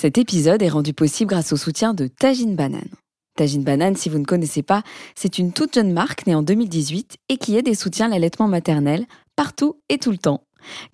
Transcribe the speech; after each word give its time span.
Cet 0.00 0.16
épisode 0.16 0.62
est 0.62 0.68
rendu 0.68 0.92
possible 0.92 1.30
grâce 1.30 1.52
au 1.52 1.56
soutien 1.56 1.92
de 1.92 2.06
Tajine 2.06 2.54
Banane. 2.54 2.86
Tajine 3.34 3.64
Banane, 3.64 3.96
si 3.96 4.08
vous 4.08 4.20
ne 4.20 4.24
connaissez 4.24 4.62
pas, 4.62 4.84
c'est 5.16 5.40
une 5.40 5.52
toute 5.52 5.74
jeune 5.74 5.92
marque 5.92 6.28
née 6.28 6.36
en 6.36 6.44
2018 6.44 7.16
et 7.28 7.36
qui 7.36 7.56
aide 7.56 7.66
et 7.66 7.74
soutient 7.74 8.06
l'allaitement 8.06 8.46
maternel 8.46 9.06
partout 9.34 9.80
et 9.88 9.98
tout 9.98 10.12
le 10.12 10.18
temps. 10.18 10.44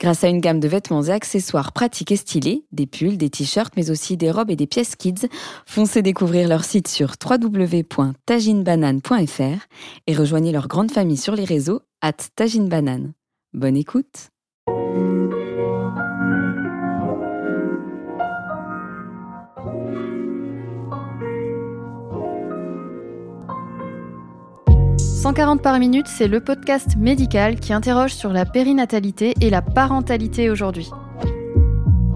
Grâce 0.00 0.24
à 0.24 0.28
une 0.28 0.40
gamme 0.40 0.58
de 0.58 0.68
vêtements 0.68 1.02
et 1.02 1.10
accessoires 1.10 1.72
pratiques 1.72 2.12
et 2.12 2.16
stylés, 2.16 2.64
des 2.72 2.86
pulls, 2.86 3.18
des 3.18 3.28
t-shirts, 3.28 3.74
mais 3.76 3.90
aussi 3.90 4.16
des 4.16 4.30
robes 4.30 4.50
et 4.50 4.56
des 4.56 4.66
pièces 4.66 4.96
kids, 4.96 5.28
foncez 5.66 6.00
découvrir 6.00 6.48
leur 6.48 6.64
site 6.64 6.88
sur 6.88 7.12
www.taginebanane.fr 7.22 9.66
et 10.06 10.16
rejoignez 10.16 10.52
leur 10.52 10.66
grande 10.66 10.90
famille 10.90 11.18
sur 11.18 11.36
les 11.36 11.44
réseaux 11.44 11.82
at 12.00 12.14
taginebanane. 12.36 13.12
Bonne 13.52 13.76
écoute 13.76 14.30
140 25.24 25.62
par 25.62 25.78
minute, 25.78 26.06
c'est 26.06 26.28
le 26.28 26.40
podcast 26.40 26.96
médical 26.98 27.58
qui 27.58 27.72
interroge 27.72 28.12
sur 28.12 28.30
la 28.30 28.44
périnatalité 28.44 29.32
et 29.40 29.48
la 29.48 29.62
parentalité 29.62 30.50
aujourd'hui. 30.50 30.90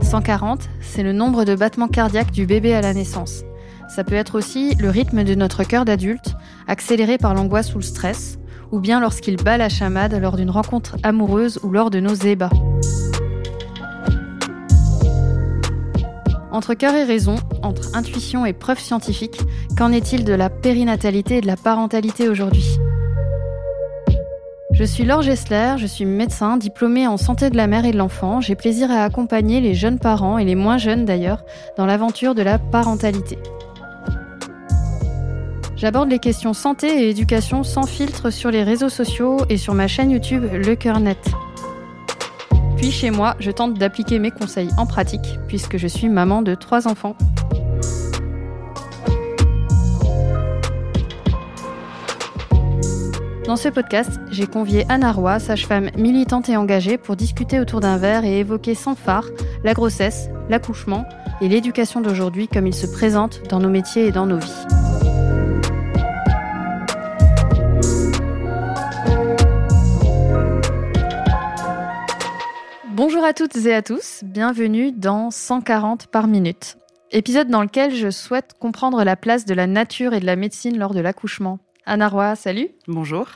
140, 0.02 0.68
c'est 0.82 1.02
le 1.02 1.14
nombre 1.14 1.44
de 1.44 1.54
battements 1.54 1.88
cardiaques 1.88 2.32
du 2.32 2.44
bébé 2.44 2.74
à 2.74 2.82
la 2.82 2.92
naissance. 2.92 3.44
Ça 3.88 4.04
peut 4.04 4.14
être 4.14 4.36
aussi 4.36 4.74
le 4.74 4.90
rythme 4.90 5.24
de 5.24 5.34
notre 5.34 5.64
cœur 5.64 5.86
d'adulte, 5.86 6.34
accéléré 6.66 7.16
par 7.16 7.32
l'angoisse 7.32 7.74
ou 7.74 7.78
le 7.78 7.82
stress, 7.82 8.38
ou 8.72 8.78
bien 8.78 9.00
lorsqu'il 9.00 9.36
bat 9.36 9.56
la 9.56 9.70
chamade 9.70 10.12
lors 10.12 10.36
d'une 10.36 10.50
rencontre 10.50 10.98
amoureuse 11.02 11.60
ou 11.62 11.70
lors 11.70 11.88
de 11.88 12.00
nos 12.00 12.14
ébats. 12.14 12.50
Entre 16.52 16.74
cœur 16.74 16.94
et 16.94 17.04
raison, 17.04 17.36
entre 17.62 17.96
intuition 17.96 18.44
et 18.44 18.52
preuve 18.52 18.80
scientifique, 18.80 19.40
qu'en 19.78 19.92
est-il 19.92 20.26
de 20.26 20.34
la 20.34 20.50
périnatalité 20.50 21.38
et 21.38 21.40
de 21.40 21.46
la 21.46 21.56
parentalité 21.56 22.28
aujourd'hui? 22.28 22.78
Je 24.78 24.84
suis 24.84 25.04
Laure 25.04 25.22
Gessler, 25.22 25.74
je 25.76 25.86
suis 25.86 26.04
médecin 26.04 26.56
diplômée 26.56 27.08
en 27.08 27.16
santé 27.16 27.50
de 27.50 27.56
la 27.56 27.66
mère 27.66 27.84
et 27.84 27.90
de 27.90 27.96
l'enfant. 27.96 28.40
J'ai 28.40 28.54
plaisir 28.54 28.92
à 28.92 29.02
accompagner 29.02 29.60
les 29.60 29.74
jeunes 29.74 29.98
parents 29.98 30.38
et 30.38 30.44
les 30.44 30.54
moins 30.54 30.78
jeunes 30.78 31.04
d'ailleurs 31.04 31.42
dans 31.76 31.84
l'aventure 31.84 32.36
de 32.36 32.42
la 32.42 32.60
parentalité. 32.60 33.38
J'aborde 35.74 36.10
les 36.10 36.20
questions 36.20 36.54
santé 36.54 36.86
et 36.86 37.10
éducation 37.10 37.64
sans 37.64 37.86
filtre 37.86 38.30
sur 38.30 38.52
les 38.52 38.62
réseaux 38.62 38.88
sociaux 38.88 39.38
et 39.48 39.56
sur 39.56 39.74
ma 39.74 39.88
chaîne 39.88 40.12
YouTube 40.12 40.44
Le 40.52 40.76
Cœur 40.76 41.00
Net. 41.00 41.18
Puis 42.76 42.92
chez 42.92 43.10
moi, 43.10 43.34
je 43.40 43.50
tente 43.50 43.74
d'appliquer 43.74 44.20
mes 44.20 44.30
conseils 44.30 44.70
en 44.78 44.86
pratique 44.86 45.40
puisque 45.48 45.76
je 45.76 45.88
suis 45.88 46.08
maman 46.08 46.40
de 46.40 46.54
trois 46.54 46.86
enfants. 46.86 47.16
Dans 53.48 53.56
ce 53.56 53.70
podcast, 53.70 54.20
j'ai 54.30 54.46
convié 54.46 54.84
Anna 54.90 55.10
Roy, 55.10 55.38
sage-femme 55.38 55.88
militante 55.96 56.50
et 56.50 56.58
engagée, 56.58 56.98
pour 56.98 57.16
discuter 57.16 57.58
autour 57.58 57.80
d'un 57.80 57.96
verre 57.96 58.26
et 58.26 58.40
évoquer 58.40 58.74
sans 58.74 58.94
phare 58.94 59.24
la 59.64 59.72
grossesse, 59.72 60.28
l'accouchement 60.50 61.06
et 61.40 61.48
l'éducation 61.48 62.02
d'aujourd'hui 62.02 62.46
comme 62.46 62.66
ils 62.66 62.74
se 62.74 62.86
présentent 62.86 63.40
dans 63.48 63.58
nos 63.58 63.70
métiers 63.70 64.08
et 64.08 64.12
dans 64.12 64.26
nos 64.26 64.36
vies. 64.36 64.66
Bonjour 72.90 73.24
à 73.24 73.32
toutes 73.32 73.56
et 73.64 73.74
à 73.74 73.80
tous, 73.80 74.24
bienvenue 74.24 74.92
dans 74.92 75.30
140 75.30 76.08
par 76.08 76.26
minute. 76.26 76.76
Épisode 77.12 77.48
dans 77.48 77.62
lequel 77.62 77.94
je 77.94 78.10
souhaite 78.10 78.52
comprendre 78.60 79.02
la 79.04 79.16
place 79.16 79.46
de 79.46 79.54
la 79.54 79.66
nature 79.66 80.12
et 80.12 80.20
de 80.20 80.26
la 80.26 80.36
médecine 80.36 80.78
lors 80.78 80.92
de 80.92 81.00
l'accouchement. 81.00 81.58
Anna 81.88 82.08
Roy, 82.08 82.36
salut. 82.36 82.68
Bonjour. 82.86 83.26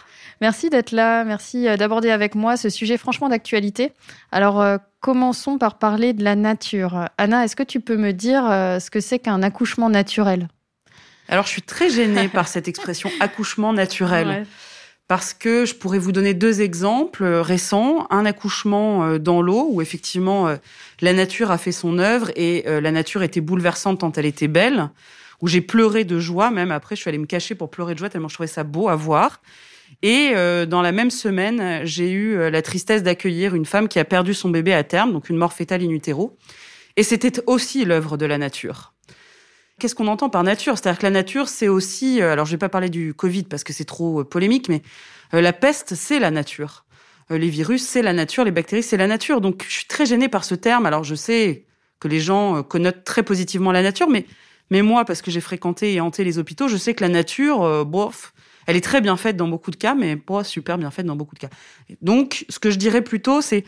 Merci 0.42 0.68
d'être 0.68 0.92
là, 0.92 1.24
merci 1.24 1.66
euh, 1.66 1.78
d'aborder 1.78 2.10
avec 2.10 2.34
moi 2.34 2.58
ce 2.58 2.68
sujet 2.68 2.98
franchement 2.98 3.30
d'actualité. 3.30 3.92
Alors, 4.30 4.60
euh, 4.60 4.76
commençons 5.00 5.56
par 5.56 5.78
parler 5.78 6.12
de 6.12 6.22
la 6.22 6.36
nature. 6.36 7.06
Anna, 7.16 7.44
est-ce 7.44 7.56
que 7.56 7.62
tu 7.62 7.80
peux 7.80 7.96
me 7.96 8.12
dire 8.12 8.44
euh, 8.44 8.78
ce 8.78 8.90
que 8.90 9.00
c'est 9.00 9.18
qu'un 9.18 9.42
accouchement 9.42 9.88
naturel? 9.88 10.48
Alors, 11.28 11.46
je 11.46 11.50
suis 11.50 11.62
très 11.62 11.88
gênée 11.88 12.28
par 12.28 12.46
cette 12.46 12.68
expression 12.68 13.10
accouchement 13.20 13.72
naturel. 13.72 14.46
Parce 15.08 15.32
que 15.32 15.64
je 15.64 15.74
pourrais 15.74 15.98
vous 15.98 16.12
donner 16.12 16.34
deux 16.34 16.60
exemples 16.60 17.24
récents. 17.24 18.06
Un 18.10 18.26
accouchement 18.26 19.18
dans 19.18 19.42
l'eau, 19.42 19.68
où 19.70 19.82
effectivement 19.82 20.54
la 21.00 21.12
nature 21.12 21.50
a 21.50 21.58
fait 21.58 21.72
son 21.72 21.98
œuvre 21.98 22.30
et 22.34 22.64
la 22.66 22.90
nature 22.92 23.22
était 23.22 23.42
bouleversante 23.42 24.00
tant 24.00 24.12
elle 24.12 24.24
était 24.24 24.48
belle 24.48 24.88
où 25.42 25.48
j'ai 25.48 25.60
pleuré 25.60 26.04
de 26.04 26.18
joie. 26.18 26.50
Même 26.50 26.70
après, 26.70 26.96
je 26.96 27.02
suis 27.02 27.08
allée 27.08 27.18
me 27.18 27.26
cacher 27.26 27.54
pour 27.54 27.70
pleurer 27.70 27.94
de 27.94 27.98
joie 27.98 28.08
tellement 28.08 28.28
je 28.28 28.34
trouvais 28.34 28.46
ça 28.46 28.64
beau 28.64 28.88
à 28.88 28.96
voir. 28.96 29.42
Et 30.00 30.30
euh, 30.34 30.64
dans 30.64 30.80
la 30.80 30.92
même 30.92 31.10
semaine, 31.10 31.84
j'ai 31.84 32.10
eu 32.10 32.36
euh, 32.36 32.50
la 32.50 32.62
tristesse 32.62 33.02
d'accueillir 33.02 33.54
une 33.54 33.66
femme 33.66 33.88
qui 33.88 33.98
a 33.98 34.04
perdu 34.04 34.32
son 34.32 34.48
bébé 34.48 34.72
à 34.72 34.84
terme, 34.84 35.12
donc 35.12 35.28
une 35.28 35.36
mort 35.36 35.52
fétale 35.52 35.82
in 35.82 35.90
utero. 35.90 36.38
Et 36.96 37.02
c'était 37.02 37.42
aussi 37.46 37.84
l'œuvre 37.84 38.16
de 38.16 38.24
la 38.24 38.38
nature. 38.38 38.94
Qu'est-ce 39.78 39.94
qu'on 39.94 40.08
entend 40.08 40.30
par 40.30 40.44
nature? 40.44 40.78
C'est-à-dire 40.78 40.98
que 40.98 41.06
la 41.06 41.10
nature, 41.10 41.48
c'est 41.48 41.68
aussi, 41.68 42.22
euh, 42.22 42.32
alors 42.32 42.46
je 42.46 42.52
vais 42.52 42.58
pas 42.58 42.68
parler 42.68 42.88
du 42.88 43.14
Covid 43.14 43.44
parce 43.44 43.64
que 43.64 43.72
c'est 43.72 43.84
trop 43.84 44.24
polémique, 44.24 44.68
mais 44.68 44.82
la 45.32 45.54
peste, 45.54 45.94
c'est 45.94 46.18
la 46.18 46.30
nature. 46.30 46.84
les 47.30 47.48
virus, 47.48 47.82
c'est 47.82 48.02
la 48.02 48.12
nature. 48.12 48.44
Les 48.44 48.50
bactéries, 48.50 48.82
c'est 48.82 48.98
la 48.98 49.06
nature. 49.06 49.40
Donc 49.40 49.64
je 49.66 49.72
suis 49.72 49.86
très 49.86 50.04
gênée 50.04 50.28
par 50.28 50.44
ce 50.44 50.54
terme. 50.54 50.84
Alors 50.84 51.04
je 51.04 51.14
sais 51.14 51.64
que 52.00 52.08
les 52.08 52.20
gens 52.20 52.62
connotent 52.62 53.04
très 53.04 53.22
positivement 53.22 53.72
la 53.72 53.82
nature, 53.82 54.10
mais 54.10 54.26
mais 54.70 54.82
moi, 54.82 55.04
parce 55.04 55.22
que 55.22 55.30
j'ai 55.30 55.40
fréquenté 55.40 55.94
et 55.94 56.00
hanté 56.00 56.24
les 56.24 56.38
hôpitaux, 56.38 56.68
je 56.68 56.76
sais 56.76 56.94
que 56.94 57.02
la 57.02 57.10
nature, 57.10 57.62
euh, 57.62 57.84
bof, 57.84 58.32
elle 58.66 58.76
est 58.76 58.80
très 58.80 59.00
bien 59.00 59.16
faite 59.16 59.36
dans 59.36 59.48
beaucoup 59.48 59.70
de 59.70 59.76
cas, 59.76 59.94
mais 59.94 60.16
pas 60.16 60.44
super 60.44 60.78
bien 60.78 60.90
faite 60.90 61.06
dans 61.06 61.16
beaucoup 61.16 61.34
de 61.34 61.40
cas. 61.40 61.50
Donc, 62.00 62.44
ce 62.48 62.58
que 62.58 62.70
je 62.70 62.78
dirais 62.78 63.02
plutôt, 63.02 63.40
c'est 63.40 63.64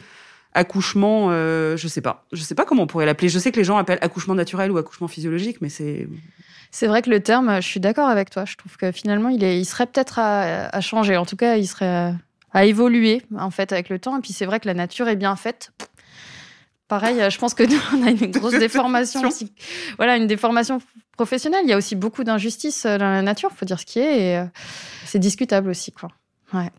accouchement, 0.54 1.28
euh, 1.30 1.76
je 1.76 1.88
sais 1.88 2.00
pas. 2.00 2.24
Je 2.32 2.42
sais 2.42 2.54
pas 2.54 2.64
comment 2.64 2.84
on 2.84 2.86
pourrait 2.86 3.06
l'appeler. 3.06 3.28
Je 3.28 3.38
sais 3.38 3.50
que 3.50 3.56
les 3.56 3.64
gens 3.64 3.76
appellent 3.76 3.98
accouchement 4.00 4.34
naturel 4.34 4.70
ou 4.70 4.78
accouchement 4.78 5.08
physiologique, 5.08 5.60
mais 5.60 5.68
c'est. 5.68 6.08
C'est 6.70 6.86
vrai 6.88 7.02
que 7.02 7.10
le 7.10 7.20
terme, 7.20 7.56
je 7.62 7.68
suis 7.68 7.80
d'accord 7.80 8.08
avec 8.08 8.30
toi. 8.30 8.44
Je 8.44 8.56
trouve 8.56 8.76
que 8.76 8.90
finalement, 8.90 9.28
il, 9.28 9.64
serait 9.64 9.86
peut-être 9.86 10.18
à, 10.18 10.66
à, 10.74 10.80
changer. 10.80 11.16
En 11.16 11.24
tout 11.24 11.36
cas, 11.36 11.56
il 11.56 11.68
serait 11.68 12.14
à 12.54 12.64
évoluer 12.64 13.22
en 13.36 13.50
fait 13.50 13.72
avec 13.72 13.90
le 13.90 13.98
temps. 13.98 14.16
Et 14.16 14.20
puis 14.20 14.32
c'est 14.32 14.46
vrai 14.46 14.60
que 14.60 14.66
la 14.66 14.74
nature 14.74 15.08
est 15.08 15.16
bien 15.16 15.36
faite. 15.36 15.72
Pareil, 16.88 17.18
je 17.30 17.38
pense 17.38 17.54
que 17.54 17.62
nous, 17.62 17.80
on 17.98 18.06
a 18.06 18.10
une 18.10 18.30
grosse 18.30 18.58
déformation 18.58 19.26
aussi. 19.26 19.52
Voilà, 19.96 20.16
une 20.16 20.26
déformation 20.26 20.80
professionnelle. 21.16 21.62
Il 21.64 21.70
y 21.70 21.72
a 21.72 21.76
aussi 21.76 21.96
beaucoup 21.96 22.24
d'injustices 22.24 22.84
euh, 22.84 22.98
dans 22.98 23.10
la 23.10 23.22
nature, 23.22 23.50
faut 23.56 23.64
dire 23.64 23.80
ce 23.80 23.86
qui 23.86 24.00
est, 24.00 24.20
et 24.20 24.38
euh, 24.38 24.44
c'est 25.06 25.18
discutable 25.18 25.70
aussi, 25.70 25.92
quoi. 25.92 26.10
Ouais. 26.52 26.70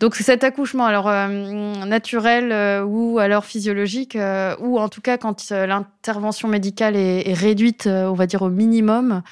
Donc 0.00 0.16
cet 0.16 0.42
accouchement, 0.42 0.84
alors 0.84 1.08
euh, 1.08 1.28
naturel 1.84 2.82
ou 2.82 3.20
alors 3.20 3.44
physiologique, 3.44 4.18
ou 4.58 4.80
en 4.80 4.88
tout 4.88 5.00
cas 5.00 5.16
quand 5.16 5.50
l'intervention 5.50 6.48
médicale 6.48 6.96
est, 6.96 7.28
est, 7.28 7.34
réduite, 7.34 7.86
on 7.86 8.14
va 8.14 8.26
dire 8.26 8.42
au 8.42 8.48
minimum, 8.48 9.22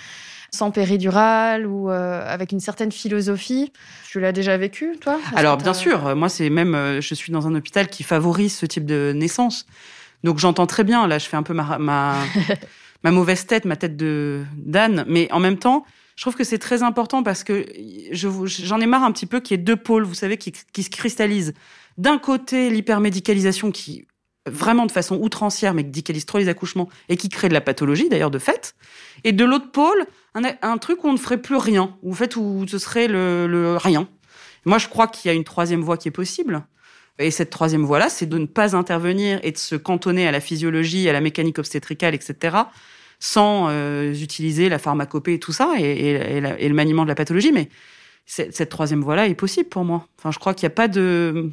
sans 0.52 0.70
péridurale 0.70 1.66
ou 1.66 1.88
avec 1.88 2.52
une 2.52 2.60
certaine 2.60 2.92
philosophie. 2.92 3.72
Tu 4.08 4.20
l'as 4.20 4.31
déjà 4.31 4.56
vécu, 4.56 4.97
toi? 5.00 5.19
Alors 5.34 5.56
bien 5.56 5.75
sûr, 5.75 6.14
moi 6.14 6.28
c'est 6.28 6.50
même, 6.50 7.00
je 7.00 7.14
suis 7.14 7.32
dans 7.32 7.48
un 7.48 7.54
hôpital 7.56 7.88
qui 7.88 8.04
favorise 8.04 8.54
ce 8.54 8.66
type 8.66 8.84
de 8.84 9.12
naissance. 9.12 9.66
Donc 10.25 10.38
j'entends 10.38 10.66
très 10.66 10.84
bien, 10.84 11.06
là 11.06 11.19
je 11.19 11.26
fais 11.26 11.36
un 11.36 11.42
peu 11.42 11.54
ma, 11.54 11.78
ma, 11.78 12.16
ma 13.04 13.10
mauvaise 13.10 13.47
tête, 13.47 13.64
ma 13.64 13.76
tête 13.76 13.97
de 13.97 14.44
d'âne, 14.56 15.04
mais 15.08 15.31
en 15.32 15.41
même 15.41 15.58
temps, 15.58 15.84
je 16.16 16.25
trouve 16.25 16.34
que 16.34 16.44
c'est 16.44 16.58
très 16.58 16.82
important 16.82 17.22
parce 17.22 17.44
que 17.44 17.64
j'en 18.12 18.81
ai 18.81 18.86
marre 18.86 19.04
un 19.04 19.12
petit 19.12 19.25
peu 19.25 19.41
qu'il 19.41 19.56
y 19.56 19.60
ait 19.60 19.64
deux 19.64 19.76
pôles, 19.76 20.04
vous 20.04 20.14
savez, 20.14 20.36
qui, 20.36 20.53
qui 20.53 20.82
se 20.82 20.91
cristallisent. 20.91 21.54
D'un 21.97 22.19
côté, 22.19 22.69
l'hypermédicalisation 22.69 23.70
qui, 23.70 24.06
vraiment 24.47 24.84
de 24.84 24.92
façon 24.92 25.16
outrancière, 25.16 25.72
médicalise 25.72 26.26
trop 26.26 26.37
les 26.37 26.48
accouchements 26.48 26.91
et 27.08 27.16
qui 27.16 27.31
crée 27.31 27.48
de 27.48 27.54
la 27.54 27.62
pathologie, 27.62 28.10
d'ailleurs, 28.10 28.31
de 28.31 28.38
fait. 28.38 28.75
Et 29.25 29.32
de 29.32 29.44
l'autre 29.46 29.70
pôle, 29.70 30.06
un, 30.34 30.43
un, 30.61 30.76
truc 30.76 31.05
où 31.05 31.08
on 31.08 31.12
ne 31.12 31.19
ferait 31.19 31.40
plus 31.40 31.56
rien, 31.56 31.96
ou 32.02 32.12
en 32.12 32.14
fait, 32.14 32.37
où 32.37 32.66
ce 32.69 32.78
serait 32.78 33.08
le, 33.08 33.46
le 33.46 33.78
rien. 33.78 34.06
Moi, 34.66 34.76
je 34.76 34.88
crois 34.88 35.08
qu'il 35.08 35.31
y 35.31 35.32
a 35.32 35.34
une 35.34 35.44
troisième 35.44 35.81
voie 35.81 35.96
qui 35.96 36.08
est 36.08 36.12
possible. 36.12 36.66
Et 37.20 37.31
cette 37.31 37.50
troisième 37.50 37.84
voie-là, 37.84 38.08
c'est 38.08 38.26
de 38.26 38.38
ne 38.38 38.46
pas 38.46 38.75
intervenir 38.75 39.40
et 39.43 39.52
de 39.52 39.58
se 39.58 39.76
cantonner 39.76 40.26
à 40.26 40.32
la 40.32 40.40
physiologie, 40.40 41.08
à 41.08 41.12
la 41.12 41.20
mécanique 41.20 41.58
obstétricale, 41.58 42.14
etc., 42.14 42.56
sans 43.19 43.69
euh, 43.69 44.14
utiliser 44.14 44.70
la 44.70 44.78
pharmacopée 44.78 45.34
et 45.34 45.38
tout 45.38 45.52
ça, 45.52 45.75
et, 45.78 46.12
et, 46.38 46.69
le 46.69 46.75
maniement 46.75 47.02
de 47.02 47.08
la 47.08 47.14
pathologie. 47.14 47.52
Mais 47.52 47.69
cette 48.25 48.70
troisième 48.70 49.02
voie-là 49.02 49.26
est 49.26 49.34
possible 49.34 49.69
pour 49.69 49.84
moi. 49.84 50.06
Enfin, 50.19 50.31
je 50.31 50.38
crois 50.38 50.55
qu'il 50.55 50.67
n'y 50.67 50.72
a 50.72 50.75
pas 50.75 50.88
de... 50.88 51.50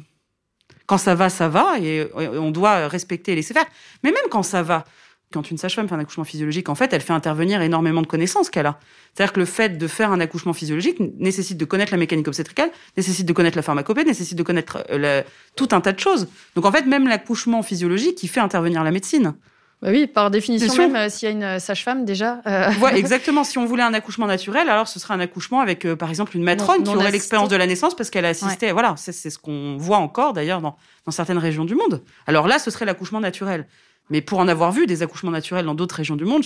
Quand 0.86 0.96
ça 0.96 1.14
va, 1.14 1.28
ça 1.28 1.48
va, 1.48 1.78
et 1.78 2.08
on 2.14 2.50
doit 2.50 2.88
respecter 2.88 3.32
et 3.32 3.34
laisser 3.34 3.52
faire. 3.52 3.66
Mais 4.02 4.10
même 4.10 4.24
quand 4.30 4.42
ça 4.42 4.62
va, 4.62 4.84
quand 5.32 5.50
une 5.50 5.58
sage-femme 5.58 5.88
fait 5.88 5.94
un 5.94 5.98
accouchement 5.98 6.24
physiologique, 6.24 6.68
en 6.68 6.74
fait, 6.74 6.92
elle 6.92 7.02
fait 7.02 7.12
intervenir 7.12 7.60
énormément 7.60 8.00
de 8.00 8.06
connaissances 8.06 8.48
qu'elle 8.48 8.66
a. 8.66 8.78
C'est-à-dire 9.14 9.32
que 9.34 9.40
le 9.40 9.46
fait 9.46 9.76
de 9.76 9.86
faire 9.86 10.10
un 10.10 10.20
accouchement 10.20 10.54
physiologique 10.54 10.98
nécessite 11.18 11.58
de 11.58 11.64
connaître 11.64 11.92
la 11.92 11.98
mécanique 11.98 12.28
obstétricale, 12.28 12.70
nécessite 12.96 13.26
de 13.26 13.32
connaître 13.32 13.56
la 13.56 13.62
pharmacopée, 13.62 14.04
nécessite 14.04 14.38
de 14.38 14.42
connaître 14.42 14.84
euh, 14.90 15.22
tout 15.54 15.68
un 15.72 15.80
tas 15.80 15.92
de 15.92 16.00
choses. 16.00 16.28
Donc 16.54 16.64
en 16.64 16.72
fait, 16.72 16.86
même 16.86 17.06
l'accouchement 17.06 17.62
physiologique, 17.62 18.22
il 18.22 18.28
fait 18.28 18.40
intervenir 18.40 18.82
la 18.84 18.90
médecine. 18.90 19.34
Bah 19.80 19.90
oui, 19.92 20.08
par 20.08 20.30
définition, 20.32 20.74
même 20.76 20.96
euh, 20.96 21.08
s'il 21.08 21.28
y 21.28 21.30
a 21.30 21.32
une 21.32 21.44
euh, 21.44 21.58
sage-femme 21.60 22.04
déjà. 22.04 22.40
Euh... 22.48 22.70
exactement. 22.94 23.44
Si 23.44 23.58
on 23.58 23.64
voulait 23.64 23.84
un 23.84 23.94
accouchement 23.94 24.26
naturel, 24.26 24.68
alors 24.68 24.88
ce 24.88 24.98
serait 24.98 25.14
un 25.14 25.20
accouchement 25.20 25.60
avec, 25.60 25.86
par 25.94 26.10
exemple, 26.10 26.36
une 26.36 26.42
matrone 26.42 26.82
qui 26.82 26.90
aurait 26.90 27.12
l'expérience 27.12 27.48
de 27.48 27.54
la 27.54 27.66
naissance 27.66 27.94
parce 27.94 28.10
qu'elle 28.10 28.24
a 28.24 28.30
assisté. 28.30 28.72
Voilà, 28.72 28.94
c'est 28.96 29.12
ce 29.12 29.38
qu'on 29.38 29.76
voit 29.76 29.98
encore 29.98 30.32
d'ailleurs 30.32 30.60
dans, 30.60 30.76
dans 31.06 31.12
certaines 31.12 31.38
régions 31.38 31.64
du 31.64 31.76
monde. 31.76 32.02
Alors 32.26 32.48
là, 32.48 32.58
ce 32.58 32.72
serait 32.72 32.86
l'accouchement 32.86 33.20
naturel. 33.20 33.66
Mais 34.10 34.20
pour 34.20 34.38
en 34.38 34.48
avoir 34.48 34.72
vu 34.72 34.86
des 34.86 35.02
accouchements 35.02 35.30
naturels 35.30 35.66
dans 35.66 35.74
d'autres 35.74 35.96
régions 35.96 36.16
du 36.16 36.24
monde, 36.24 36.44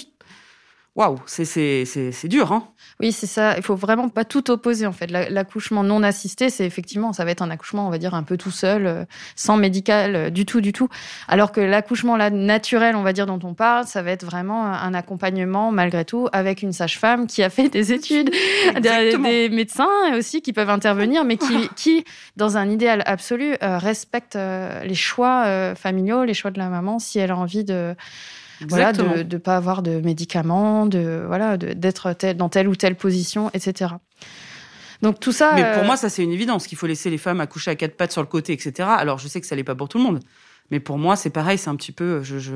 waouh, 0.94 1.18
c'est 1.26 2.28
dur. 2.28 2.52
Hein 2.52 2.68
oui, 3.00 3.12
c'est 3.12 3.26
ça. 3.26 3.56
Il 3.56 3.62
faut 3.62 3.74
vraiment 3.74 4.08
pas 4.08 4.24
tout 4.24 4.50
opposer 4.50 4.86
en 4.86 4.92
fait. 4.92 5.10
L'accouchement 5.10 5.82
non 5.82 6.02
assisté, 6.02 6.50
c'est 6.50 6.66
effectivement, 6.66 7.12
ça 7.12 7.24
va 7.24 7.30
être 7.30 7.42
un 7.42 7.50
accouchement, 7.50 7.86
on 7.86 7.90
va 7.90 7.98
dire 7.98 8.14
un 8.14 8.22
peu 8.22 8.36
tout 8.36 8.50
seul, 8.50 8.86
euh, 8.86 9.04
sans 9.34 9.56
médical 9.56 10.14
euh, 10.14 10.30
du 10.30 10.46
tout, 10.46 10.60
du 10.60 10.72
tout. 10.72 10.88
Alors 11.28 11.52
que 11.52 11.60
l'accouchement 11.60 12.16
là 12.16 12.30
naturel, 12.30 12.94
on 12.94 13.02
va 13.02 13.12
dire 13.12 13.26
dont 13.26 13.40
on 13.42 13.54
parle, 13.54 13.86
ça 13.86 14.02
va 14.02 14.10
être 14.10 14.24
vraiment 14.24 14.64
un 14.66 14.94
accompagnement 14.94 15.72
malgré 15.72 16.04
tout 16.04 16.28
avec 16.32 16.62
une 16.62 16.72
sage-femme 16.72 17.26
qui 17.26 17.42
a 17.42 17.50
fait 17.50 17.68
des 17.68 17.92
études, 17.92 18.30
des, 18.80 19.48
médecins 19.48 19.88
aussi 20.16 20.42
qui 20.42 20.52
peuvent 20.52 20.70
intervenir, 20.70 21.24
mais 21.24 21.36
qui, 21.36 21.68
qui 21.76 22.04
dans 22.36 22.56
un 22.56 22.68
idéal 22.68 23.02
absolu, 23.06 23.54
euh, 23.62 23.78
respectent 23.78 24.38
les 24.84 24.94
choix 24.94 25.74
familiaux, 25.74 26.24
les 26.24 26.34
choix 26.34 26.50
de 26.50 26.58
la 26.58 26.68
maman 26.68 26.98
si 26.98 27.18
elle 27.18 27.30
a 27.30 27.36
envie 27.36 27.64
de 27.64 27.94
voilà, 28.68 28.92
de 28.92 29.02
ne 29.02 29.38
pas 29.38 29.56
avoir 29.56 29.82
de 29.82 30.00
médicaments, 30.00 30.86
de 30.86 31.24
voilà, 31.26 31.56
d'être 31.56 32.14
dans 32.34 32.48
telle 32.48 32.68
ou 32.68 32.76
telle 32.76 32.96
position, 32.96 33.50
etc. 33.54 33.94
Donc 35.02 35.18
tout 35.18 35.32
ça. 35.32 35.52
Mais 35.54 35.72
pour 35.74 35.82
euh, 35.82 35.86
moi, 35.86 35.96
ça 35.96 36.08
c'est 36.08 36.22
une 36.22 36.32
évidence 36.32 36.66
qu'il 36.66 36.78
faut 36.78 36.86
laisser 36.86 37.10
les 37.10 37.18
femmes 37.18 37.40
accoucher 37.40 37.70
à 37.72 37.74
quatre 37.74 37.96
pattes 37.96 38.12
sur 38.12 38.22
le 38.22 38.28
côté, 38.28 38.52
etc. 38.52 38.88
Alors 38.96 39.18
je 39.18 39.28
sais 39.28 39.40
que 39.40 39.46
ça 39.46 39.56
n'est 39.56 39.64
pas 39.64 39.74
pour 39.74 39.88
tout 39.88 39.98
le 39.98 40.04
monde, 40.04 40.20
mais 40.70 40.80
pour 40.80 40.96
moi 40.96 41.16
c'est 41.16 41.30
pareil, 41.30 41.58
c'est 41.58 41.70
un 41.70 41.76
petit 41.76 41.92
peu. 41.92 42.22
Je, 42.22 42.38
je, 42.38 42.54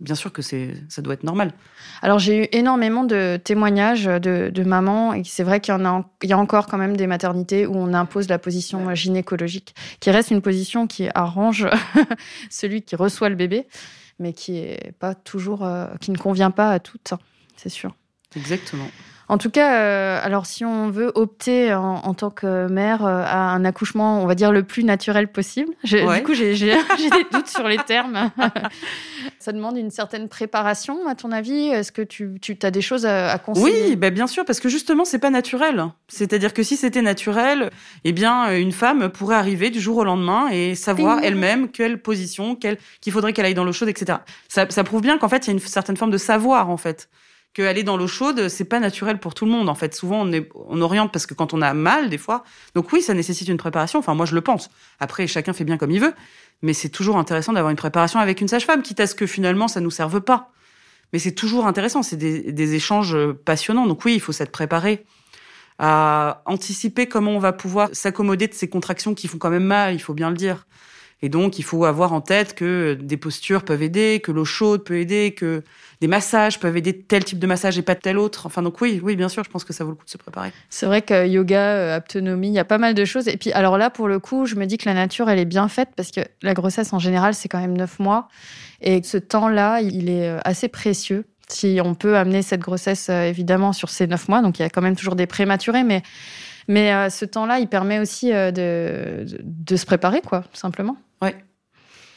bien 0.00 0.14
sûr 0.14 0.32
que 0.32 0.40
c'est, 0.40 0.74
ça 0.88 1.02
doit 1.02 1.14
être 1.14 1.24
normal. 1.24 1.52
Alors 2.00 2.18
j'ai 2.18 2.44
eu 2.44 2.48
énormément 2.52 3.04
de 3.04 3.38
témoignages 3.42 4.04
de, 4.06 4.50
de 4.52 4.64
mamans 4.64 5.12
et 5.12 5.24
c'est 5.24 5.44
vrai 5.44 5.60
qu'il 5.60 5.74
y 5.74 5.76
en 5.76 5.84
a, 5.84 6.04
il 6.22 6.30
y 6.30 6.32
a 6.32 6.38
encore 6.38 6.66
quand 6.66 6.78
même 6.78 6.96
des 6.96 7.06
maternités 7.06 7.66
où 7.66 7.76
on 7.76 7.92
impose 7.92 8.28
la 8.28 8.38
position 8.38 8.94
gynécologique, 8.94 9.74
qui 10.00 10.10
reste 10.10 10.30
une 10.30 10.42
position 10.42 10.86
qui 10.86 11.08
arrange 11.14 11.68
celui 12.50 12.82
qui 12.82 12.96
reçoit 12.96 13.28
le 13.28 13.36
bébé 13.36 13.66
mais 14.18 14.32
qui 14.32 14.56
est 14.56 14.92
pas 14.98 15.14
toujours, 15.14 15.64
euh, 15.64 15.86
qui 16.00 16.10
ne 16.10 16.18
convient 16.18 16.50
pas 16.50 16.70
à 16.70 16.80
toutes, 16.80 17.12
hein, 17.12 17.18
c'est 17.56 17.68
sûr. 17.68 17.94
Exactement. 18.36 18.88
En 19.28 19.38
tout 19.38 19.50
cas, 19.50 19.80
euh, 19.80 20.20
alors 20.22 20.44
si 20.44 20.64
on 20.64 20.90
veut 20.90 21.10
opter 21.14 21.72
en, 21.72 22.14
tant 22.14 22.30
que 22.30 22.68
mère 22.68 23.06
euh, 23.06 23.24
à 23.24 23.52
un 23.52 23.64
accouchement, 23.64 24.22
on 24.22 24.26
va 24.26 24.34
dire 24.34 24.52
le 24.52 24.62
plus 24.62 24.84
naturel 24.84 25.28
possible. 25.28 25.72
Du 25.82 26.22
coup, 26.24 26.34
j'ai 26.34 26.52
des 26.54 27.26
doutes 27.32 27.48
sur 27.48 27.66
les 27.66 27.78
termes. 27.78 28.30
Ça 29.38 29.52
demande 29.52 29.78
une 29.78 29.90
certaine 29.90 30.28
préparation, 30.28 31.06
à 31.08 31.14
ton 31.14 31.32
avis? 31.32 31.68
Est-ce 31.68 31.92
que 31.92 32.02
tu, 32.02 32.38
tu 32.40 32.56
as 32.62 32.70
des 32.70 32.82
choses 32.82 33.06
à, 33.06 33.38
conseiller? 33.38 33.88
Oui, 33.88 33.96
bah 33.96 34.10
bien 34.10 34.26
sûr, 34.26 34.44
parce 34.44 34.60
que 34.60 34.68
justement, 34.68 35.04
c'est 35.04 35.18
pas 35.18 35.30
naturel. 35.30 35.84
C'est-à-dire 36.08 36.52
que 36.52 36.62
si 36.62 36.76
c'était 36.76 37.02
naturel, 37.02 37.70
eh 38.04 38.12
bien, 38.12 38.54
une 38.56 38.72
femme 38.72 39.08
pourrait 39.08 39.36
arriver 39.36 39.70
du 39.70 39.80
jour 39.80 39.98
au 39.98 40.04
lendemain 40.04 40.48
et 40.50 40.74
savoir 40.74 41.20
elle-même 41.22 41.70
quelle 41.70 42.00
position, 42.00 42.56
qu'il 42.56 43.12
faudrait 43.12 43.32
qu'elle 43.32 43.46
aille 43.46 43.54
dans 43.54 43.64
l'eau 43.64 43.72
chaude, 43.72 43.88
etc. 43.88 44.18
Ça, 44.48 44.66
ça 44.68 44.84
prouve 44.84 45.00
bien 45.00 45.16
qu'en 45.16 45.28
fait, 45.28 45.46
il 45.46 45.48
y 45.48 45.50
a 45.50 45.54
une 45.54 45.60
certaine 45.60 45.96
forme 45.96 46.10
de 46.10 46.18
savoir, 46.18 46.68
en 46.68 46.76
fait 46.76 47.08
qu'aller 47.54 47.84
dans 47.84 47.96
l'eau 47.96 48.08
chaude, 48.08 48.48
c'est 48.48 48.64
pas 48.64 48.80
naturel 48.80 49.18
pour 49.18 49.32
tout 49.32 49.46
le 49.46 49.52
monde. 49.52 49.68
En 49.68 49.74
fait, 49.74 49.94
souvent, 49.94 50.22
on, 50.22 50.32
est, 50.32 50.48
on 50.54 50.80
oriente 50.82 51.12
parce 51.12 51.24
que 51.24 51.34
quand 51.34 51.54
on 51.54 51.62
a 51.62 51.72
mal, 51.72 52.10
des 52.10 52.18
fois. 52.18 52.44
Donc 52.74 52.92
oui, 52.92 53.00
ça 53.00 53.14
nécessite 53.14 53.48
une 53.48 53.56
préparation. 53.56 54.00
Enfin, 54.00 54.14
moi, 54.14 54.26
je 54.26 54.34
le 54.34 54.40
pense. 54.40 54.70
Après, 55.00 55.26
chacun 55.26 55.52
fait 55.52 55.64
bien 55.64 55.78
comme 55.78 55.92
il 55.92 56.00
veut. 56.00 56.14
Mais 56.62 56.72
c'est 56.72 56.88
toujours 56.88 57.16
intéressant 57.16 57.52
d'avoir 57.52 57.70
une 57.70 57.76
préparation 57.76 58.18
avec 58.18 58.40
une 58.40 58.48
sage-femme, 58.48 58.82
quitte 58.82 59.00
à 59.00 59.06
ce 59.06 59.14
que 59.14 59.26
finalement, 59.26 59.68
ça 59.68 59.80
nous 59.80 59.90
serve 59.90 60.20
pas. 60.20 60.50
Mais 61.12 61.18
c'est 61.18 61.32
toujours 61.32 61.66
intéressant. 61.66 62.02
C'est 62.02 62.16
des, 62.16 62.52
des, 62.52 62.74
échanges 62.74 63.16
passionnants. 63.44 63.86
Donc 63.86 64.04
oui, 64.04 64.14
il 64.14 64.20
faut 64.20 64.32
s'être 64.32 64.52
préparé 64.52 65.06
à 65.78 66.42
anticiper 66.46 67.06
comment 67.06 67.32
on 67.32 67.38
va 67.38 67.52
pouvoir 67.52 67.88
s'accommoder 67.92 68.48
de 68.48 68.54
ces 68.54 68.68
contractions 68.68 69.14
qui 69.14 69.28
font 69.28 69.38
quand 69.38 69.50
même 69.50 69.64
mal, 69.64 69.94
il 69.94 69.98
faut 69.98 70.14
bien 70.14 70.30
le 70.30 70.36
dire. 70.36 70.66
Et 71.22 71.28
donc, 71.28 71.58
il 71.58 71.62
faut 71.62 71.84
avoir 71.84 72.12
en 72.12 72.20
tête 72.20 72.54
que 72.54 72.98
des 73.00 73.16
postures 73.16 73.64
peuvent 73.64 73.82
aider, 73.82 74.20
que 74.22 74.30
l'eau 74.30 74.44
chaude 74.44 74.84
peut 74.84 74.98
aider, 74.98 75.32
que 75.32 75.62
des 76.00 76.08
massages 76.08 76.60
peuvent 76.60 76.76
aider 76.76 76.98
tel 76.98 77.24
type 77.24 77.38
de 77.38 77.46
massage 77.46 77.78
et 77.78 77.82
pas 77.82 77.94
tel 77.94 78.18
autre. 78.18 78.46
Enfin, 78.46 78.62
donc 78.62 78.80
oui, 78.80 79.00
oui, 79.02 79.16
bien 79.16 79.28
sûr, 79.28 79.42
je 79.42 79.48
pense 79.48 79.64
que 79.64 79.72
ça 79.72 79.84
vaut 79.84 79.90
le 79.90 79.96
coup 79.96 80.04
de 80.04 80.10
se 80.10 80.18
préparer. 80.18 80.52
C'est 80.68 80.86
vrai 80.86 81.00
que 81.00 81.26
yoga, 81.26 81.60
euh, 81.60 81.98
autonomie, 81.98 82.48
il 82.48 82.54
y 82.54 82.58
a 82.58 82.64
pas 82.64 82.78
mal 82.78 82.94
de 82.94 83.04
choses. 83.04 83.28
Et 83.28 83.36
puis, 83.36 83.52
alors 83.52 83.78
là, 83.78 83.88
pour 83.90 84.08
le 84.08 84.18
coup, 84.18 84.44
je 84.44 84.54
me 84.56 84.66
dis 84.66 84.76
que 84.76 84.86
la 84.86 84.94
nature, 84.94 85.30
elle 85.30 85.38
est 85.38 85.46
bien 85.46 85.68
faite 85.68 85.90
parce 85.96 86.10
que 86.10 86.20
la 86.42 86.52
grossesse, 86.52 86.92
en 86.92 86.98
général, 86.98 87.34
c'est 87.34 87.48
quand 87.48 87.60
même 87.60 87.76
neuf 87.76 87.98
mois. 87.98 88.28
Et 88.82 89.02
ce 89.02 89.16
temps-là, 89.16 89.80
il 89.80 90.10
est 90.10 90.28
euh, 90.28 90.40
assez 90.44 90.68
précieux. 90.68 91.24
Si 91.48 91.78
on 91.82 91.94
peut 91.94 92.16
amener 92.16 92.42
cette 92.42 92.60
grossesse, 92.60 93.08
euh, 93.08 93.22
évidemment, 93.22 93.72
sur 93.72 93.88
ces 93.88 94.06
neuf 94.06 94.28
mois, 94.28 94.42
donc 94.42 94.58
il 94.58 94.62
y 94.62 94.64
a 94.64 94.70
quand 94.70 94.82
même 94.82 94.96
toujours 94.96 95.16
des 95.16 95.26
prématurés, 95.26 95.84
mais, 95.84 96.02
mais 96.68 97.10
ce 97.10 97.24
temps-là, 97.24 97.58
il 97.58 97.68
permet 97.68 97.98
aussi 97.98 98.30
de, 98.30 99.24
de, 99.42 99.76
se 99.76 99.86
préparer, 99.86 100.20
quoi, 100.20 100.40
tout 100.40 100.58
simplement. 100.58 100.96
Ouais. 101.22 101.34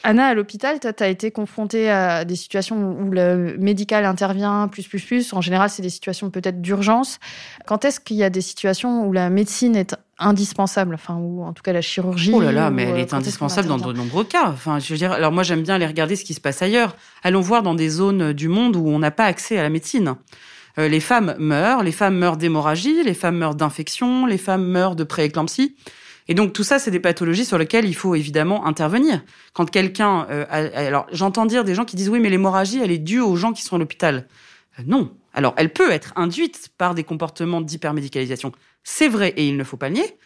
Anna, 0.04 0.26
à 0.26 0.34
l'hôpital, 0.34 0.78
tu 0.78 1.02
as 1.02 1.08
été 1.08 1.30
confrontée 1.30 1.90
à 1.90 2.24
des 2.24 2.36
situations 2.36 2.96
où 3.00 3.10
le 3.10 3.56
médical 3.58 4.04
intervient 4.04 4.68
plus, 4.68 4.86
plus, 4.86 5.02
plus. 5.02 5.32
En 5.32 5.40
général, 5.40 5.70
c'est 5.70 5.82
des 5.82 5.90
situations 5.90 6.30
peut-être 6.30 6.62
d'urgence. 6.62 7.18
Quand 7.66 7.84
est-ce 7.84 7.98
qu'il 7.98 8.16
y 8.16 8.22
a 8.22 8.30
des 8.30 8.40
situations 8.40 9.06
où 9.06 9.12
la 9.12 9.28
médecine 9.28 9.74
est 9.74 9.96
indispensable, 10.20 10.94
enfin, 10.94 11.16
ou 11.16 11.42
en 11.42 11.52
tout 11.52 11.62
cas 11.62 11.72
la 11.72 11.80
chirurgie 11.80 12.32
Oh 12.32 12.40
là 12.40 12.52
là, 12.52 12.70
mais 12.70 12.84
elle 12.84 12.94
euh, 12.94 12.98
est 12.98 13.14
indispensable 13.14 13.68
dans 13.68 13.78
de 13.78 13.92
nombreux 13.92 14.24
cas. 14.24 14.48
Enfin, 14.48 14.78
je 14.78 14.92
veux 14.92 14.98
dire, 14.98 15.12
alors 15.12 15.32
moi 15.32 15.42
j'aime 15.42 15.62
bien 15.62 15.74
aller 15.74 15.86
regarder 15.86 16.16
ce 16.16 16.24
qui 16.24 16.34
se 16.34 16.40
passe 16.40 16.62
ailleurs. 16.62 16.96
Allons 17.22 17.40
voir 17.40 17.62
dans 17.62 17.74
des 17.74 17.88
zones 17.88 18.32
du 18.32 18.48
monde 18.48 18.76
où 18.76 18.86
on 18.88 18.98
n'a 18.98 19.10
pas 19.10 19.24
accès 19.24 19.58
à 19.58 19.62
la 19.62 19.70
médecine. 19.70 20.14
Euh, 20.78 20.88
les 20.88 21.00
femmes 21.00 21.34
meurent, 21.38 21.82
les 21.82 21.92
femmes 21.92 22.16
meurent 22.16 22.36
d'hémorragie, 22.36 23.02
les 23.02 23.14
femmes 23.14 23.36
meurent 23.36 23.54
d'infection, 23.54 24.26
les 24.26 24.38
femmes 24.38 24.64
meurent 24.64 24.96
de 24.96 25.04
prééclampsie. 25.04 25.74
Et 26.28 26.34
donc 26.34 26.52
tout 26.52 26.62
ça, 26.62 26.78
c'est 26.78 26.90
des 26.90 27.00
pathologies 27.00 27.44
sur 27.44 27.58
lesquelles 27.58 27.86
il 27.86 27.94
faut 27.94 28.14
évidemment 28.14 28.66
intervenir. 28.66 29.22
Quand 29.54 29.68
quelqu'un, 29.68 30.26
euh, 30.30 30.44
alors 30.50 31.06
j'entends 31.10 31.46
dire 31.46 31.64
des 31.64 31.74
gens 31.74 31.84
qui 31.84 31.96
disent 31.96 32.10
oui, 32.10 32.20
mais 32.20 32.28
l'hémorragie, 32.28 32.80
elle 32.82 32.90
est 32.90 32.98
due 32.98 33.20
aux 33.20 33.36
gens 33.36 33.52
qui 33.52 33.62
sont 33.62 33.76
à 33.76 33.78
l'hôpital. 33.78 34.28
Euh, 34.78 34.82
non. 34.86 35.10
Alors 35.32 35.54
elle 35.56 35.72
peut 35.72 35.90
être 35.90 36.12
induite 36.16 36.68
par 36.78 36.94
des 36.94 37.02
comportements 37.02 37.60
d'hypermédicalisation. 37.60 38.52
C'est 38.84 39.08
vrai 39.08 39.30
et 39.36 39.48
il 39.48 39.56
ne 39.56 39.64
faut 39.64 39.76
pas 39.76 39.88
le 39.88 39.96
nier. 39.96 40.16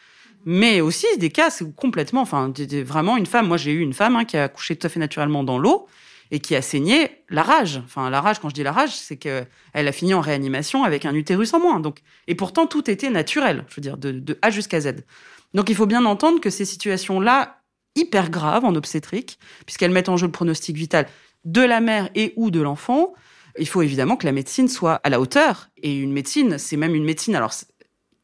Mais 0.44 0.80
aussi 0.80 1.06
des 1.18 1.30
cas, 1.30 1.50
complètement, 1.76 2.22
enfin, 2.22 2.52
vraiment 2.84 3.16
une 3.16 3.26
femme. 3.26 3.46
Moi, 3.46 3.56
j'ai 3.56 3.70
eu 3.70 3.78
une 3.78 3.92
femme 3.92 4.16
hein, 4.16 4.24
qui 4.24 4.36
a 4.36 4.42
accouché 4.42 4.74
tout 4.74 4.88
à 4.88 4.90
fait 4.90 4.98
naturellement 4.98 5.44
dans 5.44 5.56
l'eau 5.56 5.86
et 6.32 6.40
qui 6.40 6.56
a 6.56 6.62
saigné 6.62 7.10
la 7.28 7.42
rage. 7.42 7.82
Enfin, 7.84 8.08
la 8.08 8.22
rage, 8.22 8.38
quand 8.40 8.48
je 8.48 8.54
dis 8.54 8.62
la 8.62 8.72
rage, 8.72 8.96
c'est 8.96 9.18
qu'elle 9.18 9.46
a 9.74 9.92
fini 9.92 10.14
en 10.14 10.22
réanimation 10.22 10.82
avec 10.82 11.04
un 11.04 11.14
utérus 11.14 11.52
en 11.52 11.60
moins. 11.60 11.78
Donc, 11.78 11.98
et 12.26 12.34
pourtant, 12.34 12.66
tout 12.66 12.90
était 12.90 13.10
naturel. 13.10 13.66
Je 13.68 13.76
veux 13.76 13.82
dire, 13.82 13.98
de, 13.98 14.38
A 14.40 14.50
jusqu'à 14.50 14.80
Z. 14.80 15.04
Donc 15.52 15.68
il 15.68 15.76
faut 15.76 15.84
bien 15.84 16.06
entendre 16.06 16.40
que 16.40 16.48
ces 16.48 16.64
situations-là, 16.64 17.60
hyper 17.94 18.30
graves 18.30 18.64
en 18.64 18.74
obstétrique, 18.74 19.38
puisqu'elles 19.66 19.90
mettent 19.90 20.08
en 20.08 20.16
jeu 20.16 20.24
le 20.24 20.32
pronostic 20.32 20.74
vital 20.74 21.06
de 21.44 21.60
la 21.60 21.80
mère 21.80 22.08
et 22.14 22.32
ou 22.36 22.50
de 22.50 22.62
l'enfant, 22.62 23.12
il 23.58 23.68
faut 23.68 23.82
évidemment 23.82 24.16
que 24.16 24.24
la 24.24 24.32
médecine 24.32 24.68
soit 24.68 24.94
à 25.04 25.10
la 25.10 25.20
hauteur. 25.20 25.68
Et 25.82 25.94
une 25.94 26.14
médecine, 26.14 26.56
c'est 26.56 26.78
même 26.78 26.94
une 26.94 27.04
médecine, 27.04 27.36
alors, 27.36 27.52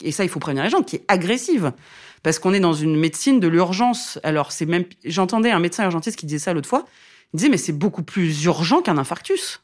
et 0.02 0.12
ça 0.12 0.24
il 0.24 0.30
faut 0.30 0.40
prévenir 0.40 0.64
les 0.64 0.70
gens, 0.70 0.82
qui 0.82 0.96
est 0.96 1.04
agressive. 1.08 1.72
Parce 2.22 2.38
qu'on 2.38 2.54
est 2.54 2.60
dans 2.60 2.72
une 2.72 2.96
médecine 2.96 3.38
de 3.38 3.48
l'urgence. 3.48 4.18
Alors 4.22 4.50
c'est 4.50 4.64
même, 4.64 4.84
j'entendais 5.04 5.50
un 5.50 5.60
médecin 5.60 5.84
urgentiste 5.84 6.18
qui 6.18 6.24
disait 6.24 6.38
ça 6.38 6.54
l'autre 6.54 6.70
fois. 6.70 6.86
Il 7.32 7.38
disait, 7.38 7.48
mais 7.48 7.58
c'est 7.58 7.72
beaucoup 7.72 8.02
plus 8.02 8.44
urgent 8.44 8.80
qu'un 8.82 8.98
infarctus. 8.98 9.60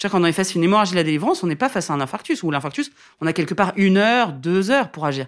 Quand 0.00 0.20
on 0.20 0.24
est 0.24 0.32
face 0.32 0.50
à 0.50 0.54
une 0.54 0.64
hémorragie 0.64 0.92
de 0.92 0.96
la 0.96 1.04
délivrance, 1.04 1.42
on 1.42 1.46
n'est 1.46 1.56
pas 1.56 1.68
face 1.68 1.90
à 1.90 1.94
un 1.94 2.00
infarctus. 2.00 2.42
Ou 2.42 2.50
l'infarctus, 2.50 2.90
on 3.20 3.26
a 3.26 3.32
quelque 3.32 3.54
part 3.54 3.72
une 3.76 3.98
heure, 3.98 4.32
deux 4.32 4.70
heures 4.70 4.90
pour 4.90 5.06
agir. 5.06 5.26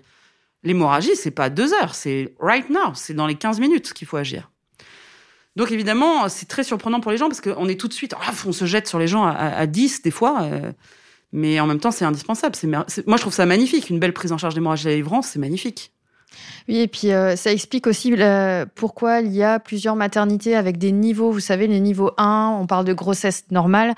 L'hémorragie, 0.65 1.15
c'est 1.15 1.31
pas 1.31 1.51
deux 1.51 1.75
heures, 1.75 1.95
c'est 1.95 2.35
right 2.41 2.69
now, 2.71 2.95
c'est 2.95 3.15
dans 3.15 3.27
les 3.27 3.35
15 3.35 3.61
minutes 3.61 3.93
qu'il 3.93 4.09
faut 4.09 4.17
agir. 4.17 4.51
Donc 5.57 5.71
évidemment, 5.71 6.29
c'est 6.29 6.47
très 6.47 6.65
surprenant 6.65 7.01
pour 7.01 7.13
les 7.13 7.19
gens 7.19 7.29
parce 7.29 7.41
qu'on 7.41 7.69
est 7.69 7.79
tout 7.79 7.87
de 7.87 7.93
suite, 7.93 8.15
on 8.47 8.53
se 8.53 8.65
jette 8.65 8.89
sur 8.89 8.99
les 8.99 9.07
gens 9.07 9.25
à, 9.25 9.67
10 9.67 10.03
des 10.03 10.11
fois, 10.11 10.43
euh, 10.43 10.73
mais 11.33 11.61
en 11.61 11.67
même 11.67 11.79
temps, 11.79 11.91
c'est 11.91 12.05
indispensable. 12.05 12.57
moi, 12.65 12.85
je 12.89 13.21
trouve 13.21 13.33
ça 13.33 13.47
magnifique. 13.47 13.91
Une 13.91 13.99
belle 13.99 14.15
prise 14.15 14.33
en 14.33 14.39
charge 14.39 14.55
d'hémorragie 14.55 14.85
de 14.85 14.89
la 14.89 14.95
délivrance, 14.95 15.29
c'est 15.29 15.39
magnifique. 15.39 15.93
Oui, 16.69 16.79
et 16.79 16.89
puis 16.89 17.13
euh, 17.13 17.37
ça 17.37 17.53
explique 17.53 17.87
aussi 17.87 18.15
euh, 18.19 18.65
pourquoi 18.75 19.21
il 19.21 19.33
y 19.35 19.43
a 19.43 19.59
plusieurs 19.61 19.97
maternités 19.97 20.57
avec 20.57 20.79
des 20.79 20.93
niveaux. 20.93 21.31
Vous 21.31 21.41
savez, 21.41 21.67
les 21.67 21.81
niveaux 21.81 22.13
1, 22.17 22.57
on 22.59 22.67
parle 22.67 22.87
de 22.87 22.95
grossesse 22.95 23.45
normale, 23.51 23.95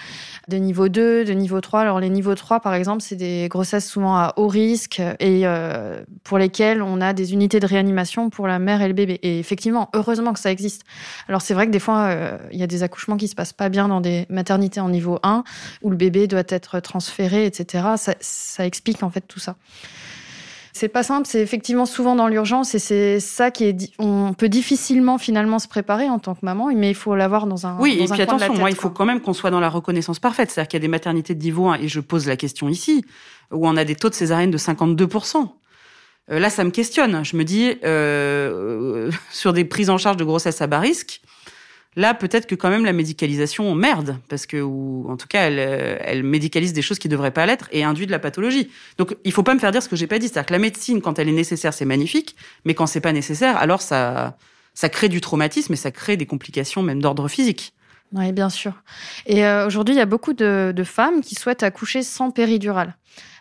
de 0.49 0.57
niveau 0.57 0.89
2, 0.89 1.25
de 1.25 1.33
niveau 1.33 1.61
3. 1.61 1.81
Alors 1.81 2.01
les 2.01 2.11
niveaux 2.11 2.35
3, 2.35 2.59
par 2.59 2.75
exemple, 2.75 3.03
c'est 3.03 3.15
des 3.15 3.47
grossesses 3.49 3.89
souvent 3.89 4.17
à 4.17 4.35
haut 4.37 4.49
risque 4.49 5.01
et 5.21 5.43
euh, 5.45 6.03
pour 6.25 6.39
lesquelles 6.39 6.83
on 6.83 7.01
a 7.01 7.13
des 7.13 7.33
unités 7.35 7.61
de 7.61 7.67
réanimation 7.67 8.31
pour 8.31 8.49
la 8.49 8.59
mère 8.59 8.83
et 8.83 8.89
le 8.89 8.95
bébé. 8.95 9.21
Et 9.23 9.39
effectivement, 9.39 9.89
heureusement 9.95 10.33
que 10.33 10.41
ça 10.41 10.51
existe. 10.51 10.83
Alors 11.29 11.43
c'est 11.43 11.55
vrai 11.55 11.67
que 11.67 11.73
des 11.73 11.79
fois, 11.79 12.13
il 12.51 12.59
y 12.59 12.65
a 12.65 12.67
des 12.67 12.83
accouchements 12.83 13.17
qui 13.17 13.29
se 13.29 13.37
passent 13.37 13.53
pas 13.53 13.69
bien 13.69 13.87
dans 13.87 14.01
des 14.01 14.27
maternités 14.29 14.81
en 14.81 14.89
niveau 14.89 15.21
1 15.23 15.45
où 15.83 15.91
le 15.91 15.97
bébé 15.97 16.27
doit 16.27 16.43
être 16.49 16.81
transféré, 16.81 17.47
etc. 17.47 17.85
Ça 18.21 18.67
explique 18.67 19.05
en 19.05 19.11
fait 19.11 19.23
tout 19.29 19.41
ça. 19.41 19.55
C'est 20.79 20.89
pas 20.89 21.03
simple, 21.03 21.27
c'est 21.27 21.41
effectivement 21.41 21.87
souvent 21.87 22.15
dans 22.15 22.29
l'urgence 22.29 22.75
et 22.75 22.79
c'est 22.79 23.19
ça 23.19 23.51
qui 23.51 23.65
est. 23.65 23.93
On 23.99 24.35
peut 24.35 24.51
difficilement 24.51 25.17
finalement 25.17 25.59
se 25.59 25.69
préparer 25.69 26.11
en 26.11 26.19
tant 26.19 26.35
que 26.35 26.45
maman, 26.45 26.71
mais 26.77 26.91
il 26.91 26.95
faut 26.95 27.17
l'avoir 27.17 27.47
dans 27.47 27.67
un. 27.67 27.79
Oui, 27.81 27.97
dans 27.97 28.05
et 28.05 28.11
un 28.11 28.13
puis 28.13 28.21
attention, 28.21 28.53
moi, 28.53 28.69
il 28.69 28.77
faut 28.77 28.91
quand 28.91 29.07
même 29.07 29.23
qu'on 29.23 29.33
soit 29.33 29.51
dans 29.51 29.59
la 29.59 29.71
reconnaissance 29.71 30.19
parfaite. 30.19 30.51
C'est-à-dire 30.51 30.69
qu'il 30.69 30.77
y 30.77 30.83
a 30.83 30.85
des 30.85 30.89
maternités 30.89 31.35
de 31.35 31.43
niveau 31.43 31.69
1, 31.69 31.77
et 31.77 31.89
je 31.89 31.99
pose 32.01 32.27
la 32.27 32.37
question 32.37 32.69
ici, 32.69 33.07
où 33.53 33.67
on 33.67 33.75
a 33.79 33.85
des 33.87 33.95
taux 33.95 34.11
de 34.11 34.15
césarienne 34.15 34.51
de 34.51 34.59
52%. 34.59 35.49
Euh, 36.31 36.39
là, 36.39 36.51
ça 36.51 36.63
me 36.63 36.71
questionne. 36.71 37.25
Je 37.25 37.39
me 37.39 37.45
dis, 37.45 37.79
euh, 37.83 39.11
sur 39.33 39.55
des 39.55 39.65
prises 39.65 39.89
en 39.89 39.97
charge 39.97 40.19
de 40.19 40.25
grossesse 40.25 40.61
à 40.61 40.67
bas 40.67 40.81
risque, 40.81 41.23
là, 41.97 42.15
peut-être 42.15 42.47
que 42.47 42.55
quand 42.55 42.69
même 42.71 42.85
la 42.85 42.93
médicalisation 42.93 43.75
merde, 43.75 44.19
parce 44.29 44.47
que, 44.47 44.59
ou 44.59 45.07
en 45.09 45.17
tout 45.17 45.27
cas, 45.27 45.47
elle, 45.49 45.59
euh, 45.59 45.97
elle 46.03 46.23
médicalise 46.23 46.73
des 46.73 46.83
choses 46.83 46.99
qui 46.99 47.09
devraient 47.09 47.33
pas 47.33 47.47
l'être 47.47 47.69
et 47.73 47.83
induit 47.83 48.07
de 48.07 48.13
la 48.13 48.19
pathologie. 48.19 48.71
Donc, 48.99 49.17
il 49.25 49.33
faut 49.33 49.43
pas 49.43 49.55
me 49.55 49.59
faire 49.59 49.73
dire 49.73 49.83
ce 49.83 49.89
que 49.89 49.97
j'ai 49.97 50.07
pas 50.07 50.19
dit. 50.19 50.29
C'est-à-dire 50.29 50.47
que 50.47 50.53
la 50.53 50.59
médecine, 50.59 51.01
quand 51.01 51.19
elle 51.19 51.29
est 51.29 51.33
nécessaire, 51.33 51.73
c'est 51.75 51.87
magnifique, 51.87 52.37
mais 52.65 52.75
quand 52.75 52.87
c'est 52.87 53.01
pas 53.01 53.13
nécessaire, 53.13 53.57
alors 53.57 53.81
ça, 53.83 54.37
ça 54.75 54.89
crée 54.89 55.09
du 55.09 55.21
traumatisme 55.21 55.73
et 55.73 55.77
ça 55.77 55.91
crée 55.91 56.17
des 56.17 56.27
complications 56.27 56.83
même 56.83 57.01
d'ordre 57.01 57.29
physique. 57.29 57.73
Oui, 58.13 58.31
bien 58.31 58.51
sûr. 58.51 58.73
Et 59.27 59.45
euh, 59.45 59.67
aujourd'hui, 59.67 59.95
il 59.95 59.99
y 59.99 60.03
a 60.03 60.07
beaucoup 60.07 60.33
de, 60.33 60.73
de 60.77 60.85
femmes 60.85 61.23
qui 61.23 61.35
souhaitent 61.35 61.65
accoucher 61.65 62.03
sans 62.03 62.31
péridurale. 62.31 62.97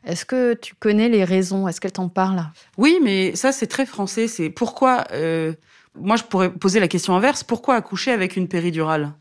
Est-ce 0.05 0.25
que 0.25 0.53
tu 0.53 0.73
connais 0.75 1.09
les 1.09 1.23
raisons? 1.23 1.67
Est-ce 1.67 1.81
qu'elles 1.81 1.91
t'en 1.91 2.09
parlent? 2.09 2.45
Oui, 2.77 2.99
mais 3.03 3.35
ça, 3.35 3.51
c'est 3.51 3.67
très 3.67 3.85
français. 3.85 4.27
C'est 4.27 4.49
pourquoi. 4.49 5.03
euh, 5.11 5.53
moi, 5.99 6.15
je 6.17 6.23
pourrais 6.23 6.51
poser 6.51 6.79
la 6.79 6.87
question 6.87 7.15
inverse. 7.15 7.43
Pourquoi 7.43 7.75
accoucher 7.75 8.11
avec 8.11 8.35
une 8.35 8.47
péridurale? 8.47 9.13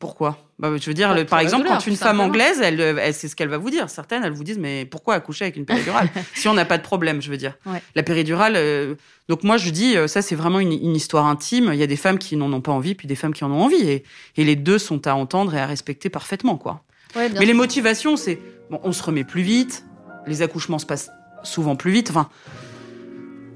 Pourquoi? 0.00 0.38
Bah, 0.58 0.70
Je 0.76 0.86
veux 0.86 0.94
dire, 0.94 1.10
Bah, 1.10 1.14
le- 1.20 1.24
par 1.24 1.38
exemple, 1.40 1.62
douleur, 1.64 1.78
quand 1.78 1.86
une 1.86 1.96
femme 1.96 2.20
anglaise, 2.20 2.60
elle, 2.62 2.80
euh, 2.80 2.96
elle 3.00 3.14
c'est 3.14 3.28
ce 3.28 3.34
qu'elle 3.36 3.48
va 3.48 3.58
vous 3.58 3.70
dire. 3.70 3.88
Certaines, 3.88 4.22
elles 4.24 4.32
vous 4.32 4.44
disent, 4.44 4.58
mais 4.58 4.84
pourquoi 4.84 5.14
accoucher 5.14 5.44
avec 5.46 5.56
une 5.56 5.64
péridurale? 5.64 6.08
Si 6.34 6.46
on 6.48 6.54
n'a 6.54 6.64
pas 6.64 6.76
de 6.78 6.82
problème, 6.82 7.22
je 7.22 7.30
veux 7.30 7.36
dire. 7.36 7.56
Ouais. 7.64 7.80
La 7.94 8.02
péridurale. 8.02 8.54
euh, 8.56 8.96
donc 9.28 9.44
moi, 9.44 9.56
je 9.56 9.70
dis, 9.70 9.96
euh, 9.96 10.06
ça, 10.06 10.20
c'est 10.20 10.34
vraiment 10.34 10.60
une, 10.60 10.72
une 10.72 10.94
histoire 10.96 11.26
intime. 11.26 11.70
Il 11.72 11.78
y 11.78 11.82
a 11.82 11.86
des 11.86 11.96
femmes 11.96 12.18
qui 12.18 12.36
n'en 12.36 12.52
ont 12.52 12.60
pas 12.60 12.72
envie, 12.72 12.94
puis 12.94 13.08
des 13.08 13.14
femmes 13.14 13.32
qui 13.32 13.44
en 13.44 13.50
ont 13.52 13.62
envie, 13.62 13.88
et, 13.88 14.04
et 14.36 14.44
les 14.44 14.56
deux 14.56 14.78
sont 14.78 15.06
à 15.06 15.14
entendre 15.14 15.54
et 15.54 15.60
à 15.60 15.66
respecter 15.66 16.10
parfaitement, 16.10 16.56
quoi. 16.58 16.82
Ouais, 17.16 17.30
Mais 17.30 17.46
les 17.46 17.54
motivations, 17.54 18.16
c'est 18.16 18.38
bon, 18.70 18.80
on 18.82 18.92
se 18.92 19.02
remet 19.02 19.24
plus 19.24 19.42
vite, 19.42 19.84
les 20.26 20.42
accouchements 20.42 20.80
se 20.80 20.86
passent 20.86 21.10
souvent 21.44 21.76
plus 21.76 21.92
vite. 21.92 22.10
Enfin, 22.10 22.28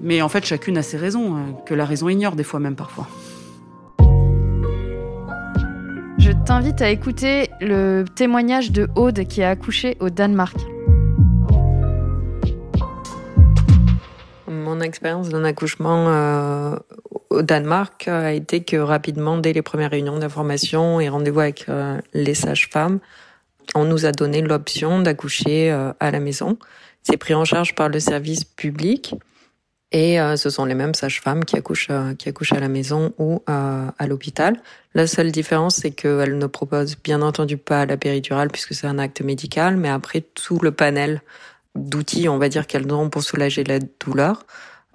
mais 0.00 0.22
en 0.22 0.28
fait, 0.28 0.44
chacune 0.44 0.78
a 0.78 0.82
ses 0.82 0.96
raisons, 0.96 1.36
euh, 1.36 1.40
que 1.66 1.74
la 1.74 1.84
raison 1.84 2.08
ignore 2.08 2.36
des 2.36 2.44
fois 2.44 2.60
même 2.60 2.76
parfois. 2.76 3.06
Je 6.18 6.32
t'invite 6.44 6.82
à 6.82 6.90
écouter 6.90 7.48
le 7.60 8.04
témoignage 8.14 8.72
de 8.72 8.88
Aude 8.96 9.24
qui 9.24 9.42
a 9.42 9.50
accouché 9.50 9.96
au 10.00 10.10
Danemark. 10.10 10.56
Mon 14.46 14.80
expérience 14.80 15.28
d'un 15.28 15.44
accouchement 15.44 16.08
euh, 16.08 16.76
au 17.30 17.42
Danemark 17.42 18.08
a 18.08 18.32
été 18.32 18.62
que 18.62 18.76
rapidement, 18.76 19.38
dès 19.38 19.52
les 19.52 19.62
premières 19.62 19.90
réunions 19.90 20.18
d'information 20.18 21.00
et 21.00 21.08
rendez-vous 21.08 21.40
avec 21.40 21.66
euh, 21.68 22.00
les 22.14 22.34
sages-femmes, 22.34 22.98
on 23.74 23.84
nous 23.84 24.06
a 24.06 24.12
donné 24.12 24.42
l'option 24.42 25.00
d'accoucher 25.00 25.70
euh, 25.70 25.92
à 26.00 26.10
la 26.10 26.20
maison. 26.20 26.58
C'est 27.02 27.16
pris 27.16 27.34
en 27.34 27.44
charge 27.44 27.74
par 27.74 27.88
le 27.88 28.00
service 28.00 28.44
public 28.44 29.14
et 29.92 30.20
euh, 30.20 30.36
ce 30.36 30.50
sont 30.50 30.64
les 30.64 30.74
mêmes 30.74 30.94
sages-femmes 30.94 31.44
qui 31.44 31.56
accouchent, 31.56 31.88
euh, 31.90 32.14
qui 32.14 32.28
accouchent 32.28 32.52
à 32.52 32.60
la 32.60 32.68
maison 32.68 33.12
ou 33.18 33.42
euh, 33.48 33.86
à 33.98 34.06
l'hôpital. 34.06 34.60
La 34.94 35.06
seule 35.06 35.32
différence, 35.32 35.76
c'est 35.76 35.90
qu'elles 35.90 36.36
ne 36.36 36.46
proposent 36.46 36.96
bien 37.02 37.22
entendu 37.22 37.56
pas 37.56 37.86
la 37.86 37.96
péridurale 37.96 38.48
puisque 38.50 38.74
c'est 38.74 38.86
un 38.86 38.98
acte 38.98 39.22
médical, 39.22 39.76
mais 39.76 39.88
après 39.88 40.20
tout 40.20 40.58
le 40.60 40.72
panel 40.72 41.22
d'outils, 41.74 42.28
on 42.28 42.38
va 42.38 42.48
dire, 42.48 42.66
qu'elles 42.66 42.92
ont 42.92 43.08
pour 43.08 43.22
soulager 43.22 43.64
la 43.64 43.78
douleur 43.78 44.44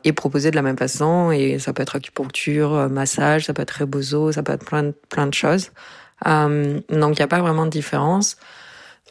est 0.03 0.13
proposé 0.13 0.51
de 0.51 0.55
la 0.55 0.61
même 0.61 0.77
façon 0.77 1.31
et 1.31 1.59
ça 1.59 1.73
peut 1.73 1.81
être 1.81 1.95
acupuncture, 1.95 2.73
euh, 2.73 2.89
massage, 2.89 3.45
ça 3.45 3.53
peut 3.53 3.61
être 3.61 3.79
rebozo, 3.79 4.31
ça 4.31 4.43
peut 4.43 4.53
être 4.53 4.65
plein 4.65 4.83
de, 4.83 4.93
plein 5.09 5.27
de 5.27 5.33
choses. 5.33 5.71
Euh, 6.27 6.79
donc 6.89 7.17
il 7.17 7.19
n'y 7.19 7.23
a 7.23 7.27
pas 7.27 7.41
vraiment 7.41 7.65
de 7.65 7.71
différence. 7.71 8.37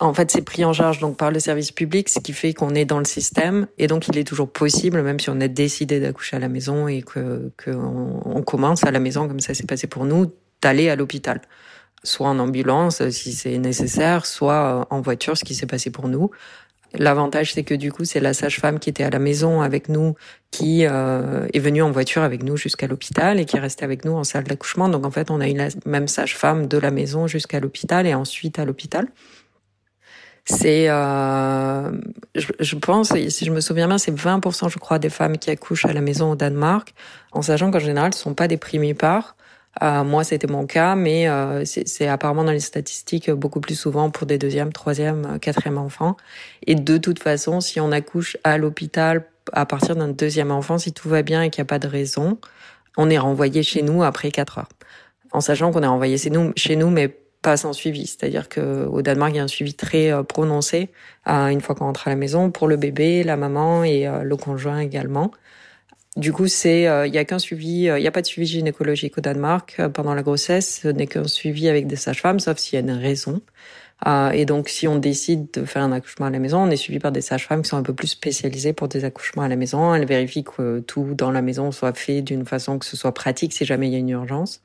En 0.00 0.14
fait, 0.14 0.30
c'est 0.30 0.42
pris 0.42 0.64
en 0.64 0.72
charge 0.72 0.98
donc 0.98 1.16
par 1.16 1.30
le 1.30 1.38
service 1.38 1.70
public, 1.70 2.08
ce 2.08 2.18
qui 2.18 2.32
fait 2.32 2.54
qu'on 2.54 2.74
est 2.74 2.84
dans 2.84 2.98
le 2.98 3.04
système 3.04 3.66
et 3.78 3.86
donc 3.86 4.08
il 4.08 4.18
est 4.18 4.24
toujours 4.24 4.50
possible, 4.50 5.02
même 5.02 5.20
si 5.20 5.30
on 5.30 5.40
a 5.40 5.48
décidé 5.48 6.00
d'accoucher 6.00 6.36
à 6.36 6.40
la 6.40 6.48
maison 6.48 6.88
et 6.88 7.02
que 7.02 7.52
qu'on 7.62 8.20
on 8.24 8.42
commence 8.42 8.84
à 8.84 8.90
la 8.90 9.00
maison 9.00 9.28
comme 9.28 9.40
ça 9.40 9.54
s'est 9.54 9.66
passé 9.66 9.86
pour 9.86 10.04
nous, 10.04 10.32
d'aller 10.62 10.88
à 10.88 10.96
l'hôpital, 10.96 11.42
soit 12.02 12.28
en 12.28 12.38
ambulance 12.38 13.08
si 13.10 13.32
c'est 13.32 13.58
nécessaire, 13.58 14.26
soit 14.26 14.86
en 14.90 15.00
voiture, 15.02 15.36
ce 15.36 15.44
qui 15.44 15.54
s'est 15.54 15.66
passé 15.66 15.90
pour 15.90 16.08
nous. 16.08 16.30
L'avantage, 16.94 17.54
c'est 17.54 17.62
que 17.62 17.74
du 17.74 17.90
coup, 17.90 18.04
c'est 18.04 18.20
la 18.20 18.34
sage-femme 18.34 18.78
qui 18.78 18.90
était 18.90 19.04
à 19.04 19.10
la 19.10 19.18
maison 19.18 19.62
avec 19.62 19.88
nous, 19.88 20.14
qui 20.50 20.84
euh, 20.84 21.46
est 21.52 21.58
venue 21.58 21.80
en 21.80 21.90
voiture 21.90 22.22
avec 22.22 22.42
nous 22.42 22.56
jusqu'à 22.58 22.86
l'hôpital 22.86 23.40
et 23.40 23.46
qui 23.46 23.56
est 23.56 23.60
restée 23.60 23.84
avec 23.84 24.04
nous 24.04 24.12
en 24.12 24.24
salle 24.24 24.44
d'accouchement. 24.44 24.88
Donc 24.88 25.06
en 25.06 25.10
fait, 25.10 25.30
on 25.30 25.40
a 25.40 25.48
eu 25.48 25.54
la 25.54 25.68
même 25.86 26.06
sage-femme 26.06 26.66
de 26.66 26.76
la 26.76 26.90
maison 26.90 27.26
jusqu'à 27.26 27.60
l'hôpital 27.60 28.06
et 28.06 28.14
ensuite 28.14 28.58
à 28.58 28.66
l'hôpital. 28.66 29.06
C'est, 30.44 30.88
euh, 30.88 31.92
je, 32.34 32.48
je 32.58 32.76
pense, 32.76 33.12
si 33.28 33.44
je 33.44 33.50
me 33.52 33.60
souviens 33.60 33.86
bien, 33.86 33.98
c'est 33.98 34.12
20%, 34.12 34.68
je 34.70 34.78
crois, 34.78 34.98
des 34.98 35.10
femmes 35.10 35.38
qui 35.38 35.50
accouchent 35.50 35.86
à 35.86 35.92
la 35.92 36.00
maison 36.00 36.32
au 36.32 36.36
Danemark, 36.36 36.94
en 37.30 37.42
sachant 37.42 37.70
qu'en 37.70 37.78
général, 37.78 38.12
ce 38.12 38.20
sont 38.20 38.34
pas 38.34 38.48
des 38.48 38.56
primipares. 38.56 39.36
Euh, 39.82 40.04
moi, 40.04 40.24
c'était 40.24 40.48
mon 40.48 40.66
cas, 40.66 40.96
mais 40.96 41.28
euh, 41.28 41.64
c'est 41.64 42.08
apparemment 42.08 42.44
dans 42.44 42.52
les 42.52 42.60
statistiques 42.60 43.30
beaucoup 43.30 43.60
plus 43.60 43.74
souvent 43.74 44.10
pour 44.10 44.26
des 44.26 44.36
deuxième, 44.36 44.72
troisième, 44.72 45.38
quatrième 45.38 45.78
enfants. 45.78 46.16
Et 46.66 46.74
de 46.74 46.98
toute 46.98 47.20
façon, 47.20 47.60
si 47.60 47.80
on 47.80 47.92
accouche 47.92 48.36
à 48.44 48.58
l'hôpital 48.58 49.24
à 49.52 49.64
partir 49.64 49.96
d'un 49.96 50.08
deuxième 50.08 50.50
enfant, 50.50 50.78
si 50.78 50.92
tout 50.92 51.08
va 51.08 51.22
bien 51.22 51.42
et 51.42 51.50
qu'il 51.50 51.62
n'y 51.62 51.66
a 51.66 51.70
pas 51.70 51.78
de 51.78 51.88
raison, 51.88 52.38
on 52.96 53.08
est 53.10 53.18
renvoyé 53.18 53.62
chez 53.62 53.82
nous 53.82 54.02
après 54.02 54.30
quatre 54.30 54.58
heures. 54.58 54.68
En 55.32 55.40
sachant 55.40 55.72
qu'on 55.72 55.82
est 55.82 55.86
renvoyé 55.86 56.18
chez 56.18 56.30
nous, 56.30 56.52
chez 56.56 56.76
nous, 56.76 56.90
mais 56.90 57.16
pas 57.42 57.56
sans 57.56 57.72
suivi. 57.72 58.06
C'est-à-dire 58.06 58.48
que 58.48 58.86
au 58.86 59.02
Danemark, 59.02 59.32
il 59.34 59.36
y 59.36 59.40
a 59.40 59.42
un 59.42 59.48
suivi 59.48 59.74
très 59.74 60.12
euh, 60.12 60.22
prononcé 60.22 60.90
une 61.26 61.60
fois 61.60 61.74
qu'on 61.74 61.84
rentre 61.84 62.08
à 62.08 62.10
la 62.10 62.16
maison 62.16 62.50
pour 62.50 62.68
le 62.68 62.76
bébé, 62.76 63.22
la 63.22 63.36
maman 63.36 63.84
et 63.84 64.06
euh, 64.06 64.22
le 64.22 64.36
conjoint 64.36 64.78
également. 64.78 65.32
Du 66.16 66.32
coup, 66.32 66.46
c'est 66.46 66.86
euh, 66.88 67.06
il 67.06 67.14
y 67.14 67.18
a 67.18 67.24
qu'un 67.24 67.38
suivi, 67.38 67.84
il 67.84 68.02
y 68.02 68.06
a 68.06 68.10
pas 68.10 68.22
de 68.22 68.26
suivi 68.26 68.46
gynécologique 68.46 69.18
au 69.18 69.20
Danemark 69.20 69.80
pendant 69.94 70.14
la 70.14 70.22
grossesse. 70.22 70.80
Ce 70.82 70.88
n'est 70.88 71.06
qu'un 71.06 71.26
suivi 71.26 71.68
avec 71.68 71.86
des 71.86 71.96
sages-femmes, 71.96 72.40
sauf 72.40 72.58
s'il 72.58 72.74
y 72.74 72.76
a 72.76 72.80
une 72.80 72.98
raison. 72.98 73.40
Et 74.34 74.44
donc, 74.46 74.68
si 74.68 74.88
on 74.88 74.98
décide 74.98 75.50
de 75.52 75.64
faire 75.64 75.82
un 75.82 75.92
accouchement 75.92 76.26
à 76.26 76.30
la 76.30 76.40
maison, 76.40 76.58
on 76.58 76.70
est 76.70 76.76
suivi 76.76 76.98
par 76.98 77.12
des 77.12 77.20
sages-femmes 77.20 77.62
qui 77.62 77.68
sont 77.68 77.76
un 77.76 77.84
peu 77.84 77.94
plus 77.94 78.08
spécialisées 78.08 78.72
pour 78.72 78.88
des 78.88 79.04
accouchements 79.04 79.44
à 79.44 79.48
la 79.48 79.54
maison. 79.56 79.94
Elles 79.94 80.06
vérifient 80.06 80.44
que 80.44 80.80
tout 80.80 81.14
dans 81.14 81.30
la 81.30 81.40
maison 81.40 81.70
soit 81.70 81.96
fait 81.96 82.20
d'une 82.20 82.44
façon 82.44 82.78
que 82.80 82.84
ce 82.84 82.96
soit 82.96 83.14
pratique 83.14 83.52
si 83.52 83.64
jamais 83.64 83.86
il 83.88 83.92
y 83.92 83.96
a 83.96 83.98
une 83.98 84.10
urgence. 84.10 84.60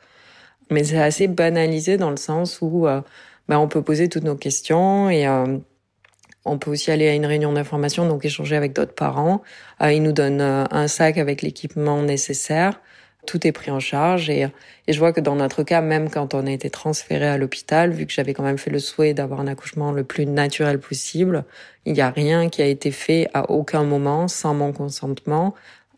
Mais 0.69 0.83
c'est 0.83 0.99
assez 0.99 1.27
banalisé 1.27 1.97
dans 1.97 2.09
le 2.09 2.17
sens 2.17 2.59
où 2.61 2.87
euh, 2.87 3.01
ben, 3.47 3.57
on 3.59 3.67
peut 3.67 3.81
poser 3.81 4.09
toutes 4.09 4.23
nos 4.23 4.35
questions 4.35 5.09
et 5.09 5.27
euh, 5.27 5.57
on 6.45 6.57
peut 6.57 6.71
aussi 6.71 6.91
aller 6.91 7.07
à 7.07 7.13
une 7.13 7.25
réunion 7.25 7.53
d'information, 7.53 8.07
donc 8.07 8.25
échanger 8.25 8.55
avec 8.55 8.73
d'autres 8.73 8.93
parents. 8.93 9.41
Euh, 9.81 9.91
ils 9.91 10.01
nous 10.01 10.11
donnent 10.11 10.41
euh, 10.41 10.65
un 10.71 10.87
sac 10.87 11.17
avec 11.17 11.41
l'équipement 11.41 12.01
nécessaire. 12.01 12.79
Tout 13.25 13.45
est 13.45 13.51
pris 13.51 13.71
en 13.71 13.81
charge 13.81 14.29
et, 14.29 14.47
et 14.87 14.93
je 14.93 14.99
vois 14.99 15.11
que 15.11 15.19
dans 15.19 15.35
notre 15.35 15.63
cas, 15.63 15.81
même 15.81 16.09
quand 16.09 16.33
on 16.33 16.47
a 16.47 16.51
été 16.51 16.69
transféré 16.69 17.27
à 17.27 17.37
l'hôpital, 17.37 17.91
vu 17.91 18.05
que 18.05 18.13
j'avais 18.13 18.33
quand 18.33 18.43
même 18.43 18.57
fait 18.57 18.69
le 18.69 18.79
souhait 18.79 19.13
d'avoir 19.13 19.41
un 19.41 19.47
accouchement 19.47 19.91
le 19.91 20.05
plus 20.05 20.25
naturel 20.25 20.79
possible, 20.79 21.43
il 21.85 21.91
n'y 21.91 21.99
a 21.99 22.09
rien 22.09 22.47
qui 22.47 22.61
a 22.61 22.65
été 22.65 22.91
fait 22.91 23.27
à 23.33 23.51
aucun 23.51 23.83
moment 23.83 24.29
sans 24.29 24.53
mon 24.53 24.71
consentement. 24.71 25.55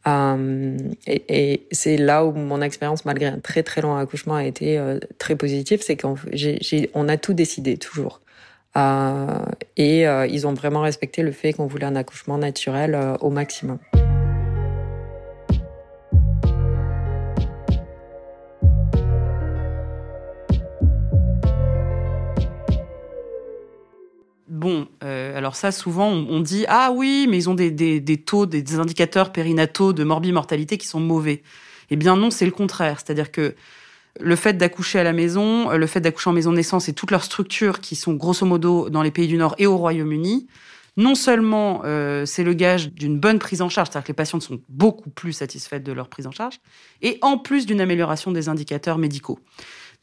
Euh, 0.07 0.77
et 1.07 1.23
et 1.53 1.67
c'est 1.71 1.97
là 1.97 2.23
où 2.25 2.31
mon 2.31 2.61
expérience, 2.61 3.03
malgré 3.05 3.25
un 3.27 3.39
très 3.39 3.63
très 3.63 3.81
long 3.81 3.95
accouchement, 3.95 4.35
a 4.35 4.45
été 4.45 4.77
euh, 4.77 4.99
très 5.17 5.35
positive, 5.35 5.81
c'est 5.83 5.97
qu'on 5.97 6.15
j'ai- 6.31 6.57
j'ai- 6.61 6.89
on 6.93 7.09
a 7.09 7.17
tout 7.17 7.33
décidé 7.33 7.77
toujours. 7.77 8.21
Euh, 8.77 9.27
et 9.77 10.07
euh, 10.07 10.25
ils 10.27 10.45
ont 10.47 10.53
vraiment 10.53 10.81
respecté 10.81 11.21
le 11.23 11.31
fait 11.31 11.53
qu'on 11.53 11.67
voulait 11.67 11.85
un 11.85 11.95
accouchement 11.95 12.37
naturel 12.37 12.95
euh, 12.95 13.15
au 13.19 13.29
maximum. 13.29 13.79
Alors 25.49 25.55
ça, 25.55 25.71
souvent, 25.71 26.09
on, 26.09 26.41
dit 26.41 26.65
ah 26.67 26.91
oui, 26.93 27.25
mais 27.27 27.35
ils 27.37 27.49
ont 27.49 27.55
des, 27.55 28.23
taux, 28.23 28.45
des, 28.45 28.75
indicateurs 28.75 29.31
périnataux 29.31 29.93
de 29.93 30.03
morbimortalité 30.03 30.77
qui 30.77 30.85
sont 30.85 30.99
mauvais. 30.99 31.41
Eh 31.89 31.95
bien 31.95 32.15
non, 32.15 32.29
c'est 32.29 32.45
le 32.45 32.51
contraire. 32.51 32.99
C'est-à-dire 33.03 33.31
que 33.31 33.55
le 34.19 34.35
fait 34.35 34.53
d'accoucher 34.53 34.99
à 34.99 35.03
la 35.03 35.11
maison, 35.11 35.71
le 35.71 35.87
fait 35.87 36.01
d'accoucher 36.01 36.29
en 36.29 36.33
maison 36.33 36.51
de 36.51 36.57
naissance 36.57 36.87
et 36.87 36.93
toutes 36.93 37.09
leurs 37.09 37.23
structures 37.23 37.79
qui 37.79 37.95
sont 37.95 38.13
grosso 38.13 38.45
modo 38.45 38.91
dans 38.91 39.01
les 39.01 39.09
pays 39.09 39.27
du 39.27 39.37
Nord 39.37 39.55
et 39.57 39.65
au 39.65 39.75
Royaume-Uni, 39.75 40.45
non 40.97 41.15
seulement 41.15 41.81
euh, 41.83 42.27
c'est 42.27 42.43
le 42.43 42.53
gage 42.53 42.93
d'une 42.93 43.19
bonne 43.19 43.39
prise 43.39 43.63
en 43.63 43.69
charge, 43.69 43.87
c'est-à-dire 43.89 44.05
que 44.05 44.11
les 44.11 44.17
patientes 44.17 44.43
sont 44.43 44.61
beaucoup 44.69 45.09
plus 45.09 45.33
satisfaites 45.33 45.83
de 45.83 45.91
leur 45.91 46.09
prise 46.09 46.27
en 46.27 46.31
charge, 46.31 46.59
et 47.01 47.17
en 47.23 47.39
plus 47.39 47.65
d'une 47.65 47.81
amélioration 47.81 48.31
des 48.31 48.49
indicateurs 48.49 48.99
médicaux. 48.99 49.39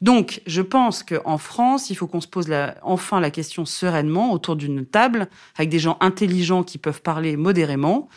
Donc, 0.01 0.41
je 0.45 0.61
pense 0.61 1.01
qu'en 1.01 1.37
France, 1.37 1.89
il 1.89 1.95
faut 1.95 2.05
qu'on 2.05 2.21
se 2.21 2.27
pose 2.27 2.47
la, 2.47 2.75
enfin 2.83 3.19
la 3.19 3.31
question 3.31 3.65
sereinement 3.65 4.31
autour 4.31 4.55
d'une 4.55 4.85
table 4.85 5.27
avec 5.55 5.69
des 5.69 5.79
gens 5.79 5.97
intelligents 6.01 6.63
qui 6.63 6.77
peuvent 6.77 7.01
parler 7.01 7.35
modérément, 7.35 8.07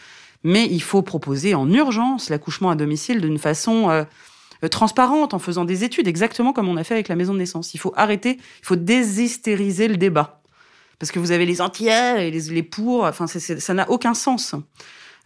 Mais 0.42 0.66
il 0.66 0.82
faut 0.82 1.02
proposer 1.02 1.54
en 1.54 1.70
urgence 1.70 2.30
l'accouchement 2.30 2.70
à 2.70 2.74
domicile 2.74 3.20
d'une 3.20 3.38
façon 3.38 3.90
euh, 3.90 4.04
euh, 4.64 4.68
transparente, 4.68 5.34
en 5.34 5.38
faisant 5.38 5.66
des 5.66 5.84
études, 5.84 6.08
exactement 6.08 6.52
comme 6.54 6.68
on 6.68 6.76
a 6.78 6.84
fait 6.84 6.94
avec 6.94 7.08
la 7.08 7.16
maison 7.16 7.34
de 7.34 7.38
naissance. 7.38 7.74
Il 7.74 7.78
faut 7.78 7.92
arrêter, 7.96 8.38
il 8.38 8.66
faut 8.66 8.76
déshystériser 8.76 9.88
le 9.88 9.96
débat. 9.96 10.40
Parce 10.98 11.12
que 11.12 11.18
vous 11.18 11.30
avez 11.30 11.46
les 11.46 11.60
anti 11.60 11.88
et 11.88 12.30
les, 12.30 12.40
les 12.40 12.62
pour, 12.62 13.04
enfin, 13.04 13.26
ça 13.26 13.74
n'a 13.74 13.90
aucun 13.90 14.14
sens. 14.14 14.54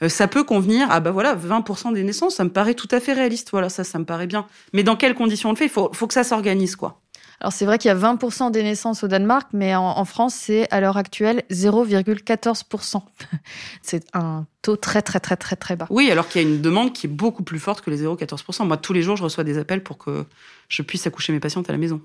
Euh, 0.03 0.09
ça 0.09 0.29
peut 0.29 0.45
convenir, 0.45 0.89
ah 0.91 1.01
bah 1.01 1.11
voilà, 1.11 1.35
20% 1.37 1.93
des 1.93 2.03
naissances, 2.03 2.37
ça 2.37 2.45
me 2.45 2.51
paraît 2.51 2.75
tout 2.75 2.89
à 2.91 3.01
fait 3.01 3.13
réaliste. 3.13 3.51
Voilà, 3.51 3.69
ça, 3.69 3.85
ça 3.85 3.99
me 3.99 4.05
paraît 4.05 4.27
bien. 4.27 4.47
Mais 4.73 4.83
dans 4.83 4.97
quelles 4.97 5.15
conditions 5.15 5.51
on 5.51 5.53
le 5.53 5.59
fait? 5.59 5.67
Il 5.67 5.71
faut, 5.71 5.91
faut 5.93 6.07
que 6.07 6.15
ça 6.15 6.25
s'organise, 6.25 6.77
quoi. 6.77 7.01
Alors 7.41 7.53
c'est 7.53 7.65
vrai 7.65 7.79
qu'il 7.79 7.89
y 7.89 7.93
a 7.93 7.97
20% 7.97 8.53
des 8.53 8.63
naissances 8.63 9.05
au 9.05 9.09
Danemark, 9.09 9.49
mais 9.53 9.75
en, 9.75 10.05
France, 10.05 10.35
c'est 10.35 10.67
à 10.71 10.81
l'heure 10.81 10.97
actuelle 10.97 11.43
0,14%. 11.51 13.03
c'est 13.83 14.07
un 14.15 14.47
taux 14.63 14.77
très 14.77 15.03
très 15.03 15.21
très 15.21 15.37
très 15.37 15.57
très 15.57 15.77
bas. 15.77 15.87
Oui, 15.91 16.11
alors 16.11 16.29
qu'il 16.29 16.43
y 16.43 16.45
a 16.45 16.49
une 16.49 16.63
demande 16.63 16.93
qui 16.93 17.07
est 17.07 17.11
beaucoup 17.11 17.43
plus 17.43 17.59
forte 17.59 17.83
que 17.83 17.91
les 17.91 18.03
0,14%. 18.03 18.67
Moi, 18.67 18.77
tous 18.77 18.93
les 18.93 19.03
jours, 19.03 19.17
je 19.17 19.25
reçois 19.25 19.45
des 19.45 19.59
appels 19.59 19.83
pour 19.83 19.99
que 19.99 20.25
je 20.69 20.83
puisse 20.83 21.07
accoucher 21.07 21.33
mes 21.33 21.41
patientes 21.41 21.69
à 21.69 21.73
la 21.73 21.79
maison. 21.79 22.01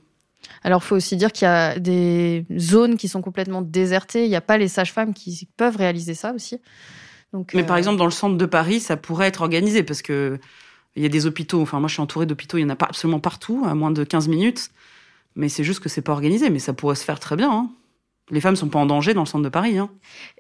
Alors, 0.64 0.82
il 0.84 0.88
faut 0.88 0.96
aussi 0.96 1.16
dire 1.16 1.32
qu'il 1.32 1.46
y 1.46 1.50
a 1.50 1.78
des 1.78 2.46
zones 2.58 2.98
qui 2.98 3.08
sont 3.08 3.22
complètement 3.22 3.62
désertées. 3.62 4.26
Il 4.26 4.30
n'y 4.30 4.36
a 4.36 4.42
pas 4.42 4.58
les 4.58 4.68
sages-femmes 4.68 5.14
qui 5.14 5.48
peuvent 5.58 5.78
réaliser 5.78 6.16
ça 6.16 6.34
aussi. 6.34 6.60
Donc, 7.34 7.54
Mais 7.54 7.64
par 7.64 7.76
euh, 7.76 7.80
exemple, 7.80 7.98
dans 7.98 8.06
le 8.06 8.12
centre 8.12 8.38
de 8.38 8.46
Paris, 8.46 8.80
ça 8.80 8.98
pourrait 8.98 9.28
être 9.28 9.42
organisé 9.42 9.84
parce 9.84 10.02
que 10.02 10.40
il 10.96 11.04
y 11.04 11.06
a 11.06 11.10
des 11.10 11.26
hôpitaux. 11.26 11.62
Enfin, 11.62 11.80
moi, 11.80 11.88
je 11.88 11.94
suis 11.94 12.02
entourée 12.02 12.26
d'hôpitaux. 12.26 12.58
Il 12.58 12.62
y 12.62 12.66
en 12.66 12.70
a 12.70 12.76
pas 12.76 12.88
absolument 12.88 13.20
partout, 13.20 13.64
à 13.68 13.76
moins 13.76 13.92
de 13.92 14.04
15 14.04 14.28
minutes. 14.28 14.72
Mais 15.36 15.48
c'est 15.48 15.64
juste 15.64 15.80
que 15.80 15.90
c'est 15.90 16.02
pas 16.02 16.12
organisé. 16.12 16.50
Mais 16.50 16.60
ça 16.60 16.74
pourrait 16.74 16.96
se 16.96 17.04
faire 17.04 17.20
très 17.20 17.36
bien. 17.36 17.52
Hein. 17.52 17.70
Les 18.32 18.42
femmes 18.42 18.56
sont 18.56 18.68
pas 18.68 18.80
en 18.80 18.86
danger 18.86 19.14
dans 19.14 19.22
le 19.22 19.28
centre 19.28 19.44
de 19.44 19.50
Paris. 19.50 19.78
Hein. 19.78 19.90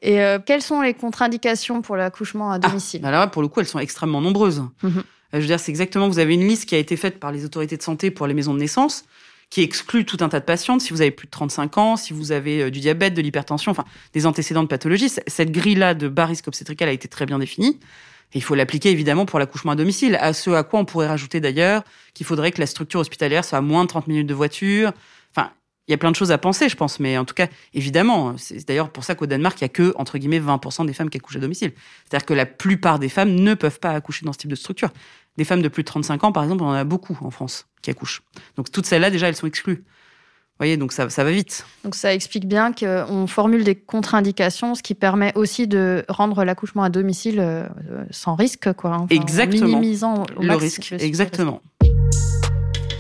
Et 0.01 0.21
euh, 0.21 0.39
quelles 0.43 0.61
sont 0.61 0.81
les 0.81 0.93
contre-indications 0.93 1.81
pour 1.81 1.95
l'accouchement 1.95 2.51
à 2.51 2.55
ah, 2.55 2.59
domicile? 2.59 3.01
ah, 3.03 3.27
Pour 3.27 3.41
le 3.41 3.47
coup, 3.47 3.59
elles 3.59 3.67
sont 3.67 3.79
extrêmement 3.79 4.21
nombreuses. 4.21 4.63
Mhm. 4.83 4.97
Euh, 4.97 5.01
je 5.33 5.39
veux 5.39 5.47
dire, 5.47 5.59
c'est 5.59 5.71
exactement. 5.71 6.07
Vous 6.07 6.19
avez 6.19 6.33
une 6.33 6.47
liste 6.47 6.67
qui 6.67 6.75
a 6.75 6.79
été 6.79 6.97
faite 6.97 7.19
par 7.19 7.31
les 7.31 7.45
autorités 7.45 7.77
de 7.77 7.83
santé 7.83 8.11
pour 8.11 8.27
les 8.27 8.33
maisons 8.33 8.53
de 8.53 8.59
naissance 8.59 9.05
qui 9.49 9.61
exclut 9.61 10.05
tout 10.05 10.17
un 10.21 10.29
tas 10.29 10.39
de 10.39 10.45
patientes. 10.45 10.81
Si 10.81 10.93
vous 10.93 11.01
avez 11.01 11.11
plus 11.11 11.25
de 11.25 11.31
35 11.31 11.77
ans, 11.77 11.97
si 11.97 12.13
vous 12.13 12.31
avez 12.31 12.63
euh, 12.63 12.71
du 12.71 12.79
diabète, 12.79 13.13
de 13.13 13.21
l'hypertension, 13.21 13.71
enfin 13.71 13.85
des 14.13 14.25
antécédents 14.25 14.63
de 14.63 14.67
pathologie, 14.67 15.09
cette 15.09 15.51
grille-là 15.51 15.93
de 15.93 16.07
bas 16.07 16.25
risque 16.25 16.47
obstétrical 16.47 16.89
a 16.89 16.91
été 16.91 17.07
très 17.07 17.25
bien 17.25 17.39
définie. 17.39 17.79
Et 18.33 18.37
il 18.37 18.43
faut 18.43 18.53
l'appliquer 18.53 18.91
évidemment 18.91 19.25
pour 19.25 19.39
l'accouchement 19.39 19.71
à 19.71 19.75
domicile. 19.75 20.15
À 20.21 20.33
ce 20.33 20.51
à 20.51 20.63
quoi 20.63 20.79
on 20.79 20.85
pourrait 20.85 21.07
rajouter 21.07 21.39
d'ailleurs 21.39 21.83
qu'il 22.13 22.25
faudrait 22.27 22.51
que 22.51 22.59
la 22.59 22.67
structure 22.67 22.99
hospitalière 22.99 23.43
soit 23.43 23.57
à 23.57 23.61
moins 23.61 23.83
de 23.83 23.89
30 23.89 24.07
minutes 24.07 24.27
de 24.27 24.35
voiture. 24.35 24.91
Enfin, 25.35 25.51
il 25.87 25.91
y 25.91 25.95
a 25.95 25.97
plein 25.97 26.11
de 26.11 26.15
choses 26.15 26.31
à 26.31 26.37
penser, 26.37 26.69
je 26.69 26.75
pense, 26.75 26.99
mais 26.99 27.17
en 27.17 27.25
tout 27.25 27.33
cas, 27.33 27.47
évidemment, 27.73 28.37
c'est 28.37 28.67
d'ailleurs 28.67 28.91
pour 28.91 29.03
ça 29.03 29.15
qu'au 29.15 29.25
Danemark, 29.25 29.59
il 29.59 29.63
y 29.63 29.65
a 29.65 29.69
que, 29.69 29.95
entre 29.97 30.19
guillemets, 30.19 30.39
20% 30.39 30.85
des 30.85 30.93
femmes 30.93 31.09
qui 31.09 31.17
accouchent 31.17 31.37
à 31.37 31.39
domicile. 31.39 31.71
C'est-à-dire 32.07 32.27
que 32.27 32.35
la 32.35 32.45
plupart 32.45 32.99
des 32.99 33.09
femmes 33.09 33.33
ne 33.33 33.55
peuvent 33.55 33.79
pas 33.79 33.93
accoucher 33.93 34.23
dans 34.23 34.33
ce 34.33 34.37
type 34.37 34.51
de 34.51 34.55
structure. 34.55 34.89
Des 35.39 35.45
femmes 35.45 35.61
de 35.61 35.69
plus 35.69 35.83
de 35.83 35.87
35 35.87 36.25
ans, 36.25 36.31
par 36.33 36.43
exemple, 36.43 36.63
on 36.63 36.67
en 36.67 36.73
a 36.73 36.83
beaucoup 36.83 37.17
en 37.21 37.31
France 37.31 37.65
qui 37.81 37.89
accouchent. 37.89 38.23
Donc 38.57 38.69
toutes 38.73 38.85
celles-là, 38.85 39.09
déjà, 39.09 39.29
elles 39.29 39.37
sont 39.37 39.47
exclues. 39.47 39.75
Vous 39.85 40.65
voyez, 40.65 40.75
donc 40.75 40.91
ça, 40.91 41.09
ça 41.09 41.23
va 41.23 41.31
vite. 41.31 41.65
Donc 41.85 41.95
ça 41.95 42.13
explique 42.13 42.45
bien 42.45 42.73
qu'on 42.73 43.25
formule 43.25 43.63
des 43.63 43.75
contre-indications, 43.75 44.75
ce 44.75 44.83
qui 44.83 44.95
permet 44.95 45.31
aussi 45.35 45.65
de 45.65 46.03
rendre 46.09 46.43
l'accouchement 46.43 46.83
à 46.83 46.89
domicile 46.89 47.39
euh, 47.39 47.69
sans 48.11 48.35
risque, 48.35 48.73
quoi. 48.73 49.07
Exactement. 49.09 49.63
En 49.63 49.67
minimisant 49.79 50.25
le 50.41 50.55
risque. 50.55 50.93
Exactement. 50.99 51.61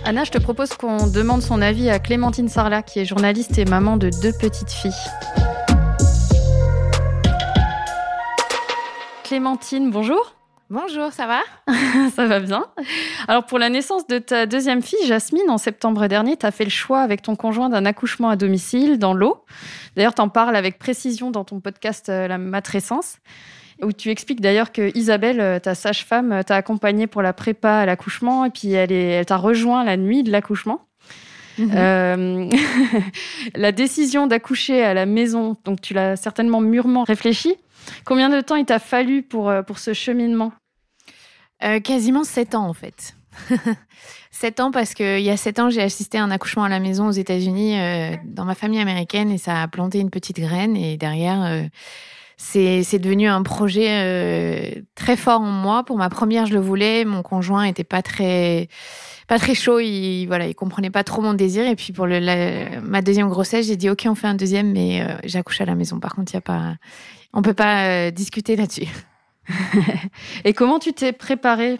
Anna, 0.05 0.23
je 0.23 0.31
te 0.31 0.37
propose 0.37 0.69
qu'on 0.69 1.07
demande 1.07 1.41
son 1.41 1.61
avis 1.61 1.89
à 1.89 1.99
Clémentine 1.99 2.47
Sarlat, 2.47 2.83
qui 2.83 2.99
est 2.99 3.05
journaliste 3.05 3.57
et 3.57 3.65
maman 3.65 3.97
de 3.97 4.09
deux 4.21 4.31
petites 4.31 4.71
filles. 4.71 4.93
Clémentine, 9.25 9.91
bonjour. 9.91 10.38
Bonjour, 10.71 11.11
ça 11.11 11.25
va 11.25 11.41
Ça 12.15 12.27
va 12.27 12.39
bien. 12.39 12.63
Alors 13.27 13.43
pour 13.47 13.57
la 13.57 13.69
naissance 13.69 14.05
de 14.05 14.19
ta 14.19 14.45
deuxième 14.45 14.83
fille, 14.83 15.03
Jasmine, 15.07 15.49
en 15.49 15.57
septembre 15.57 16.05
dernier, 16.05 16.37
tu 16.37 16.45
as 16.45 16.51
fait 16.51 16.63
le 16.63 16.69
choix 16.69 17.01
avec 17.01 17.23
ton 17.23 17.35
conjoint 17.35 17.69
d'un 17.69 17.85
accouchement 17.85 18.29
à 18.29 18.35
domicile 18.35 18.99
dans 18.99 19.15
l'eau. 19.15 19.43
D'ailleurs, 19.95 20.13
tu 20.13 20.21
en 20.21 20.29
parles 20.29 20.55
avec 20.55 20.77
précision 20.77 21.31
dans 21.31 21.43
ton 21.43 21.59
podcast 21.59 22.09
euh, 22.09 22.27
La 22.27 22.37
matrescence, 22.37 23.17
où 23.81 23.91
tu 23.93 24.11
expliques 24.11 24.41
d'ailleurs 24.41 24.71
que 24.71 24.95
Isabelle, 24.95 25.41
euh, 25.41 25.57
ta 25.57 25.73
sage-femme, 25.73 26.31
euh, 26.31 26.43
t'a 26.43 26.57
accompagnée 26.57 27.07
pour 27.07 27.23
la 27.23 27.33
prépa 27.33 27.71
à 27.71 27.87
l'accouchement 27.87 28.45
et 28.45 28.51
puis 28.51 28.71
elle, 28.73 28.91
elle 28.91 29.25
t'a 29.25 29.37
rejoint 29.37 29.83
la 29.83 29.97
nuit 29.97 30.21
de 30.21 30.31
l'accouchement. 30.31 30.85
Mhm. 31.57 32.51
la 33.55 33.71
décision 33.71 34.27
d'accoucher 34.27 34.83
à 34.83 34.93
la 34.93 35.07
maison, 35.07 35.57
donc 35.65 35.81
tu 35.81 35.95
l'as 35.95 36.15
certainement 36.15 36.61
mûrement 36.61 37.05
réfléchi. 37.05 37.55
Combien 38.05 38.29
de 38.29 38.39
temps 38.39 38.55
il 38.55 38.65
t'a 38.65 38.77
fallu 38.77 39.23
pour, 39.23 39.51
pour 39.65 39.79
ce 39.79 39.93
cheminement? 39.93 40.53
Euh, 41.63 41.79
quasiment 41.79 42.23
7 42.23 42.55
ans 42.55 42.67
en 42.67 42.73
fait. 42.73 43.15
7 44.31 44.59
ans 44.59 44.71
parce 44.71 44.93
qu'il 44.93 45.21
y 45.21 45.29
a 45.29 45.37
7 45.37 45.59
ans, 45.59 45.69
j'ai 45.69 45.81
assisté 45.81 46.17
à 46.17 46.23
un 46.23 46.31
accouchement 46.31 46.63
à 46.63 46.69
la 46.69 46.79
maison 46.79 47.07
aux 47.07 47.11
États-Unis 47.11 47.79
euh, 47.79 48.15
dans 48.25 48.45
ma 48.45 48.55
famille 48.55 48.79
américaine 48.79 49.29
et 49.31 49.37
ça 49.37 49.61
a 49.61 49.67
planté 49.67 49.99
une 49.99 50.09
petite 50.09 50.39
graine 50.39 50.77
et 50.77 50.97
derrière, 50.97 51.43
euh, 51.43 51.63
c'est 52.37 52.99
devenu 52.99 53.27
un 53.27 53.43
projet 53.43 54.81
très 54.95 55.17
fort 55.17 55.41
en 55.41 55.51
moi. 55.51 55.83
Pour 55.83 55.97
ma 55.97 56.09
première, 56.09 56.45
je 56.45 56.53
le 56.53 56.61
voulais. 56.61 57.03
Mon 57.03 57.21
conjoint 57.21 57.65
était 57.65 57.83
pas 57.83 58.01
très 58.01 58.69
pas 59.27 59.37
très 59.37 59.53
chaud. 59.53 59.81
Il 59.81 60.25
voilà, 60.27 60.47
il 60.47 60.55
comprenait 60.55 60.89
pas 60.89 61.03
trop 61.03 61.21
mon 61.21 61.33
désir. 61.33 61.67
Et 61.67 61.75
puis 61.75 61.91
pour 61.91 62.07
le, 62.07 62.79
ma 62.79 63.01
deuxième 63.01 63.27
grossesse, 63.27 63.67
j'ai 63.67 63.75
dit 63.75 63.89
ok, 63.89 64.03
on 64.05 64.15
fait 64.15 64.27
un 64.27 64.35
deuxième, 64.35 64.71
mais 64.71 65.05
j'accouche 65.25 65.59
à 65.59 65.65
la 65.65 65.75
maison. 65.75 65.99
Par 65.99 66.15
contre, 66.15 66.31
il 66.31 66.35
y 66.35 66.37
a 66.37 66.41
pas, 66.41 66.75
on 67.33 67.41
peut 67.41 67.53
pas 67.53 68.09
discuter 68.09 68.55
là-dessus. 68.55 68.87
Et 70.45 70.53
comment 70.53 70.79
tu 70.79 70.93
t'es 70.93 71.11
préparée 71.11 71.79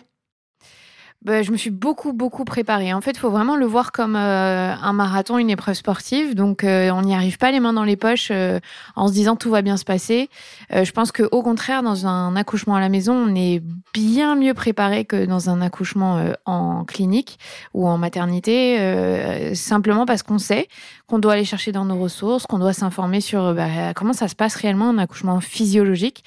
bah, 1.21 1.41
je 1.43 1.51
me 1.51 1.57
suis 1.57 1.69
beaucoup, 1.69 2.13
beaucoup 2.13 2.45
préparée. 2.45 2.93
En 2.93 3.01
fait, 3.01 3.11
il 3.11 3.19
faut 3.19 3.29
vraiment 3.29 3.57
le 3.57 3.65
voir 3.65 3.91
comme 3.91 4.15
euh, 4.15 4.73
un 4.73 4.93
marathon, 4.93 5.37
une 5.37 5.49
épreuve 5.49 5.75
sportive. 5.75 6.33
Donc, 6.33 6.63
euh, 6.63 6.91
on 6.91 7.01
n'y 7.01 7.13
arrive 7.13 7.37
pas 7.37 7.51
les 7.51 7.59
mains 7.59 7.73
dans 7.73 7.83
les 7.83 7.97
poches 7.97 8.29
euh, 8.31 8.61
en 8.95 9.09
se 9.09 9.11
disant 9.11 9.35
tout 9.35 9.49
va 9.49 9.61
bien 9.61 9.75
se 9.75 9.83
passer. 9.83 10.29
je 10.71 10.91
pense 10.91 11.11
que 11.11 11.23
au 11.31 11.43
contraire, 11.43 11.83
dans 11.83 12.07
un 12.07 12.37
accouchement 12.37 12.75
à 12.75 12.79
la 12.79 12.87
maison, 12.87 13.13
on 13.15 13.35
est 13.35 13.61
bien 13.93 14.35
mieux 14.35 14.53
préparé 14.53 15.03
que 15.03 15.25
dans 15.25 15.49
un 15.49 15.61
accouchement 15.61 16.23
en 16.45 16.85
clinique 16.85 17.37
ou 17.73 17.87
en 17.87 17.97
maternité, 17.97 19.53
simplement 19.55 20.05
parce 20.05 20.23
qu'on 20.23 20.37
sait 20.37 20.67
qu'on 21.07 21.19
doit 21.19 21.33
aller 21.33 21.45
chercher 21.45 21.71
dans 21.71 21.85
nos 21.85 21.97
ressources, 21.97 22.45
qu'on 22.45 22.59
doit 22.59 22.73
s'informer 22.73 23.19
sur 23.19 23.53
bah, 23.53 23.93
comment 23.95 24.13
ça 24.13 24.27
se 24.27 24.35
passe 24.35 24.55
réellement 24.55 24.89
un 24.89 24.99
accouchement 24.99 25.41
physiologique 25.41 26.23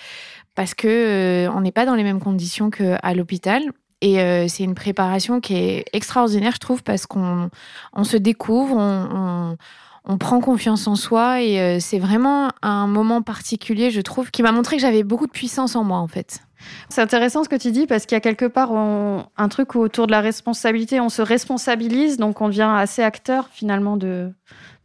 parce 0.54 0.74
que 0.74 0.88
euh, 0.88 1.50
on 1.52 1.60
n'est 1.60 1.72
pas 1.72 1.86
dans 1.86 1.94
les 1.94 2.02
mêmes 2.02 2.20
conditions 2.20 2.70
qu'à 2.70 3.14
l'hôpital. 3.14 3.62
Et 4.00 4.20
euh, 4.20 4.48
c'est 4.48 4.64
une 4.64 4.74
préparation 4.74 5.40
qui 5.40 5.54
est 5.54 5.84
extraordinaire, 5.92 6.52
je 6.54 6.58
trouve, 6.58 6.82
parce 6.82 7.06
qu'on 7.06 7.50
on 7.92 8.04
se 8.04 8.16
découvre, 8.16 8.76
on, 8.76 9.56
on, 10.04 10.18
prend 10.18 10.40
confiance 10.40 10.88
en 10.88 10.96
soi. 10.96 11.40
Et 11.40 11.60
euh, 11.60 11.78
c'est 11.78 12.00
vraiment 12.00 12.50
un 12.62 12.88
moment 12.88 13.22
particulier, 13.22 13.92
je 13.92 14.00
trouve, 14.00 14.32
qui 14.32 14.42
m'a 14.42 14.50
montré 14.50 14.76
que 14.76 14.82
j'avais 14.82 15.04
beaucoup 15.04 15.28
de 15.28 15.32
puissance 15.32 15.76
en 15.76 15.84
moi, 15.84 15.98
en 15.98 16.08
fait. 16.08 16.40
C'est 16.88 17.00
intéressant 17.00 17.44
ce 17.44 17.48
que 17.48 17.56
tu 17.56 17.70
dis 17.70 17.86
parce 17.86 18.06
qu'il 18.06 18.16
y 18.16 18.18
a 18.18 18.20
quelque 18.20 18.46
part 18.46 18.72
un 18.72 19.48
truc 19.48 19.76
autour 19.76 20.06
de 20.06 20.12
la 20.12 20.20
responsabilité. 20.20 21.00
On 21.00 21.08
se 21.08 21.22
responsabilise, 21.22 22.16
donc 22.18 22.40
on 22.40 22.48
devient 22.48 22.72
assez 22.76 23.02
acteur 23.02 23.48
finalement 23.52 23.96
de, 23.96 24.32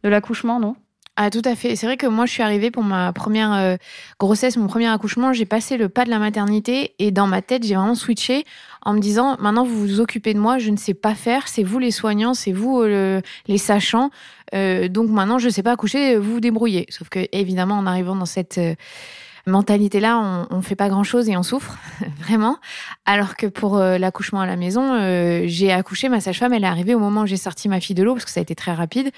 de 0.04 0.08
l'accouchement, 0.08 0.60
non? 0.60 0.76
Ah, 1.20 1.30
tout 1.30 1.42
à 1.44 1.56
fait. 1.56 1.74
C'est 1.74 1.84
vrai 1.84 1.96
que 1.96 2.06
moi, 2.06 2.26
je 2.26 2.30
suis 2.30 2.44
arrivée 2.44 2.70
pour 2.70 2.84
ma 2.84 3.12
première 3.12 3.52
euh, 3.52 3.76
grossesse, 4.20 4.56
mon 4.56 4.68
premier 4.68 4.86
accouchement. 4.86 5.32
J'ai 5.32 5.46
passé 5.46 5.76
le 5.76 5.88
pas 5.88 6.04
de 6.04 6.10
la 6.10 6.20
maternité 6.20 6.94
et 7.00 7.10
dans 7.10 7.26
ma 7.26 7.42
tête, 7.42 7.64
j'ai 7.66 7.74
vraiment 7.74 7.96
switché 7.96 8.44
en 8.82 8.92
me 8.92 9.00
disant 9.00 9.36
maintenant, 9.40 9.64
vous 9.64 9.80
vous 9.80 10.00
occupez 10.00 10.32
de 10.32 10.38
moi, 10.38 10.58
je 10.58 10.70
ne 10.70 10.76
sais 10.76 10.94
pas 10.94 11.16
faire. 11.16 11.48
C'est 11.48 11.64
vous 11.64 11.80
les 11.80 11.90
soignants, 11.90 12.34
c'est 12.34 12.52
vous 12.52 12.82
euh, 12.82 13.20
les 13.48 13.58
sachants. 13.58 14.10
Euh, 14.54 14.86
donc 14.86 15.10
maintenant, 15.10 15.40
je 15.40 15.46
ne 15.46 15.50
sais 15.50 15.64
pas 15.64 15.72
accoucher, 15.72 16.14
vous 16.14 16.34
vous 16.34 16.40
débrouillez. 16.40 16.86
Sauf 16.88 17.08
que, 17.08 17.26
évidemment, 17.32 17.78
en 17.78 17.86
arrivant 17.86 18.14
dans 18.14 18.24
cette 18.24 18.60
mentalité-là, 19.48 20.46
on, 20.50 20.56
ne 20.56 20.62
fait 20.62 20.76
pas 20.76 20.88
grand-chose 20.88 21.28
et 21.28 21.36
on 21.36 21.42
souffre, 21.42 21.76
vraiment. 22.20 22.58
Alors 23.04 23.36
que 23.36 23.46
pour 23.46 23.76
euh, 23.76 23.98
l'accouchement 23.98 24.40
à 24.40 24.46
la 24.46 24.56
maison, 24.56 24.94
euh, 24.94 25.42
j'ai 25.46 25.72
accouché, 25.72 26.08
ma 26.08 26.20
sage-femme, 26.20 26.52
elle 26.52 26.64
est 26.64 26.68
arrivée 26.68 26.94
au 26.94 26.98
moment 26.98 27.22
où 27.22 27.26
j'ai 27.26 27.36
sorti 27.36 27.68
ma 27.68 27.80
fille 27.80 27.96
de 27.96 28.02
l'eau, 28.02 28.14
parce 28.14 28.24
que 28.24 28.30
ça 28.30 28.40
a 28.40 28.42
été 28.42 28.54
très 28.54 28.72
rapide. 28.72 29.10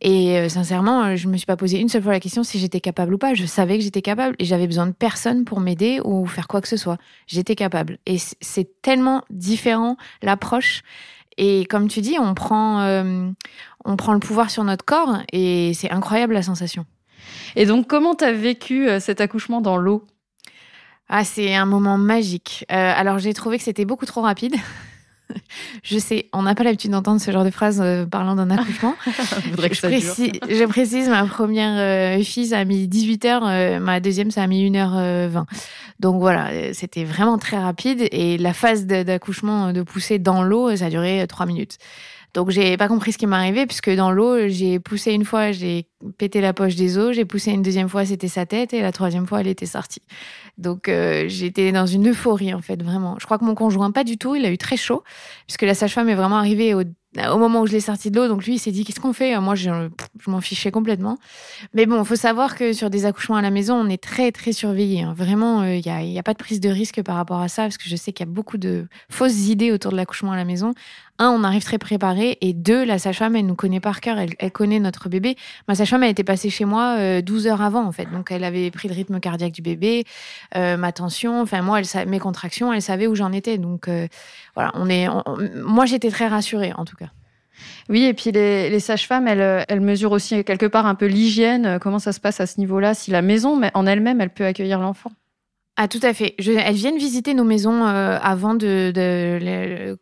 Et 0.00 0.38
euh, 0.38 0.48
sincèrement, 0.48 1.16
je 1.16 1.28
me 1.28 1.36
suis 1.36 1.46
pas 1.46 1.56
posé 1.56 1.80
une 1.80 1.88
seule 1.88 2.02
fois 2.02 2.12
la 2.12 2.20
question 2.20 2.42
si 2.42 2.58
j'étais 2.58 2.80
capable 2.80 3.14
ou 3.14 3.18
pas. 3.18 3.34
Je 3.34 3.46
savais 3.46 3.78
que 3.78 3.84
j'étais 3.84 4.02
capable 4.02 4.36
et 4.38 4.44
j'avais 4.44 4.66
besoin 4.66 4.86
de 4.86 4.92
personne 4.92 5.44
pour 5.44 5.60
m'aider 5.60 6.00
ou 6.04 6.26
faire 6.26 6.46
quoi 6.46 6.60
que 6.60 6.68
ce 6.68 6.76
soit. 6.76 6.98
J'étais 7.26 7.54
capable. 7.54 7.98
Et 8.06 8.18
c'est 8.40 8.82
tellement 8.82 9.22
différent 9.30 9.96
l'approche. 10.22 10.82
Et 11.38 11.64
comme 11.66 11.88
tu 11.88 12.00
dis, 12.00 12.18
on 12.18 12.34
prend, 12.34 12.84
on 13.84 13.96
prend 13.96 14.12
le 14.12 14.20
pouvoir 14.20 14.50
sur 14.50 14.62
notre 14.64 14.84
corps 14.84 15.18
et 15.32 15.72
c'est 15.74 15.90
incroyable 15.90 16.34
la 16.34 16.42
sensation. 16.42 16.84
Et 17.56 17.66
donc, 17.66 17.86
comment 17.86 18.14
tu 18.14 18.24
as 18.24 18.32
vécu 18.32 18.88
euh, 18.88 19.00
cet 19.00 19.20
accouchement 19.20 19.60
dans 19.60 19.76
l'eau? 19.76 20.04
Ah, 21.08 21.24
c'est 21.24 21.54
un 21.54 21.66
moment 21.66 21.98
magique. 21.98 22.64
Euh, 22.70 22.92
alors, 22.96 23.18
j'ai 23.18 23.34
trouvé 23.34 23.58
que 23.58 23.64
c'était 23.64 23.84
beaucoup 23.84 24.06
trop 24.06 24.22
rapide. 24.22 24.54
je 25.82 25.98
sais, 25.98 26.28
on 26.32 26.42
n'a 26.42 26.54
pas 26.54 26.64
l'habitude 26.64 26.90
d'entendre 26.90 27.20
ce 27.20 27.30
genre 27.30 27.44
de 27.44 27.50
phrases 27.50 27.80
euh, 27.80 28.06
parlant 28.06 28.34
d'un 28.34 28.50
accouchement. 28.50 28.94
que 29.04 29.74
je, 29.74 29.80
précise, 29.80 30.32
je, 30.48 30.64
précise, 30.64 31.08
ma 31.08 31.24
première 31.24 32.18
euh, 32.18 32.22
fille, 32.22 32.48
ça 32.48 32.58
a 32.58 32.64
mis 32.64 32.86
18h, 32.86 33.40
euh, 33.42 33.80
ma 33.80 34.00
deuxième, 34.00 34.30
ça 34.30 34.42
a 34.42 34.46
mis 34.46 34.70
1h20. 34.70 35.44
Donc 36.00 36.20
voilà, 36.20 36.72
c'était 36.72 37.04
vraiment 37.04 37.38
très 37.38 37.58
rapide. 37.58 38.08
Et 38.10 38.38
la 38.38 38.52
phase 38.52 38.86
d'accouchement 38.86 39.72
de 39.72 39.82
pousser 39.82 40.18
dans 40.18 40.42
l'eau, 40.42 40.74
ça 40.76 40.86
a 40.86 40.90
duré 40.90 41.24
3 41.28 41.46
minutes. 41.46 41.78
Donc 42.34 42.50
j'ai 42.50 42.76
pas 42.76 42.88
compris 42.88 43.12
ce 43.12 43.18
qui 43.18 43.26
m'arrivait 43.26 43.66
puisque 43.66 43.90
dans 43.90 44.10
l'eau, 44.10 44.48
j'ai 44.48 44.78
poussé 44.78 45.12
une 45.12 45.24
fois, 45.24 45.52
j'ai 45.52 45.86
pété 46.18 46.40
la 46.40 46.52
poche 46.52 46.76
des 46.76 46.98
os, 46.98 47.14
j'ai 47.14 47.24
poussé 47.24 47.50
une 47.50 47.62
deuxième 47.62 47.88
fois, 47.88 48.04
c'était 48.04 48.28
sa 48.28 48.46
tête 48.46 48.72
et 48.72 48.80
la 48.80 48.92
troisième 48.92 49.26
fois, 49.26 49.40
elle 49.40 49.48
était 49.48 49.66
sortie. 49.66 50.02
Donc 50.58 50.88
euh, 50.88 51.24
j'étais 51.28 51.72
dans 51.72 51.86
une 51.86 52.10
euphorie 52.10 52.54
en 52.54 52.60
fait, 52.60 52.82
vraiment. 52.82 53.16
Je 53.18 53.24
crois 53.24 53.38
que 53.38 53.44
mon 53.44 53.54
conjoint 53.54 53.90
pas 53.90 54.04
du 54.04 54.18
tout, 54.18 54.34
il 54.34 54.44
a 54.44 54.50
eu 54.50 54.58
très 54.58 54.76
chaud 54.76 55.02
puisque 55.46 55.62
la 55.62 55.74
sage-femme 55.74 56.08
est 56.08 56.14
vraiment 56.14 56.36
arrivée 56.36 56.74
au 56.74 57.38
moment 57.38 57.62
où 57.62 57.66
je 57.66 57.72
l'ai 57.72 57.80
sorti 57.80 58.10
de 58.10 58.16
l'eau. 58.16 58.28
Donc 58.28 58.44
lui, 58.44 58.54
il 58.54 58.58
s'est 58.58 58.70
dit 58.70 58.84
qu'est-ce 58.84 59.00
qu'on 59.00 59.12
fait? 59.12 59.38
Moi, 59.40 59.54
je, 59.54 59.70
m'en 60.26 60.40
fichais 60.40 60.70
complètement. 60.70 61.18
Mais 61.74 61.86
bon, 61.86 62.00
il 62.00 62.04
faut 62.04 62.16
savoir 62.16 62.56
que 62.56 62.72
sur 62.72 62.90
des 62.90 63.04
accouchements 63.04 63.36
à 63.36 63.42
la 63.42 63.50
maison, 63.50 63.74
on 63.74 63.88
est 63.88 64.02
très 64.02 64.30
très 64.30 64.52
surveillé. 64.52 65.02
Hein. 65.02 65.14
Vraiment, 65.16 65.64
il 65.64 65.86
euh, 65.88 66.02
n'y 66.02 66.16
a, 66.16 66.20
a, 66.20 66.22
pas 66.22 66.32
de 66.34 66.38
prise 66.38 66.60
de 66.60 66.68
risque 66.68 67.02
par 67.02 67.16
rapport 67.16 67.40
à 67.40 67.48
ça, 67.48 67.62
parce 67.62 67.78
que 67.78 67.88
je 67.88 67.96
sais 67.96 68.12
qu'il 68.12 68.26
y 68.26 68.30
a 68.30 68.32
beaucoup 68.32 68.58
de 68.58 68.86
fausses 69.08 69.48
idées 69.48 69.72
autour 69.72 69.90
de 69.90 69.96
l'accouchement 69.96 70.32
à 70.32 70.36
la 70.36 70.44
maison. 70.44 70.72
Un, 71.20 71.30
on 71.30 71.44
arrive 71.44 71.62
très 71.62 71.78
préparé, 71.78 72.38
et 72.40 72.52
deux, 72.52 72.84
la 72.84 72.98
sage-femme, 72.98 73.36
elle 73.36 73.46
nous 73.46 73.54
connaît 73.54 73.78
par 73.78 74.00
cœur, 74.00 74.18
elle, 74.18 74.50
connaît 74.50 74.80
notre 74.80 75.08
bébé. 75.08 75.36
Ma 75.68 75.74
sage-femme, 75.74 76.02
elle 76.02 76.10
était 76.10 76.24
passée 76.24 76.50
chez 76.50 76.64
moi 76.64 77.20
12 77.22 77.46
euh, 77.46 77.50
heures 77.50 77.62
avant, 77.62 77.84
en 77.84 77.92
fait. 77.92 78.10
Donc, 78.10 78.32
elle 78.32 78.42
avait 78.42 78.70
pris 78.70 78.88
le 78.88 78.94
rythme 78.94 79.20
cardiaque 79.20 79.52
du 79.52 79.62
bébé, 79.62 80.04
euh, 80.56 80.76
ma 80.76 80.92
tension, 80.92 81.40
enfin, 81.40 81.62
moi, 81.62 81.80
elle, 81.80 82.08
mes 82.08 82.18
contractions, 82.18 82.72
elle 82.72 82.82
savait 82.82 83.06
où 83.06 83.14
j'en 83.14 83.32
étais. 83.32 83.58
Donc, 83.58 83.88
voilà, 84.54 84.72
on 84.74 84.88
est, 84.88 85.08
moi, 85.62 85.86
j'étais 85.86 86.10
très 86.10 86.26
rassurée, 86.26 86.72
en 86.76 86.84
tout 86.84 86.96
cas. 86.96 87.10
Oui, 87.88 88.04
et 88.04 88.14
puis 88.14 88.30
les, 88.32 88.80
sages-femmes, 88.80 89.28
elles, 89.28 89.64
elles, 89.68 89.80
mesurent 89.80 90.12
aussi 90.12 90.44
quelque 90.44 90.66
part 90.66 90.86
un 90.86 90.94
peu 90.94 91.06
l'hygiène, 91.06 91.66
euh, 91.66 91.78
comment 91.78 91.98
ça 91.98 92.12
se 92.12 92.20
passe 92.20 92.40
à 92.40 92.46
ce 92.46 92.58
niveau-là, 92.58 92.94
si 92.94 93.10
la 93.10 93.22
maison 93.22 93.60
en 93.74 93.86
elle-même, 93.86 94.20
elle 94.20 94.30
peut 94.30 94.46
accueillir 94.46 94.80
l'enfant. 94.80 95.10
Ah, 95.82 95.88
tout 95.88 96.00
à 96.02 96.12
fait. 96.12 96.34
elles 96.38 96.74
viennent 96.74 96.98
visiter 96.98 97.32
nos 97.32 97.42
maisons 97.42 97.86
euh, 97.86 98.18
avant 98.20 98.58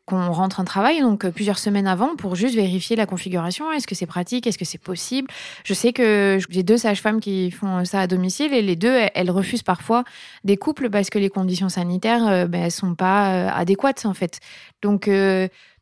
qu'on 0.06 0.32
rentre 0.32 0.58
en 0.58 0.64
travail, 0.64 1.00
donc 1.02 1.24
euh, 1.24 1.30
plusieurs 1.30 1.60
semaines 1.60 1.86
avant, 1.86 2.16
pour 2.16 2.34
juste 2.34 2.56
vérifier 2.56 2.96
la 2.96 3.06
configuration. 3.06 3.70
Est-ce 3.70 3.86
que 3.86 3.94
c'est 3.94 4.04
pratique? 4.04 4.48
Est-ce 4.48 4.58
que 4.58 4.64
c'est 4.64 4.82
possible? 4.82 5.28
Je 5.62 5.74
sais 5.74 5.92
que 5.92 6.40
j'ai 6.50 6.64
deux 6.64 6.78
sages-femmes 6.78 7.20
qui 7.20 7.52
font 7.52 7.84
ça 7.84 8.00
à 8.00 8.06
domicile 8.08 8.52
et 8.54 8.62
les 8.62 8.74
deux, 8.74 8.92
elles, 9.14 9.30
refusent 9.30 9.62
parfois 9.62 10.02
des 10.42 10.56
couples 10.56 10.90
parce 10.90 11.10
que 11.10 11.20
les 11.20 11.30
conditions 11.30 11.68
sanitaires, 11.68 12.48
ben, 12.48 12.64
elles 12.64 12.72
sont 12.72 12.96
pas 12.96 13.48
adéquates 13.48 14.04
en 14.04 14.14
fait. 14.14 14.40
Donc 14.82 15.08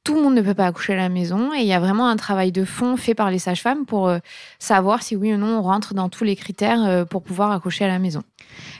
tout 0.07 0.15
le 0.15 0.23
monde 0.23 0.37
ne 0.37 0.41
peut 0.41 0.55
pas 0.55 0.67
accoucher 0.67 0.93
à 0.93 0.97
la 0.97 1.09
maison 1.09 1.53
et 1.53 1.63
il 1.63 1.67
y 1.67 1.73
a 1.73 1.81
vraiment 1.81 2.07
un 2.07 2.15
travail 2.15 2.53
de 2.53 2.65
fond 2.65 2.97
fait 2.97 3.17
par 3.17 3.29
les 3.33 3.41
sages-femmes 3.41 3.87
pour 3.87 4.09
euh, 4.09 4.19
savoir 4.61 5.03
si 5.03 5.17
oui 5.17 5.35
ou 5.35 5.37
non 5.37 5.59
on 5.59 5.63
rentre 5.63 5.95
dans 5.95 6.09
tous 6.09 6.23
les 6.23 6.37
critères 6.37 6.85
euh, 6.85 7.05
pour 7.05 7.25
pouvoir 7.25 7.51
accoucher 7.51 7.87
à 7.87 7.89
la 7.89 7.99
maison. 7.99 8.23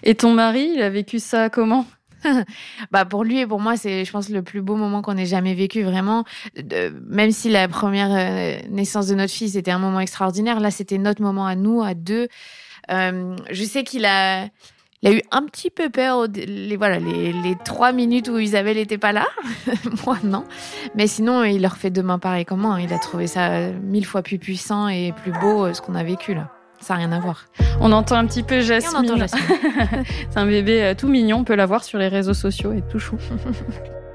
Et 0.05 0.15
ton 0.15 0.33
mari, 0.33 0.71
il 0.77 0.81
a 0.81 0.89
vécu 0.89 1.19
ça 1.19 1.51
comment? 1.51 1.85
Bah 2.93 3.05
pour 3.05 3.25
lui 3.25 3.41
et 3.41 3.47
pour 3.47 3.59
moi, 3.59 3.77
c'est, 3.77 4.05
je 4.05 4.13
pense, 4.13 4.29
le 4.29 4.43
plus 4.43 4.63
beau 4.63 4.77
moment 4.77 5.03
qu'on 5.03 5.17
ait 5.17 5.27
jamais 5.27 5.55
vécu, 5.55 5.83
vraiment. 5.83 6.25
même 7.09 7.33
si 7.33 7.51
la 7.51 7.67
première 7.67 8.13
euh, 8.13 8.61
naissance 8.71 9.09
de 9.09 9.17
notre 9.17 9.33
fille, 9.33 9.51
c'était 9.51 9.73
un 9.73 9.81
moment 9.81 9.99
extraordinaire, 9.99 10.61
là, 10.61 10.71
c'était 10.71 10.99
notre 10.99 11.23
moment 11.23 11.47
à 11.47 11.57
nous, 11.57 11.83
à 11.83 11.95
deux. 11.95 12.29
je 12.89 13.65
sais 13.65 13.83
qu'il 13.83 14.05
a, 14.05 14.47
il 15.07 15.13
a 15.13 15.19
eu 15.19 15.23
un 15.31 15.43
petit 15.43 15.71
peu 15.71 15.89
peur 15.89 16.27
les, 16.35 16.77
voilà, 16.77 16.99
les, 16.99 17.33
les 17.33 17.57
trois 17.65 17.93
minutes 17.93 18.29
où 18.29 18.39
Isabelle 18.39 18.77
n'était 18.77 18.99
pas 18.99 19.13
là. 19.13 19.27
Moi, 20.05 20.19
non. 20.25 20.45
Mais 20.97 21.07
sinon, 21.07 21.45
il 21.45 21.63
leur 21.63 21.77
fait 21.77 21.91
demain 21.91 22.19
pareil 22.19 22.45
comment. 22.45 22.77
Il 22.77 22.93
a 22.93 22.99
trouvé 22.99 23.27
ça 23.29 23.69
mille 23.71 24.05
fois 24.05 24.23
plus 24.23 24.39
puissant 24.39 24.89
et 24.89 25.13
plus 25.23 25.33
beau, 25.33 25.67
euh, 25.67 25.75
ce 25.75 25.81
qu'on 25.81 25.95
a 25.95 26.03
vécu 26.03 26.35
là. 26.35 26.51
Ça 26.81 26.95
n'a 26.95 27.01
rien 27.01 27.13
à 27.13 27.21
voir. 27.21 27.47
On 27.81 27.93
entend 27.93 28.17
un 28.17 28.27
petit 28.27 28.43
peu 28.43 28.61
Jasmine. 28.61 29.27
C'est 30.31 30.39
un 30.39 30.47
bébé 30.47 30.83
euh, 30.83 30.95
tout 30.95 31.09
mignon. 31.09 31.39
On 31.39 31.45
peut 31.45 31.55
la 31.55 31.67
voir 31.67 31.85
sur 31.85 31.99
les 31.99 32.09
réseaux 32.09 32.35
sociaux 32.35 32.73
et 32.73 32.83
tout 32.91 32.99
chou. 32.99 33.17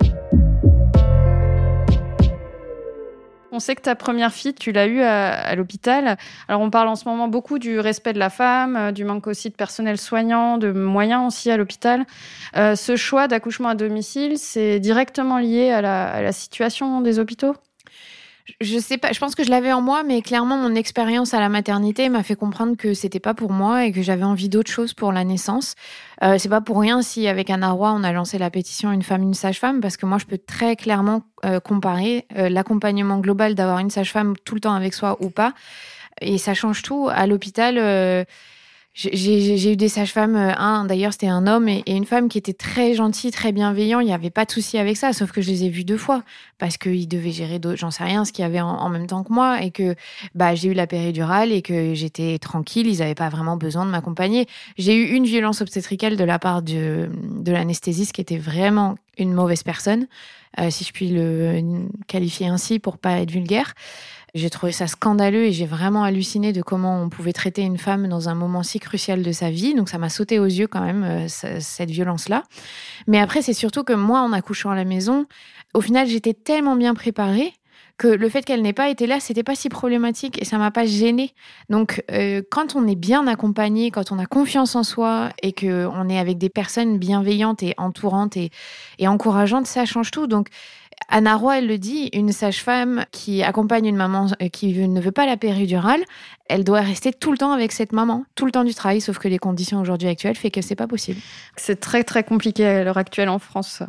On 3.54 3.60
sait 3.60 3.76
que 3.76 3.82
ta 3.82 3.96
première 3.96 4.32
fille, 4.32 4.54
tu 4.54 4.72
l'as 4.72 4.88
eue 4.88 5.02
à, 5.02 5.54
l'hôpital. 5.56 6.18
Alors, 6.48 6.62
on 6.62 6.70
parle 6.70 6.88
en 6.88 6.96
ce 6.96 7.08
moment 7.08 7.28
beaucoup 7.28 7.60
du 7.60 7.80
respect 7.80 8.14
de 8.14 8.20
la 8.20 8.30
femme, 8.30 8.78
euh, 8.78 8.92
du 8.94 9.04
manque 9.04 9.28
aussi 9.28 9.50
de 9.50 9.56
personnel 9.56 9.98
soignant, 9.98 10.58
de 10.58 10.72
moyens 10.72 11.28
aussi 11.28 11.52
à 11.52 11.58
l'hôpital. 11.58 12.06
Euh, 12.56 12.76
ce 12.76 12.96
choix 12.96 13.28
d'accouchement 13.28 13.70
à 13.70 13.76
domicile, 13.76 14.38
c'est 14.38 14.80
directement 14.80 15.38
lié 15.38 15.70
à 15.72 15.82
la 15.82 16.32
situation 16.32 17.02
des 17.02 17.20
hôpitaux? 17.20 17.56
Je 18.60 18.78
sais 18.80 18.98
pas, 18.98 19.12
je 19.12 19.20
pense 19.20 19.36
que 19.36 19.44
je 19.44 19.50
l'avais 19.50 19.72
en 19.72 19.82
moi, 19.82 20.04
mais 20.04 20.22
clairement, 20.22 20.58
mon 20.58 20.76
expérience 20.76 21.34
à 21.34 21.40
la 21.40 21.50
maternité 21.50 22.10
m'a 22.10 22.24
fait 22.24 22.36
comprendre 22.36 22.76
que 22.76 22.94
c'était 22.94 23.20
pas 23.20 23.34
pour 23.34 23.52
moi 23.52 23.86
et 23.86 23.92
que 23.92 24.02
j'avais 24.02 24.24
envie 24.24 24.50
d'autre 24.50 24.72
chose 24.72 24.94
pour 24.94 25.12
la 25.12 25.24
naissance. 25.24 25.76
Euh, 26.24 26.38
c'est 26.38 26.50
pas 26.50 26.62
pour 26.62 26.80
rien 26.80 27.02
si, 27.02 27.28
avec 27.28 27.50
Anna 27.50 27.72
Roy, 27.72 27.94
on 27.94 28.04
a 28.04 28.12
lancé 28.12 28.38
la 28.38 28.50
pétition 28.50 28.92
Une 28.92 29.04
femme, 29.04 29.24
une 29.24 29.34
sage-femme, 29.34 29.82
parce 29.82 29.98
que 29.98 30.06
moi, 30.06 30.18
je 30.18 30.26
peux 30.26 30.38
très 30.38 30.76
clairement 30.76 31.24
euh, 31.46 31.60
comparer 31.60 32.26
euh, 32.38 32.50
l'accompagnement 32.50 33.20
global 33.20 33.56
d'avoir 33.56 33.80
une 33.80 33.90
sage-femme 33.90 34.36
tout 34.46 34.56
le 34.56 34.62
temps 34.62 34.74
avec 34.74 34.94
soi 34.94 35.18
ou 35.22 35.30
pas. 35.30 35.54
Et 36.20 36.38
ça 36.38 36.54
change 36.54 36.82
tout. 36.82 37.10
À 37.12 37.26
l'hôpital, 37.28 37.78
euh, 37.78 38.24
j'ai 38.94 39.72
eu 39.72 39.78
des 39.78 39.88
sages-femmes, 39.88 40.36
euh, 40.36 40.54
un 40.58 40.84
d'ailleurs 40.84 41.14
c'était 41.14 41.28
un 41.28 41.48
homme 41.48 41.70
et, 41.70 41.84
une 41.88 42.06
femme 42.06 42.28
qui 42.28 42.38
étaient 42.38 42.52
très 42.52 42.94
gentils, 42.94 43.32
très 43.32 43.54
bienveillants. 43.54 44.02
Il 44.02 44.06
n'y 44.06 44.14
avait 44.14 44.30
pas 44.30 44.44
de 44.44 44.52
souci 44.52 44.78
avec 44.78 44.98
ça, 44.98 45.14
sauf 45.14 45.32
que 45.32 45.42
je 45.42 45.50
les 45.50 45.64
ai 45.64 45.70
vus 45.70 45.86
deux 45.86 45.98
fois 45.98 46.24
parce 46.60 46.78
qu'ils 46.78 47.08
devaient 47.08 47.32
gérer 47.32 47.58
d'autres, 47.58 47.78
j'en 47.78 47.92
sais 47.92 48.04
rien, 48.04 48.26
ce 48.26 48.34
qu'il 48.34 48.44
y 48.44 48.46
avait 48.46 48.60
en, 48.60 48.90
même 48.90 49.08
temps 49.08 49.24
que 49.24 49.32
moi 49.32 49.62
et 49.62 49.72
que 49.72 49.96
bah, 50.36 50.56
j'ai 50.56 50.70
eu 50.70 50.74
la 50.74 50.88
péridurale 50.88 51.54
et 51.54 51.62
que 51.62 51.94
j'étais 51.94 52.38
tranquille. 52.38 52.88
Ils 52.88 53.00
n'avaient 53.00 53.16
pas 53.16 53.30
vraiment 53.30 53.56
besoin 53.56 53.86
de 53.86 53.92
m'accompagner. 53.92 54.46
J'ai 54.78 54.96
eu 54.96 55.16
une 55.16 55.26
violence 55.26 55.62
obstétricale 55.62 56.18
de 56.18 56.24
la 56.26 56.38
part 56.38 56.62
de, 56.62 57.10
l'anesthésiste 57.46 58.12
qui 58.12 58.22
était 58.22 58.38
vraiment 58.38 58.96
une 59.18 59.34
mauvaise 59.34 59.64
personne, 59.64 60.08
euh, 60.60 60.70
si 60.70 60.84
je 60.84 60.92
puis 60.92 61.08
le 61.08 61.88
qualifier 62.08 62.48
ainsi 62.48 62.80
pour 62.80 62.98
pas 62.98 63.20
être 63.20 63.32
vulgaire. 63.32 63.74
J'ai 64.34 64.50
trouvé 64.50 64.72
ça 64.72 64.88
scandaleux 64.88 65.44
et 65.44 65.52
j'ai 65.52 65.66
vraiment 65.66 66.06
halluciné 66.06 66.54
de 66.54 66.62
comment 66.62 67.02
on 67.02 67.10
pouvait 67.10 67.34
traiter 67.34 67.64
une 67.64 67.78
femme 67.78 68.08
dans 68.08 68.30
un 68.30 68.36
moment 68.36 68.64
si 68.64 68.80
crucial 68.80 69.24
de 69.24 69.32
sa 69.34 69.50
vie. 69.50 69.74
Donc 69.74 69.90
ça 69.90 69.98
m'a 69.98 70.08
sauté 70.08 70.40
aux 70.40 70.46
yeux 70.46 70.68
quand 70.68 70.82
même, 70.82 71.04
euh, 71.04 71.28
cette 71.28 71.92
violence-là. 71.92 72.44
Mais 73.08 73.20
après, 73.20 73.42
c'est 73.42 73.54
surtout 73.54 73.84
que 73.84 73.92
moi, 73.94 74.22
en 74.22 74.32
accouchant 74.32 74.70
à 74.70 74.76
la 74.76 74.86
maison, 74.86 75.26
au 75.74 75.82
final, 75.82 76.08
j'étais 76.08 76.34
tellement 76.34 76.78
bien 76.78 76.94
préparée 76.94 77.54
que 77.98 78.08
le 78.08 78.30
fait 78.30 78.44
qu'elle 78.44 78.62
n'ait 78.62 78.74
pas 78.74 78.90
été 78.90 79.06
là, 79.06 79.20
c'était 79.20 79.44
pas 79.44 79.54
si 79.54 79.70
problématique 79.70 80.42
et 80.42 80.46
ça 80.46 80.58
m'a 80.58 80.72
pas 80.72 80.86
gênée. 80.86 81.34
Donc, 81.70 82.04
euh, 82.10 82.42
quand 82.50 82.76
on 82.76 82.88
est 82.88 82.96
bien 82.96 83.28
accompagné, 83.28 83.92
quand 83.92 84.12
on 84.12 84.18
a 84.18 84.26
confiance 84.26 84.76
en 84.76 84.84
soi 84.84 85.30
et 85.44 85.52
que 85.52 85.86
on 85.86 86.10
est 86.10 86.18
avec 86.18 86.38
des 86.40 86.50
personnes 86.50 86.98
bienveillantes 86.98 87.62
et 87.62 87.76
entourantes 87.78 88.38
et, 88.38 88.50
et 88.98 89.08
encourageantes, 89.08 89.68
ça 89.68 89.86
change 89.86 90.10
tout. 90.10 90.26
Donc, 90.26 90.48
Anna 91.10 91.36
Roy, 91.36 91.58
elle 91.58 91.68
le 91.68 91.78
dit, 91.78 92.10
une 92.14 92.32
sage-femme 92.32 93.06
qui 93.12 93.44
accompagne 93.44 93.86
une 93.86 93.96
maman 93.96 94.28
euh, 94.42 94.48
qui 94.48 94.74
ne 94.74 95.02
veut 95.02 95.12
pas 95.12 95.26
la 95.26 95.38
péridurale, 95.38 96.04
elle 96.52 96.66
doit 96.66 96.82
rester 96.82 97.14
tout 97.14 97.32
le 97.32 97.38
temps 97.38 97.54
avec 97.54 97.72
cette 97.72 97.94
maman, 97.94 98.26
tout 98.36 98.46
le 98.46 98.52
temps 98.52 98.66
du 98.66 98.74
travail, 98.74 99.00
sauf 99.00 99.18
que 99.18 99.30
les 99.30 99.40
conditions 99.40 99.80
aujourd'hui 99.80 100.10
actuelles 100.10 100.36
fait 100.36 100.52
que 100.52 100.62
c'est 100.62 100.76
pas 100.76 100.88
possible. 100.88 101.20
C'est 101.56 101.80
très 101.80 102.04
très 102.04 102.24
compliqué 102.24 102.66
à 102.66 102.84
l'heure 102.84 102.98
actuelle 102.98 103.30
en 103.30 103.40
France. 103.40 103.84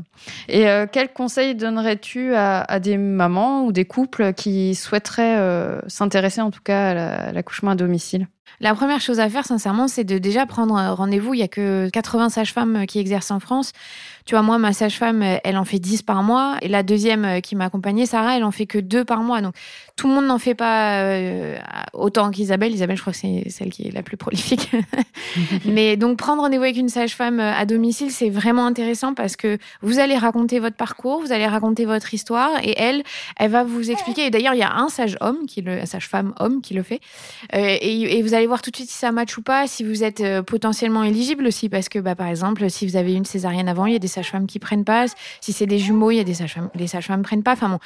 Et 0.49 0.69
euh, 0.69 0.87
quel 0.91 1.13
conseil 1.13 1.57
donnerais-tu 1.57 2.35
à, 2.37 2.79
des 2.79 2.99
mamans 2.99 3.65
ou 3.65 3.73
des 3.73 3.85
couples 3.85 4.33
qui 4.33 4.77
souhaiteraient 4.77 5.39
euh, 5.39 5.81
s'intéresser 5.89 6.41
en 6.41 6.53
tout 6.53 6.63
cas 6.63 6.91
à 6.91 7.33
l'accouchement 7.33 7.73
à 7.73 7.75
domicile? 7.75 8.29
La 8.61 8.75
première 8.75 9.01
chose 9.01 9.19
à 9.19 9.29
faire, 9.29 9.45
sincèrement, 9.45 9.89
c'est 9.89 10.05
de 10.05 10.19
déjà 10.19 10.47
prendre 10.47 10.75
rendez-vous. 10.95 11.35
Il 11.35 11.41
y 11.41 11.43
a 11.43 11.49
que 11.49 11.89
80 11.91 12.29
sages-femmes 12.29 12.87
qui 12.87 13.01
exercent 13.01 13.33
en 13.33 13.41
France. 13.41 13.73
Tu 14.25 14.35
vois, 14.37 14.43
moi, 14.43 14.57
ma 14.59 14.73
sage-femme, 14.73 15.23
elle 15.43 15.57
en 15.57 15.65
fait 15.65 15.81
10 15.81 16.03
par 16.03 16.23
mois. 16.23 16.57
Et 16.63 16.69
la 16.69 16.85
deuxième 16.85 17.25
euh, 17.25 17.41
qui 17.41 17.57
m'a 17.57 17.65
accompagnée, 17.65 18.07
Sarah, 18.07 18.37
elle 18.37 18.45
en 18.45 18.53
fait 18.53 18.67
que 18.67 18.79
2 18.79 19.05
par 19.05 19.23
mois. 19.23 19.41
Donc, 19.41 19.55
tout 19.97 20.07
le 20.07 20.15
monde 20.15 20.27
n'en 20.27 20.39
fait 20.39 20.55
pas 20.55 21.01
euh, 21.01 21.59
autant 21.93 22.31
qu'Isabelle. 22.31 22.52
Isabelle, 22.61 22.97
je 22.97 23.01
crois 23.01 23.13
que 23.13 23.19
c'est 23.19 23.49
celle 23.51 23.71
qui 23.71 23.87
est 23.87 23.91
la 23.91 24.03
plus 24.03 24.17
prolifique. 24.17 24.71
Mais 25.65 25.97
donc, 25.97 26.19
prendre 26.19 26.43
rendez-vous 26.43 26.65
avec 26.65 26.77
une 26.77 26.89
sage-femme 26.89 27.41
euh, 27.41 27.53
à 27.53 27.67
domicile, 27.67 28.11
c'est 28.11 28.31
vraiment 28.31 28.67
intéressant 28.67 29.15
parce 29.15 29.37
que 29.37 29.59
vous 29.81 29.99
allez 29.99 30.17
raconter 30.17 30.59
votre 30.59 30.77
parcours, 30.77 31.21
vous 31.21 31.33
allez 31.33 31.47
raconter 31.47 31.85
votre 31.85 32.13
histoire 32.15 32.51
et 32.63 32.75
elle, 32.77 33.03
elle 33.37 33.51
va 33.51 33.65
vous 33.65 33.91
expliquer. 33.91 34.27
Et 34.27 34.31
d'ailleurs, 34.31 34.55
il 34.55 34.61
y 34.61 34.65
a 34.65 34.75
un 34.75 34.89
sage-homme, 34.89 35.47
qui 35.47 35.63
le, 35.63 35.87
sage-femme 35.87 36.35
homme 36.39 36.61
qui 36.61 36.75
le 36.75 36.83
fait. 36.83 37.01
et, 37.53 38.19
et, 38.19 38.23
vous 38.23 38.35
allez 38.35 38.47
voir 38.47 38.63
tout 38.63 38.71
de 38.71 38.77
suite 38.77 38.91
si 38.91 38.99
ça 38.99 39.13
match 39.13 39.37
ou 39.37 39.43
pas, 39.43 39.67
si 39.67 39.85
vous 39.85 40.05
êtes 40.05 40.23
potentiellement 40.43 41.03
éligible 41.03 41.47
aussi. 41.47 41.69
Parce 41.69 41.89
que, 41.89 41.99
bah, 41.99 42.15
par 42.15 42.29
exemple, 42.29 42.69
si 42.71 42.87
vous 42.87 42.97
avez 42.97 43.15
une 43.15 43.25
césarienne 43.25 43.69
avant, 43.69 43.87
il 43.87 43.93
y 43.93 43.97
a 43.97 44.01
des 44.01 44.09
sages-femmes 44.09 44.47
qui 44.47 44.59
prennent 44.59 44.85
pas. 44.85 45.07
Si 45.41 45.53
c'est 45.53 45.67
des 45.67 45.79
jumeaux, 45.79 46.11
il 46.11 46.17
y 46.17 46.21
a 46.21 46.25
des 46.25 46.35
sages-femmes, 46.35 46.71
les 46.75 46.87
sages-femmes 46.87 47.23
prennent 47.23 47.43
pas. 47.43 47.53
Enfin 47.53 47.69
bon, 47.69 47.79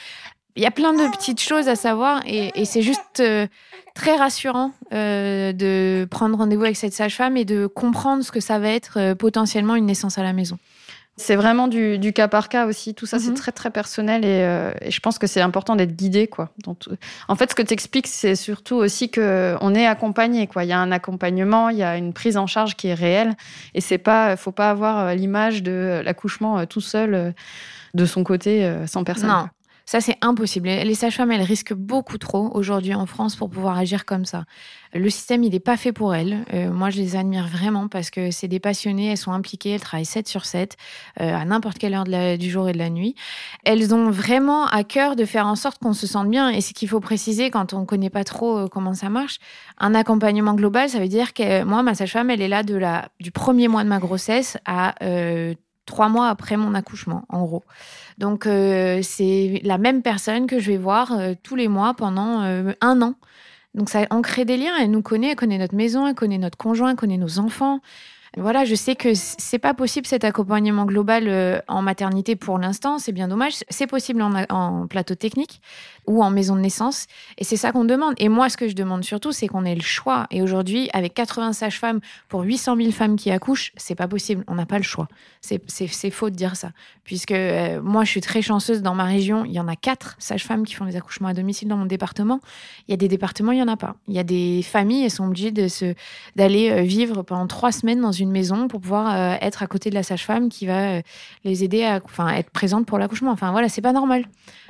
il 0.56 0.62
y 0.62 0.66
a 0.66 0.70
plein 0.70 0.92
de 0.92 1.10
petites 1.10 1.40
choses 1.40 1.68
à 1.68 1.76
savoir 1.76 2.22
et, 2.26 2.64
c'est 2.64 2.82
juste 2.82 3.20
euh, 3.20 3.46
très 3.94 4.16
rassurant 4.16 4.72
euh, 4.92 5.52
de 5.52 6.06
prendre 6.10 6.36
rendez-vous 6.38 6.64
avec 6.64 6.76
cette 6.76 6.94
sage-femme 6.94 7.36
et 7.36 7.44
de 7.44 7.66
comprendre 7.66 8.24
ce 8.24 8.32
que 8.32 8.40
ça 8.40 8.58
va 8.58 8.68
être 8.70 8.98
euh, 8.98 9.14
potentiellement 9.14 9.74
une 9.76 9.86
naissance 9.86 10.18
à 10.18 10.22
la 10.22 10.32
maison. 10.32 10.58
C'est 11.18 11.36
vraiment 11.36 11.66
du, 11.66 11.98
du, 11.98 12.12
cas 12.12 12.28
par 12.28 12.50
cas 12.50 12.66
aussi. 12.66 12.94
Tout 12.94 13.06
ça, 13.06 13.18
c'est 13.18 13.30
Mhm. 13.30 13.36
très, 13.36 13.52
très 13.52 13.70
personnel 13.70 14.22
et, 14.22 14.86
et 14.86 14.90
je 14.90 15.00
pense 15.00 15.18
que 15.18 15.26
c'est 15.26 15.40
important 15.40 15.74
d'être 15.74 15.96
guidé. 15.96 16.26
Quoi. 16.26 16.50
En 17.28 17.36
fait, 17.36 17.48
ce 17.48 17.54
que 17.54 17.62
tu 17.62 17.72
expliques, 17.72 18.06
c'est 18.06 18.36
surtout 18.36 18.74
aussi 18.74 19.10
qu'on 19.10 19.74
est 19.74 19.86
accompagné. 19.86 20.46
Quoi. 20.46 20.64
Il 20.64 20.68
y 20.68 20.74
a 20.74 20.78
un 20.78 20.92
accompagnement, 20.92 21.70
il 21.70 21.78
y 21.78 21.82
a 21.82 21.96
une 21.96 22.12
prise 22.12 22.36
en 22.36 22.46
charge 22.46 22.76
qui 22.76 22.88
est 22.88 22.94
réelle 22.94 23.32
et 23.72 23.80
c'est 23.80 23.96
pas, 23.96 24.36
faut 24.36 24.52
pas 24.52 24.68
avoir 24.68 25.14
l'image 25.14 25.62
de 25.62 26.02
l'accouchement 26.04 26.66
tout 26.66 26.82
seul 26.82 27.32
de 27.94 28.04
son 28.04 28.22
côté 28.22 28.70
sans 28.86 29.02
personne. 29.02 29.30
Non. 29.30 29.40
quoi. 29.40 29.50
Ça, 29.88 30.00
c'est 30.00 30.18
impossible. 30.20 30.66
Les 30.68 30.94
sages-femmes, 30.96 31.30
elles 31.30 31.42
risquent 31.42 31.72
beaucoup 31.72 32.18
trop 32.18 32.50
aujourd'hui 32.54 32.92
en 32.92 33.06
France 33.06 33.36
pour 33.36 33.48
pouvoir 33.48 33.78
agir 33.78 34.04
comme 34.04 34.24
ça. 34.24 34.44
Le 34.92 35.08
système, 35.10 35.44
il 35.44 35.52
n'est 35.52 35.60
pas 35.60 35.76
fait 35.76 35.92
pour 35.92 36.12
elles. 36.12 36.44
Euh, 36.54 36.72
moi, 36.72 36.90
je 36.90 36.96
les 36.96 37.14
admire 37.14 37.46
vraiment 37.46 37.86
parce 37.86 38.10
que 38.10 38.32
c'est 38.32 38.48
des 38.48 38.58
passionnées, 38.58 39.12
elles 39.12 39.16
sont 39.16 39.30
impliquées, 39.30 39.70
elles 39.70 39.80
travaillent 39.80 40.04
7 40.04 40.26
sur 40.26 40.44
7, 40.44 40.76
euh, 41.20 41.32
à 41.32 41.44
n'importe 41.44 41.78
quelle 41.78 41.94
heure 41.94 42.02
du 42.36 42.50
jour 42.50 42.68
et 42.68 42.72
de 42.72 42.78
la 42.78 42.90
nuit. 42.90 43.14
Elles 43.62 43.94
ont 43.94 44.10
vraiment 44.10 44.66
à 44.66 44.82
cœur 44.82 45.14
de 45.14 45.24
faire 45.24 45.46
en 45.46 45.54
sorte 45.54 45.78
qu'on 45.78 45.92
se 45.92 46.08
sente 46.08 46.28
bien. 46.30 46.48
Et 46.48 46.62
ce 46.62 46.74
qu'il 46.74 46.88
faut 46.88 46.98
préciser 46.98 47.50
quand 47.50 47.72
on 47.72 47.82
ne 47.82 47.86
connaît 47.86 48.10
pas 48.10 48.24
trop 48.24 48.58
euh, 48.58 48.66
comment 48.66 48.94
ça 48.94 49.08
marche, 49.08 49.38
un 49.78 49.94
accompagnement 49.94 50.54
global, 50.54 50.88
ça 50.88 50.98
veut 50.98 51.06
dire 51.06 51.32
que 51.32 51.62
moi, 51.62 51.84
ma 51.84 51.94
sage-femme, 51.94 52.30
elle 52.30 52.42
est 52.42 52.48
là 52.48 52.64
de 52.64 52.74
la, 52.74 53.08
du 53.20 53.30
premier 53.30 53.68
mois 53.68 53.84
de 53.84 53.88
ma 53.88 54.00
grossesse 54.00 54.58
à 54.64 54.96
trois 55.86 56.08
mois 56.08 56.28
après 56.28 56.56
mon 56.56 56.74
accouchement, 56.74 57.24
en 57.28 57.44
gros. 57.44 57.64
Donc, 58.18 58.46
euh, 58.46 59.00
c'est 59.02 59.60
la 59.64 59.78
même 59.78 60.02
personne 60.02 60.46
que 60.46 60.58
je 60.58 60.72
vais 60.72 60.76
voir 60.76 61.12
euh, 61.12 61.34
tous 61.42 61.56
les 61.56 61.68
mois 61.68 61.94
pendant 61.94 62.42
euh, 62.42 62.72
un 62.80 63.00
an. 63.00 63.14
Donc, 63.74 63.88
ça, 63.88 64.00
on 64.10 64.20
crée 64.20 64.44
des 64.44 64.56
liens. 64.56 64.74
Elle 64.78 64.90
nous 64.90 65.02
connaît, 65.02 65.30
elle 65.30 65.36
connaît 65.36 65.58
notre 65.58 65.74
maison, 65.74 66.06
elle 66.06 66.14
connaît 66.14 66.38
notre 66.38 66.58
conjoint, 66.58 66.90
elle 66.90 66.96
connaît 66.96 67.18
nos 67.18 67.38
enfants. 67.38 67.80
Voilà, 68.36 68.66
je 68.66 68.74
sais 68.74 68.96
que 68.96 69.14
c'est 69.14 69.58
pas 69.58 69.72
possible 69.72 70.06
cet 70.06 70.22
accompagnement 70.22 70.84
global 70.84 71.62
en 71.68 71.80
maternité 71.80 72.36
pour 72.36 72.58
l'instant, 72.58 72.98
c'est 72.98 73.12
bien 73.12 73.28
dommage. 73.28 73.54
C'est 73.70 73.86
possible 73.86 74.20
en 74.20 74.86
plateau 74.88 75.14
technique 75.14 75.62
ou 76.06 76.22
en 76.22 76.30
maison 76.30 76.54
de 76.56 76.60
naissance, 76.60 77.06
et 77.38 77.44
c'est 77.44 77.56
ça 77.56 77.72
qu'on 77.72 77.84
demande. 77.84 78.14
Et 78.18 78.28
moi, 78.28 78.48
ce 78.48 78.56
que 78.56 78.68
je 78.68 78.74
demande 78.74 79.04
surtout, 79.04 79.32
c'est 79.32 79.48
qu'on 79.48 79.64
ait 79.64 79.74
le 79.74 79.82
choix. 79.82 80.26
Et 80.30 80.42
aujourd'hui, 80.42 80.88
avec 80.92 81.14
80 81.14 81.52
sages-femmes 81.52 82.00
pour 82.28 82.42
800 82.42 82.76
000 82.76 82.90
femmes 82.92 83.16
qui 83.16 83.30
accouchent, 83.30 83.72
c'est 83.76 83.94
pas 83.94 84.08
possible. 84.08 84.44
On 84.46 84.54
n'a 84.54 84.66
pas 84.66 84.78
le 84.78 84.84
choix. 84.84 85.08
C'est- 85.40 86.10
faux 86.10 86.30
de 86.30 86.36
dire 86.36 86.54
ça, 86.56 86.70
puisque 87.04 87.32
euh, 87.32 87.80
moi, 87.82 88.04
je 88.04 88.10
suis 88.10 88.20
très 88.20 88.40
chanceuse 88.42 88.80
dans 88.82 88.94
ma 88.94 89.04
région. 89.04 89.44
Il 89.44 89.52
y 89.52 89.58
en 89.60 89.66
a 89.68 89.74
quatre 89.76 90.14
sages-femmes 90.18 90.64
qui 90.64 90.74
font 90.74 90.84
des 90.84 90.94
accouchements 90.96 91.28
à 91.28 91.34
domicile 91.34 91.66
dans 91.68 91.76
mon 91.76 91.86
département. 91.86 92.40
Il 92.86 92.92
y 92.92 92.94
a 92.94 92.96
des 92.96 93.08
départements, 93.08 93.52
il 93.52 93.58
y 93.58 93.62
en 93.62 93.68
a 93.68 93.76
pas. 93.76 93.96
Il 94.06 94.14
y 94.14 94.18
a 94.18 94.24
des 94.24 94.62
familles, 94.62 95.04
elles 95.04 95.10
sont 95.10 95.26
obligées 95.26 95.50
d'aller 96.36 96.70
euh, 96.70 96.82
vivre 96.82 97.22
pendant 97.22 97.46
trois 97.46 97.72
semaines 97.72 98.00
dans 98.00 98.12
une 98.12 98.30
maison 98.30 98.68
pour 98.68 98.80
pouvoir 98.80 99.14
euh, 99.14 99.36
être 99.40 99.62
à 99.62 99.66
côté 99.66 99.90
de 99.90 99.94
la 99.94 100.02
sage-femme 100.04 100.48
qui 100.48 100.66
va 100.66 101.00
les 101.44 101.64
aider 101.64 101.82
à 101.84 102.00
être 102.38 102.50
présente 102.50 102.86
pour 102.86 102.98
l'accouchement. 102.98 103.32
Enfin 103.32 103.50
voilà, 103.50 103.68
c'est 103.68 103.80
pas 103.82 103.92
normal. 103.92 104.24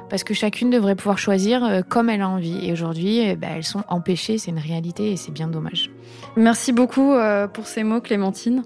Parce 0.08 0.24
que 0.24 0.32
chacune 0.34 0.70
devrait 0.70 0.96
pouvoir 0.96 1.18
choisir 1.18 1.25
euh, 1.28 1.82
comme 1.82 2.08
elle 2.08 2.22
a 2.22 2.28
envie. 2.28 2.64
Et 2.66 2.72
aujourd'hui, 2.72 3.30
euh, 3.30 3.36
bah, 3.36 3.48
elles 3.56 3.64
sont 3.64 3.84
empêchées, 3.88 4.38
c'est 4.38 4.50
une 4.50 4.58
réalité 4.58 5.12
et 5.12 5.16
c'est 5.16 5.32
bien 5.32 5.48
dommage. 5.48 5.90
Merci 6.36 6.72
beaucoup 6.72 7.12
euh, 7.12 7.48
pour 7.48 7.66
ces 7.66 7.82
mots, 7.82 8.00
Clémentine. 8.00 8.62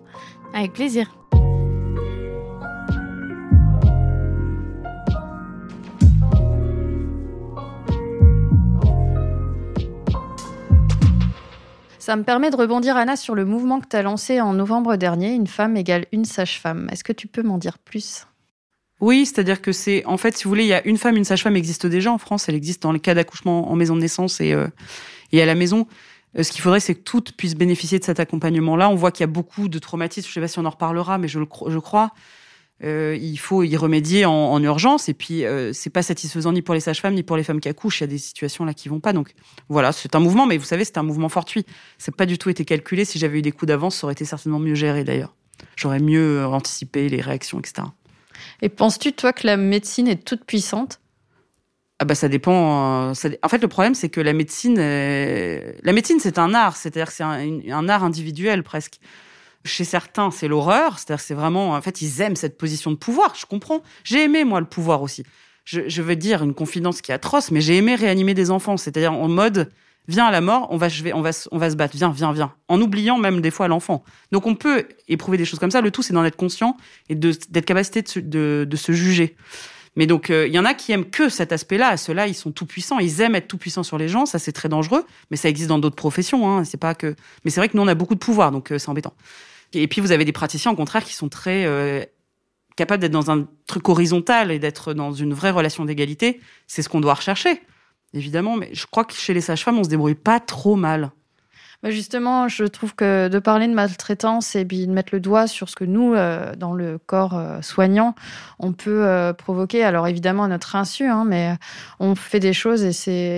Avec 0.54 0.72
plaisir. 0.72 1.14
Ça 11.98 12.16
me 12.16 12.24
permet 12.24 12.50
de 12.50 12.56
rebondir, 12.56 12.96
Anna, 12.96 13.14
sur 13.14 13.36
le 13.36 13.44
mouvement 13.44 13.78
que 13.78 13.86
tu 13.86 13.94
as 13.94 14.02
lancé 14.02 14.40
en 14.40 14.52
novembre 14.52 14.96
dernier, 14.96 15.34
Une 15.34 15.46
femme 15.46 15.76
égale 15.76 16.06
une 16.10 16.24
sage-femme. 16.24 16.88
Est-ce 16.90 17.04
que 17.04 17.12
tu 17.12 17.28
peux 17.28 17.42
m'en 17.42 17.58
dire 17.58 17.78
plus? 17.78 18.26
Oui, 19.00 19.24
c'est-à-dire 19.24 19.62
que 19.62 19.72
c'est, 19.72 20.04
en 20.04 20.18
fait, 20.18 20.36
si 20.36 20.44
vous 20.44 20.50
voulez, 20.50 20.64
il 20.64 20.68
y 20.68 20.74
a 20.74 20.86
une 20.86 20.98
femme, 20.98 21.16
une 21.16 21.24
sage-femme 21.24 21.56
existe 21.56 21.86
déjà 21.86 22.12
en 22.12 22.18
France. 22.18 22.48
Elle 22.48 22.54
existe 22.54 22.82
dans 22.82 22.92
les 22.92 23.00
cas 23.00 23.14
d'accouchement 23.14 23.70
en 23.70 23.76
maison 23.76 23.96
de 23.96 24.00
naissance 24.02 24.40
et, 24.40 24.52
euh, 24.52 24.68
et 25.32 25.40
à 25.40 25.46
la 25.46 25.54
maison. 25.54 25.86
Euh, 26.38 26.42
ce 26.42 26.52
qu'il 26.52 26.60
faudrait, 26.60 26.80
c'est 26.80 26.94
que 26.94 27.00
toutes 27.00 27.32
puissent 27.32 27.56
bénéficier 27.56 27.98
de 27.98 28.04
cet 28.04 28.20
accompagnement-là. 28.20 28.90
On 28.90 28.94
voit 28.94 29.10
qu'il 29.10 29.22
y 29.22 29.24
a 29.24 29.32
beaucoup 29.32 29.68
de 29.68 29.78
traumatismes. 29.78 30.28
Je 30.28 30.34
sais 30.34 30.40
pas 30.40 30.48
si 30.48 30.58
on 30.58 30.64
en 30.64 30.70
reparlera, 30.70 31.18
mais 31.18 31.28
je 31.28 31.38
le 31.38 31.46
je 31.68 31.78
crois. 31.78 32.12
Euh, 32.82 33.18
il 33.20 33.38
faut 33.38 33.62
y 33.62 33.76
remédier 33.76 34.24
en, 34.24 34.32
en 34.32 34.62
urgence. 34.62 35.08
Et 35.08 35.14
puis, 35.14 35.44
euh, 35.44 35.72
c'est 35.72 35.90
pas 35.90 36.02
satisfaisant 36.02 36.52
ni 36.52 36.62
pour 36.62 36.74
les 36.74 36.80
sages-femmes 36.80 37.14
ni 37.14 37.22
pour 37.22 37.36
les 37.36 37.44
femmes 37.44 37.60
qui 37.60 37.68
accouchent. 37.68 38.00
Il 38.00 38.04
y 38.04 38.04
a 38.04 38.08
des 38.08 38.18
situations 38.18 38.64
là 38.64 38.74
qui 38.74 38.88
vont 38.88 39.00
pas. 39.00 39.12
Donc, 39.12 39.32
voilà, 39.68 39.92
c'est 39.92 40.14
un 40.14 40.20
mouvement. 40.20 40.46
Mais 40.46 40.56
vous 40.56 40.64
savez, 40.64 40.84
c'est 40.84 40.98
un 40.98 41.02
mouvement 41.02 41.28
fortuit. 41.28 41.66
C'est 41.98 42.14
pas 42.14 42.26
du 42.26 42.38
tout 42.38 42.48
été 42.48 42.64
calculé. 42.64 43.04
Si 43.04 43.18
j'avais 43.18 43.38
eu 43.38 43.42
des 43.42 43.52
coups 43.52 43.68
d'avance, 43.68 43.96
ça 43.96 44.06
aurait 44.06 44.12
été 44.12 44.24
certainement 44.24 44.58
mieux 44.58 44.74
géré 44.74 45.04
d'ailleurs. 45.04 45.34
J'aurais 45.76 46.00
mieux 46.00 46.38
euh, 46.38 46.46
anticipé 46.46 47.08
les 47.08 47.20
réactions, 47.20 47.58
etc. 47.58 47.88
Et 48.62 48.68
penses-tu, 48.68 49.12
toi, 49.12 49.32
que 49.32 49.46
la 49.46 49.56
médecine 49.56 50.08
est 50.08 50.24
toute 50.24 50.44
puissante? 50.44 51.00
Ah 51.98 52.06
bah 52.06 52.14
ça 52.14 52.28
dépend. 52.28 53.10
euh, 53.10 53.14
En 53.42 53.48
fait, 53.48 53.58
le 53.60 53.68
problème 53.68 53.94
c'est 53.94 54.08
que 54.08 54.22
la 54.22 54.32
médecine, 54.32 54.76
la 54.78 55.92
médecine 55.92 56.18
c'est 56.18 56.38
un 56.38 56.54
art, 56.54 56.76
c'est-à-dire 56.76 57.10
c'est 57.10 57.22
un, 57.24 57.88
art 57.88 58.04
individuel 58.04 58.62
presque. 58.62 59.00
Chez 59.66 59.84
certains, 59.84 60.30
c'est 60.30 60.48
l'horreur, 60.48 60.98
c'est-à-dire 60.98 61.20
c'est 61.22 61.34
vraiment, 61.34 61.72
en 61.72 61.82
fait, 61.82 62.00
ils 62.00 62.22
aiment 62.22 62.36
cette 62.36 62.56
position 62.56 62.90
de 62.90 62.96
pouvoir. 62.96 63.34
Je 63.34 63.44
comprends. 63.44 63.82
J'ai 64.04 64.24
aimé 64.24 64.44
moi 64.44 64.58
le 64.60 64.66
pouvoir 64.66 65.02
aussi. 65.02 65.22
Je, 65.66 65.86
je 65.86 66.00
veux 66.00 66.16
dire 66.16 66.42
une 66.42 66.54
confidence 66.54 67.02
qui 67.02 67.12
est 67.12 67.14
atroce, 67.14 67.50
mais 67.50 67.60
j'ai 67.60 67.76
aimé 67.76 67.94
réanimer 67.94 68.32
des 68.32 68.50
enfants, 68.50 68.78
c'est-à-dire 68.78 69.12
en 69.12 69.28
mode 69.28 69.70
viens 70.10 70.26
à 70.26 70.30
la 70.30 70.40
mort, 70.40 70.68
on 70.70 70.76
va, 70.76 70.88
on 71.14 71.22
va, 71.22 71.30
on 71.50 71.58
va 71.58 71.70
se 71.70 71.76
battre, 71.76 71.96
viens, 71.96 72.10
viens, 72.10 72.32
viens, 72.32 72.52
en 72.68 72.80
oubliant 72.80 73.18
même 73.18 73.40
des 73.40 73.50
fois 73.50 73.68
l'enfant. 73.68 74.04
Donc 74.32 74.46
on 74.46 74.54
peut 74.54 74.86
éprouver 75.08 75.38
des 75.38 75.44
choses 75.44 75.58
comme 75.58 75.70
ça. 75.70 75.80
Le 75.80 75.90
tout, 75.90 76.02
c'est 76.02 76.12
d'en 76.12 76.24
être 76.24 76.36
conscient 76.36 76.76
et 77.08 77.14
d'être 77.14 77.64
capacité 77.64 78.02
de 78.02 78.08
se, 78.08 78.20
de, 78.20 78.66
de 78.68 78.76
se 78.76 78.92
juger. 78.92 79.36
Mais 79.96 80.06
donc, 80.06 80.30
euh, 80.30 80.46
il 80.46 80.52
y 80.52 80.58
en 80.58 80.64
a 80.64 80.74
qui 80.74 80.92
aiment 80.92 81.08
que 81.10 81.28
cet 81.28 81.52
aspect-là. 81.52 81.96
Ceux-là, 81.96 82.26
ils 82.26 82.34
sont 82.34 82.52
tout 82.52 82.66
puissants. 82.66 82.98
Ils 83.00 83.20
aiment 83.20 83.34
être 83.34 83.48
tout 83.48 83.58
puissants 83.58 83.82
sur 83.82 83.98
les 83.98 84.08
gens. 84.08 84.24
Ça, 84.24 84.38
c'est 84.38 84.52
très 84.52 84.68
dangereux. 84.68 85.04
Mais 85.30 85.36
ça 85.36 85.48
existe 85.48 85.68
dans 85.68 85.78
d'autres 85.78 85.96
professions. 85.96 86.48
Hein. 86.48 86.64
C'est 86.64 86.78
pas 86.78 86.94
que. 86.94 87.16
Mais 87.44 87.50
c'est 87.50 87.60
vrai 87.60 87.68
que 87.68 87.76
nous, 87.76 87.82
on 87.82 87.88
a 87.88 87.94
beaucoup 87.94 88.14
de 88.14 88.20
pouvoir, 88.20 88.52
donc 88.52 88.70
euh, 88.70 88.78
c'est 88.78 88.88
embêtant. 88.88 89.14
Et 89.72 89.88
puis, 89.88 90.00
vous 90.00 90.12
avez 90.12 90.24
des 90.24 90.32
praticiens, 90.32 90.70
au 90.70 90.76
contraire, 90.76 91.04
qui 91.04 91.14
sont 91.14 91.28
très 91.28 91.64
euh, 91.66 92.04
capables 92.76 93.00
d'être 93.00 93.12
dans 93.12 93.30
un 93.30 93.46
truc 93.66 93.88
horizontal 93.88 94.50
et 94.50 94.58
d'être 94.58 94.94
dans 94.94 95.12
une 95.12 95.34
vraie 95.34 95.50
relation 95.50 95.84
d'égalité. 95.84 96.40
C'est 96.66 96.82
ce 96.82 96.88
qu'on 96.88 97.00
doit 97.00 97.14
rechercher, 97.14 97.60
évidemment. 98.14 98.56
Mais 98.56 98.70
je 98.72 98.86
crois 98.86 99.04
que 99.04 99.14
chez 99.14 99.34
les 99.34 99.40
sages-femmes, 99.40 99.78
on 99.78 99.84
se 99.84 99.88
débrouille 99.88 100.14
pas 100.14 100.40
trop 100.40 100.76
mal. 100.76 101.10
Bah, 101.82 101.90
Justement, 101.90 102.46
je 102.48 102.64
trouve 102.64 102.94
que 102.94 103.28
de 103.28 103.38
parler 103.38 103.66
de 103.66 103.72
maltraitance 103.72 104.54
et 104.54 104.64
de 104.64 104.92
mettre 104.92 105.14
le 105.14 105.20
doigt 105.20 105.46
sur 105.46 105.70
ce 105.70 105.76
que 105.76 105.84
nous, 105.84 106.12
euh, 106.12 106.54
dans 106.54 106.74
le 106.74 106.98
corps 106.98 107.38
euh, 107.38 107.62
soignant, 107.62 108.14
on 108.58 108.72
peut 108.72 109.06
euh, 109.06 109.32
provoquer, 109.32 109.82
alors 109.82 110.06
évidemment 110.06 110.44
à 110.44 110.48
notre 110.48 110.76
insu, 110.76 111.06
hein, 111.06 111.24
mais 111.26 111.56
on 111.98 112.14
fait 112.14 112.40
des 112.40 112.52
choses 112.52 112.84
et 112.84 112.92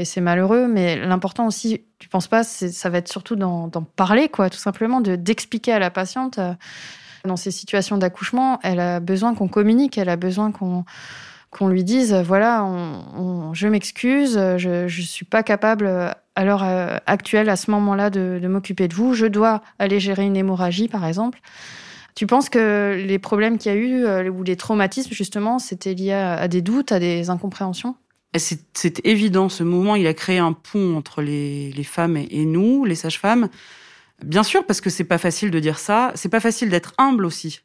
c'est 0.04 0.20
malheureux. 0.20 0.66
Mais 0.66 0.96
l'important 0.96 1.46
aussi, 1.46 1.84
tu 2.00 2.08
penses 2.08 2.26
pas, 2.26 2.42
ça 2.42 2.90
va 2.90 2.98
être 2.98 3.08
surtout 3.08 3.36
d'en 3.36 3.70
parler, 3.96 4.28
quoi, 4.28 4.50
tout 4.50 4.58
simplement, 4.58 5.00
de 5.00 5.14
d'expliquer 5.14 5.72
à 5.72 5.78
la 5.78 5.90
patiente. 5.90 6.40
dans 7.24 7.36
ces 7.36 7.52
situations 7.52 7.98
d'accouchement, 7.98 8.58
elle 8.64 8.80
a 8.80 8.98
besoin 8.98 9.34
qu'on 9.36 9.46
communique, 9.46 9.96
elle 9.98 10.08
a 10.08 10.16
besoin 10.16 10.50
qu'on 10.50 10.84
qu'on 11.52 11.68
lui 11.68 11.84
dise, 11.84 12.14
voilà, 12.14 12.66
je 13.52 13.68
m'excuse, 13.68 14.34
je 14.56 14.84
ne 14.84 14.88
suis 14.88 15.26
pas 15.26 15.42
capable 15.42 15.86
euh, 15.86 16.10
à 16.34 16.44
l'heure 16.46 16.64
euh, 16.64 16.96
actuelle, 17.06 17.50
à 17.50 17.56
ce 17.56 17.70
moment-là, 17.70 18.08
de, 18.08 18.40
m'occuper 18.48 18.88
de 18.88 18.94
vous. 18.94 19.12
Je 19.12 19.26
dois 19.26 19.62
aller 19.78 20.00
gérer 20.00 20.24
une 20.24 20.36
hémorragie, 20.36 20.88
par 20.88 21.06
exemple. 21.06 21.40
Tu 22.14 22.26
penses 22.26 22.48
que 22.48 23.02
les 23.06 23.18
problèmes 23.18 23.58
qu'il 23.58 23.70
y 23.70 23.74
a 23.74 23.78
eu, 23.78 24.04
euh, 24.04 24.30
ou 24.30 24.42
les 24.42 24.56
traumatismes, 24.56 25.12
justement, 25.12 25.58
c'était 25.58 25.92
lié 25.92 26.12
à, 26.12 26.48
des 26.48 26.62
doutes, 26.62 26.90
à 26.90 26.98
des 26.98 27.28
incompréhensions? 27.28 27.96
C'est 28.34 29.04
évident, 29.04 29.50
ce 29.50 29.62
mouvement, 29.62 29.94
il 29.94 30.06
a 30.06 30.14
créé 30.14 30.38
un 30.38 30.54
pont 30.54 30.96
entre 30.96 31.20
les, 31.20 31.70
les 31.72 31.84
femmes 31.84 32.16
et, 32.16 32.28
et 32.30 32.46
nous, 32.46 32.86
les 32.86 32.94
sages-femmes. 32.94 33.50
Bien 34.24 34.42
sûr, 34.42 34.64
parce 34.64 34.80
que 34.80 34.88
c'est 34.88 35.04
pas 35.04 35.18
facile 35.18 35.50
de 35.50 35.58
dire 35.58 35.78
ça. 35.78 36.12
C'est 36.14 36.30
pas 36.30 36.40
facile 36.40 36.70
d'être 36.70 36.94
humble 36.96 37.26
aussi. 37.26 37.60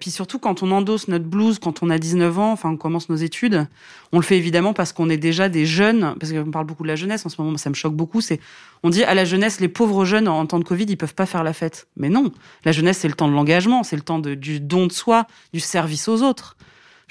Puis 0.00 0.10
surtout, 0.10 0.38
quand 0.38 0.62
on 0.62 0.70
endosse 0.70 1.08
notre 1.08 1.26
blouse, 1.26 1.58
quand 1.58 1.82
on 1.82 1.90
a 1.90 1.98
19 1.98 2.38
ans, 2.38 2.52
enfin, 2.52 2.70
on 2.70 2.76
commence 2.78 3.10
nos 3.10 3.16
études, 3.16 3.68
on 4.12 4.16
le 4.16 4.24
fait 4.24 4.38
évidemment 4.38 4.72
parce 4.72 4.94
qu'on 4.94 5.10
est 5.10 5.18
déjà 5.18 5.50
des 5.50 5.66
jeunes, 5.66 6.14
parce 6.18 6.32
qu'on 6.32 6.50
parle 6.50 6.64
beaucoup 6.64 6.84
de 6.84 6.88
la 6.88 6.96
jeunesse 6.96 7.26
en 7.26 7.28
ce 7.28 7.40
moment, 7.40 7.56
ça 7.58 7.68
me 7.68 7.74
choque 7.74 7.94
beaucoup, 7.94 8.22
c'est, 8.22 8.40
on 8.82 8.88
dit 8.88 9.04
à 9.04 9.12
la 9.12 9.26
jeunesse, 9.26 9.60
les 9.60 9.68
pauvres 9.68 10.06
jeunes 10.06 10.26
en 10.26 10.46
temps 10.46 10.58
de 10.58 10.64
Covid, 10.64 10.86
ils 10.88 10.96
peuvent 10.96 11.14
pas 11.14 11.26
faire 11.26 11.44
la 11.44 11.52
fête. 11.52 11.86
Mais 11.96 12.08
non. 12.08 12.32
La 12.64 12.72
jeunesse, 12.72 12.98
c'est 12.98 13.08
le 13.08 13.14
temps 13.14 13.28
de 13.28 13.34
l'engagement, 13.34 13.82
c'est 13.82 13.96
le 13.96 14.02
temps 14.02 14.18
du 14.18 14.58
don 14.58 14.86
de 14.86 14.92
soi, 14.92 15.26
du 15.52 15.60
service 15.60 16.08
aux 16.08 16.22
autres. 16.22 16.56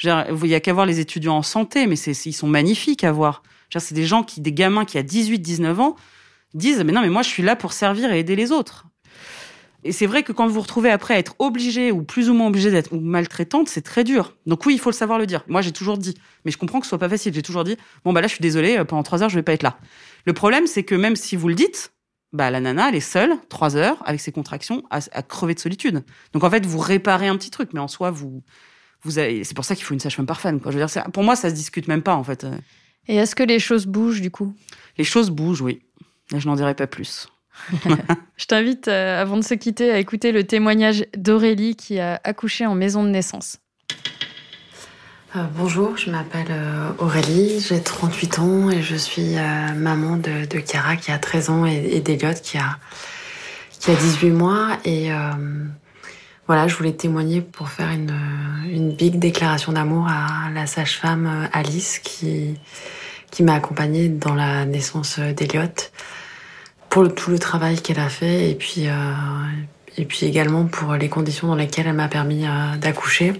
Il 0.03 0.47
y 0.47 0.55
a 0.55 0.59
qu'à 0.59 0.73
voir 0.73 0.87
les 0.87 0.99
étudiants 0.99 1.37
en 1.37 1.43
santé, 1.43 1.85
mais 1.85 1.95
c'est, 1.95 2.13
ils 2.25 2.33
sont 2.33 2.47
magnifiques 2.47 3.03
à 3.03 3.11
voir. 3.11 3.43
C'est 3.69 3.93
des 3.93 4.05
gens 4.05 4.23
qui, 4.23 4.41
des 4.41 4.53
gamins 4.53 4.85
qui 4.85 4.97
à 4.97 5.03
18, 5.03 5.37
19 5.39 5.79
ans, 5.79 5.95
disent, 6.55 6.83
mais 6.83 6.91
non, 6.91 7.01
mais 7.01 7.09
moi, 7.09 7.21
je 7.21 7.29
suis 7.29 7.43
là 7.43 7.55
pour 7.55 7.71
servir 7.71 8.11
et 8.11 8.19
aider 8.19 8.35
les 8.35 8.51
autres. 8.51 8.87
Et 9.83 9.91
c'est 9.91 10.05
vrai 10.07 10.23
que 10.23 10.31
quand 10.33 10.45
vous 10.47 10.53
vous 10.53 10.61
retrouvez 10.61 10.89
après 10.89 11.13
à 11.13 11.19
être 11.19 11.35
obligé 11.39 11.91
ou 11.91 12.03
plus 12.03 12.29
ou 12.29 12.33
moins 12.33 12.47
obligé 12.47 12.69
d'être 12.69 12.91
ou 12.91 12.99
maltraitante, 12.99 13.69
c'est 13.69 13.81
très 13.81 14.03
dur. 14.03 14.35
Donc 14.45 14.65
oui, 14.65 14.73
il 14.73 14.79
faut 14.79 14.89
le 14.89 14.95
savoir 14.95 15.17
le 15.17 15.25
dire. 15.25 15.43
Moi, 15.47 15.61
j'ai 15.61 15.71
toujours 15.71 15.97
dit, 15.97 16.15
mais 16.43 16.51
je 16.51 16.57
comprends 16.57 16.79
que 16.79 16.85
ce 16.85 16.89
soit 16.89 16.97
pas 16.97 17.07
facile. 17.07 17.33
J'ai 17.33 17.41
toujours 17.41 17.63
dit, 17.63 17.77
bon 18.03 18.11
bah 18.11 18.21
là, 18.21 18.27
je 18.27 18.33
suis 18.33 18.41
désolée, 18.41 18.77
euh, 18.77 18.83
pendant 18.83 19.03
trois 19.03 19.23
heures, 19.23 19.29
je 19.29 19.35
vais 19.35 19.43
pas 19.43 19.53
être 19.53 19.63
là. 19.63 19.79
Le 20.25 20.33
problème, 20.33 20.67
c'est 20.67 20.83
que 20.83 20.95
même 20.95 21.15
si 21.15 21.35
vous 21.37 21.47
le 21.47 21.55
dites, 21.55 21.93
bah, 22.33 22.51
la 22.51 22.59
nana, 22.59 22.89
elle 22.89 22.95
est 22.95 22.99
seule, 22.99 23.31
trois 23.47 23.75
heures, 23.75 24.03
avec 24.05 24.21
ses 24.21 24.31
contractions, 24.31 24.83
à, 24.91 24.99
à 25.13 25.23
crever 25.23 25.55
de 25.55 25.59
solitude. 25.59 26.03
Donc, 26.33 26.43
en 26.43 26.49
fait, 26.49 26.65
vous 26.65 26.77
réparez 26.77 27.27
un 27.27 27.37
petit 27.37 27.49
truc, 27.49 27.69
mais 27.73 27.79
en 27.79 27.87
soi, 27.87 28.11
vous, 28.11 28.43
vous 29.01 29.17
avez, 29.17 29.43
c'est 29.43 29.55
pour 29.55 29.65
ça 29.65 29.75
qu'il 29.75 29.85
faut 29.85 29.93
une 29.93 29.99
sage-femme 29.99 30.27
par 30.27 30.39
fan, 30.39 30.59
quoi. 30.59 30.71
Je 30.71 30.77
veux 30.77 30.85
dire, 30.85 31.03
pour 31.11 31.23
moi, 31.23 31.35
ça 31.35 31.49
se 31.49 31.55
discute 31.55 31.87
même 31.87 32.03
pas, 32.03 32.15
en 32.15 32.23
fait. 32.23 32.45
Et 33.07 33.15
est-ce 33.15 33.33
que 33.33 33.43
les 33.43 33.59
choses 33.59 33.87
bougent 33.87 34.21
du 34.21 34.29
coup? 34.29 34.53
Les 34.97 35.03
choses 35.03 35.31
bougent, 35.31 35.61
oui. 35.61 35.81
Je 36.35 36.47
n'en 36.47 36.55
dirai 36.55 36.75
pas 36.75 36.85
plus. 36.85 37.27
Je 38.37 38.45
t'invite, 38.45 38.87
euh, 38.87 39.21
avant 39.21 39.37
de 39.37 39.43
se 39.43 39.53
quitter, 39.53 39.91
à 39.91 39.99
écouter 39.99 40.31
le 40.31 40.43
témoignage 40.43 41.05
d'Aurélie 41.17 41.75
qui 41.75 41.99
a 41.99 42.19
accouché 42.23 42.65
en 42.65 42.75
maison 42.75 43.03
de 43.03 43.09
naissance. 43.09 43.57
Euh, 45.35 45.43
bonjour, 45.55 45.95
je 45.97 46.09
m'appelle 46.09 46.47
euh, 46.49 46.89
Aurélie, 46.97 47.59
j'ai 47.59 47.81
38 47.81 48.39
ans 48.39 48.69
et 48.71 48.81
je 48.81 48.95
suis 48.95 49.35
maman 49.75 50.17
de, 50.17 50.45
de 50.45 50.59
Chiara 50.65 50.95
qui 50.95 51.11
a 51.11 51.19
13 51.19 51.49
ans 51.49 51.65
et, 51.65 51.97
et 51.97 52.01
qui 52.01 52.57
a, 52.57 52.77
qui 53.79 53.91
a 53.91 53.95
18 53.95 54.31
mois. 54.31 54.77
Et 54.85 55.09
voilà, 56.47 56.67
je 56.67 56.75
voulais 56.75 56.93
témoigner 56.93 57.41
pour 57.41 57.69
faire 57.69 57.91
une, 57.91 58.19
une 58.71 58.95
big 58.95 59.19
déclaration 59.19 59.71
d'amour 59.71 60.07
à 60.09 60.49
la 60.51 60.65
sage-femme 60.65 61.47
Alice 61.53 61.99
qui, 61.99 62.57
qui 63.29 63.43
m'a 63.43 63.53
accompagnée 63.53 64.09
dans 64.09 64.33
la 64.33 64.65
naissance 64.65 65.19
d'Eliott 65.19 65.91
pour 66.99 67.15
tout 67.15 67.31
le 67.31 67.39
travail 67.39 67.81
qu'elle 67.81 67.99
a 67.99 68.09
fait 68.09 68.51
et 68.51 68.55
puis, 68.55 68.87
euh, 68.87 69.13
et 69.97 70.03
puis 70.03 70.25
également 70.25 70.65
pour 70.65 70.95
les 70.95 71.07
conditions 71.07 71.47
dans 71.47 71.55
lesquelles 71.55 71.87
elle 71.87 71.93
m'a 71.93 72.09
permis 72.09 72.45
euh, 72.45 72.75
d'accoucher. 72.75 73.33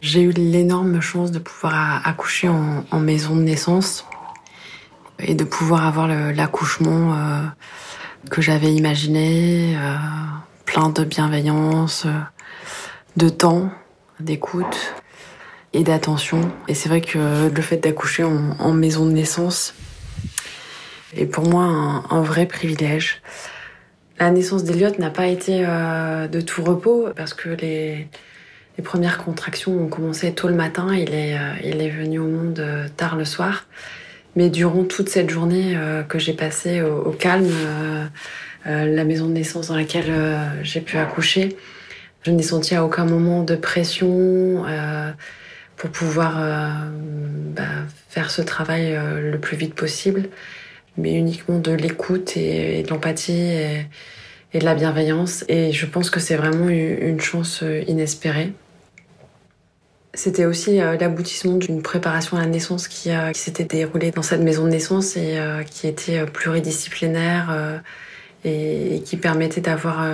J'ai 0.00 0.22
eu 0.22 0.30
l'énorme 0.30 1.00
chance 1.00 1.32
de 1.32 1.40
pouvoir 1.40 2.06
accoucher 2.06 2.48
en, 2.48 3.00
maison 3.00 3.34
de 3.34 3.42
naissance 3.42 4.06
et 5.18 5.34
de 5.34 5.42
pouvoir 5.42 5.84
avoir 5.84 6.06
l'accouchement 6.06 7.12
euh, 7.12 7.42
que 8.30 8.40
j'avais 8.40 8.72
imaginé, 8.72 9.76
plein 10.64 10.90
de 10.90 11.04
bienveillance, 11.04 12.06
de 13.16 13.28
temps, 13.28 13.70
d'écoute 14.20 14.94
et 15.72 15.82
d'attention. 15.82 16.52
Et 16.68 16.74
c'est 16.74 16.88
vrai 16.88 17.00
que 17.00 17.50
le 17.52 17.62
fait 17.62 17.78
d'accoucher 17.78 18.22
en 18.22 18.72
maison 18.72 19.06
de 19.06 19.10
naissance 19.10 19.74
est 21.16 21.26
pour 21.26 21.48
moi 21.48 21.64
un, 21.64 22.04
un 22.10 22.22
vrai 22.22 22.46
privilège. 22.46 23.22
La 24.18 24.30
naissance 24.30 24.64
d'Eliott 24.64 24.98
n'a 24.98 25.10
pas 25.10 25.26
été 25.26 25.64
euh, 25.66 26.28
de 26.28 26.40
tout 26.40 26.62
repos 26.62 27.08
parce 27.16 27.32
que 27.32 27.48
les, 27.48 28.06
les 28.76 28.84
premières 28.84 29.18
contractions 29.18 29.72
ont 29.72 29.88
commencé 29.88 30.32
tôt 30.32 30.48
le 30.48 30.54
matin. 30.54 30.94
Il 30.94 31.14
est, 31.14 31.38
euh, 31.38 31.52
il 31.64 31.80
est 31.80 31.88
venu 31.90 32.18
au 32.18 32.26
monde 32.26 32.58
euh, 32.58 32.86
tard 32.96 33.16
le 33.16 33.24
soir. 33.24 33.66
Mais 34.36 34.50
durant 34.50 34.84
toute 34.84 35.08
cette 35.08 35.30
journée 35.30 35.74
euh, 35.74 36.02
que 36.02 36.18
j'ai 36.18 36.34
passée 36.34 36.82
au, 36.82 36.98
au 36.98 37.10
calme, 37.12 37.50
euh, 37.50 38.06
la 38.66 39.04
maison 39.04 39.26
de 39.26 39.32
naissance 39.32 39.68
dans 39.68 39.76
laquelle 39.76 40.12
j'ai 40.62 40.82
pu 40.82 40.98
accoucher, 40.98 41.56
je 42.22 42.30
n'ai 42.30 42.42
senti 42.42 42.74
à 42.74 42.84
aucun 42.84 43.06
moment 43.06 43.42
de 43.42 43.56
pression 43.56 44.66
pour 45.78 45.88
pouvoir 45.88 46.34
bah, 47.56 47.62
faire 48.10 48.30
ce 48.30 48.42
travail 48.42 48.98
le 49.18 49.38
plus 49.38 49.56
vite 49.56 49.74
possible, 49.74 50.28
mais 51.00 51.14
uniquement 51.14 51.58
de 51.58 51.72
l'écoute 51.72 52.36
et, 52.36 52.78
et 52.78 52.82
de 52.82 52.88
l'empathie 52.90 53.32
et, 54.52 54.58
de 54.58 54.64
la 54.64 54.74
bienveillance. 54.74 55.44
Et 55.48 55.72
je 55.72 55.86
pense 55.86 56.10
que 56.10 56.20
c'est 56.20 56.36
vraiment 56.36 56.68
une 56.68 57.20
chance 57.20 57.62
euh, 57.62 57.82
inespérée. 57.86 58.52
C'était 60.12 60.44
aussi 60.44 60.80
euh, 60.80 60.96
l'aboutissement 60.98 61.54
d'une 61.54 61.82
préparation 61.82 62.36
à 62.36 62.40
la 62.40 62.46
naissance 62.46 62.88
qui, 62.88 63.10
euh, 63.10 63.30
qui 63.30 63.40
s'était 63.40 63.64
déroulée 63.64 64.10
dans 64.10 64.22
cette 64.22 64.40
maison 64.40 64.64
de 64.64 64.70
naissance 64.70 65.16
et 65.16 65.38
qui 65.70 65.86
était 65.86 66.24
pluridisciplinaire 66.26 67.80
et, 68.44 69.02
qui 69.04 69.16
permettait 69.16 69.60
d'avoir 69.60 70.04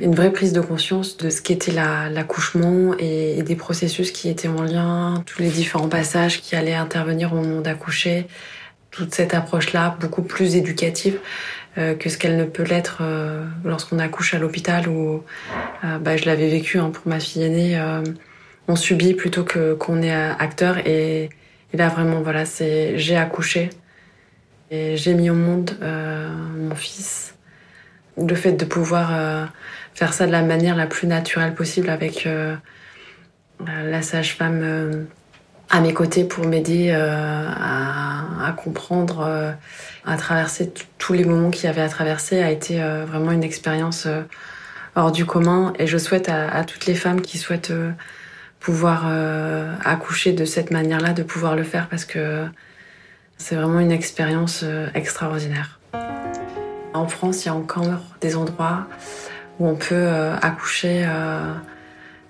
une 0.00 0.14
vraie 0.14 0.32
prise 0.32 0.52
de 0.52 0.60
conscience 0.60 1.16
de 1.16 1.30
ce 1.30 1.40
qu'était 1.42 1.72
la- 1.72 2.08
l'accouchement 2.10 2.94
et, 2.98 3.38
et 3.38 3.42
des 3.42 3.56
processus 3.56 4.12
qui 4.12 4.28
étaient 4.28 4.48
en 4.48 4.62
lien, 4.62 5.24
tous 5.26 5.42
les 5.42 5.48
différents 5.48 5.88
passages 5.88 6.40
qui 6.42 6.54
allaient 6.54 6.74
intervenir 6.74 7.32
au 7.32 7.36
moment 7.36 7.60
d'accoucher. 7.60 8.26
Toute 8.90 9.14
cette 9.14 9.34
approche-là, 9.34 9.96
beaucoup 10.00 10.22
plus 10.22 10.56
éducative 10.56 11.18
euh, 11.78 11.94
que 11.94 12.08
ce 12.08 12.18
qu'elle 12.18 12.36
ne 12.36 12.44
peut 12.44 12.64
l'être 12.64 12.98
euh, 13.02 13.44
lorsqu'on 13.64 14.00
accouche 14.00 14.34
à 14.34 14.38
l'hôpital 14.38 14.88
où 14.88 15.22
euh, 15.84 15.98
bah, 15.98 16.16
je 16.16 16.24
l'avais 16.24 16.48
vécu 16.48 16.78
hein, 16.78 16.90
pour 16.90 17.06
ma 17.06 17.20
fille 17.20 17.44
aînée. 17.44 17.78
euh, 17.78 18.02
on 18.66 18.76
subit 18.76 19.14
plutôt 19.14 19.44
que 19.44 19.74
qu'on 19.74 20.02
est 20.02 20.14
euh, 20.14 20.32
acteur 20.38 20.78
et, 20.86 21.30
et 21.72 21.76
là 21.76 21.88
vraiment 21.88 22.20
voilà 22.20 22.44
c'est 22.44 22.98
j'ai 22.98 23.16
accouché 23.16 23.70
et 24.72 24.96
j'ai 24.96 25.14
mis 25.14 25.30
au 25.30 25.34
monde 25.34 25.72
mon 25.80 26.74
fils 26.74 27.34
le 28.16 28.34
fait 28.34 28.52
de 28.52 28.64
pouvoir 28.64 29.48
faire 29.94 30.12
ça 30.12 30.26
de 30.26 30.32
la 30.32 30.42
manière 30.42 30.76
la 30.76 30.86
plus 30.86 31.08
naturelle 31.08 31.54
possible 31.54 31.90
avec 31.90 32.28
la 33.66 34.02
sage-femme 34.02 35.06
à 35.70 35.80
mes 35.80 35.94
côtés 35.94 36.24
pour 36.24 36.46
m'aider 36.46 36.90
euh, 36.90 37.48
à, 37.48 38.48
à 38.48 38.52
comprendre 38.52 39.24
euh, 39.26 39.52
à 40.04 40.16
traverser 40.16 40.72
tous 40.98 41.12
les 41.12 41.24
moments 41.24 41.50
qu'il 41.50 41.64
y 41.64 41.68
avait 41.68 41.80
à 41.80 41.88
traverser 41.88 42.42
a 42.42 42.50
été 42.50 42.82
euh, 42.82 43.04
vraiment 43.04 43.30
une 43.32 43.44
expérience 43.44 44.08
hors 44.96 45.12
du 45.12 45.24
commun 45.24 45.72
et 45.78 45.86
je 45.86 45.98
souhaite 45.98 46.28
à, 46.28 46.48
à 46.50 46.64
toutes 46.64 46.86
les 46.86 46.94
femmes 46.94 47.20
qui 47.20 47.38
souhaitent 47.38 47.72
pouvoir 48.58 49.04
euh, 49.06 49.74
accoucher 49.84 50.32
de 50.32 50.44
cette 50.44 50.70
manière-là, 50.70 51.12
de 51.12 51.22
pouvoir 51.22 51.56
le 51.56 51.62
faire 51.62 51.88
parce 51.88 52.04
que 52.04 52.44
c'est 53.38 53.54
vraiment 53.54 53.80
une 53.80 53.92
expérience 53.92 54.64
extraordinaire. 54.94 55.80
En 56.92 57.06
France, 57.06 57.44
il 57.44 57.46
y 57.46 57.50
a 57.50 57.54
encore 57.54 57.86
des 58.20 58.36
endroits 58.36 58.86
où 59.60 59.68
on 59.68 59.76
peut 59.76 59.94
euh, 59.94 60.34
accoucher 60.40 61.04
euh, 61.06 61.52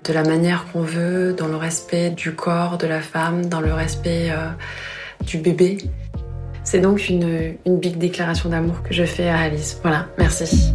de 0.03 0.13
la 0.13 0.23
manière 0.23 0.65
qu'on 0.71 0.81
veut, 0.81 1.33
dans 1.33 1.47
le 1.47 1.55
respect 1.55 2.09
du 2.09 2.33
corps 2.33 2.77
de 2.77 2.87
la 2.87 3.01
femme, 3.01 3.45
dans 3.45 3.61
le 3.61 3.73
respect 3.73 4.31
euh, 4.31 4.49
du 5.25 5.37
bébé. 5.37 5.77
C'est 6.63 6.79
donc 6.79 7.09
une, 7.09 7.55
une 7.65 7.79
big 7.79 7.97
déclaration 7.97 8.49
d'amour 8.49 8.81
que 8.83 8.93
je 8.93 9.03
fais 9.03 9.29
à 9.29 9.39
Alice. 9.39 9.79
Voilà, 9.81 10.07
merci. 10.17 10.73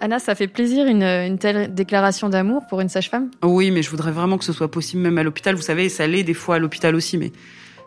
Anna, 0.00 0.18
ça 0.18 0.34
fait 0.34 0.46
plaisir 0.46 0.86
une, 0.86 1.02
une 1.02 1.38
telle 1.38 1.74
déclaration 1.74 2.28
d'amour 2.28 2.62
pour 2.68 2.80
une 2.80 2.88
sage-femme? 2.88 3.30
Oui, 3.42 3.70
mais 3.70 3.82
je 3.82 3.90
voudrais 3.90 4.12
vraiment 4.12 4.38
que 4.38 4.44
ce 4.44 4.52
soit 4.52 4.70
possible 4.70 5.02
même 5.02 5.18
à 5.18 5.24
l'hôpital. 5.24 5.56
Vous 5.56 5.62
savez, 5.62 5.88
ça 5.88 6.06
l'est 6.06 6.22
des 6.22 6.34
fois 6.34 6.56
à 6.56 6.58
l'hôpital 6.58 6.94
aussi, 6.94 7.18
mais 7.18 7.32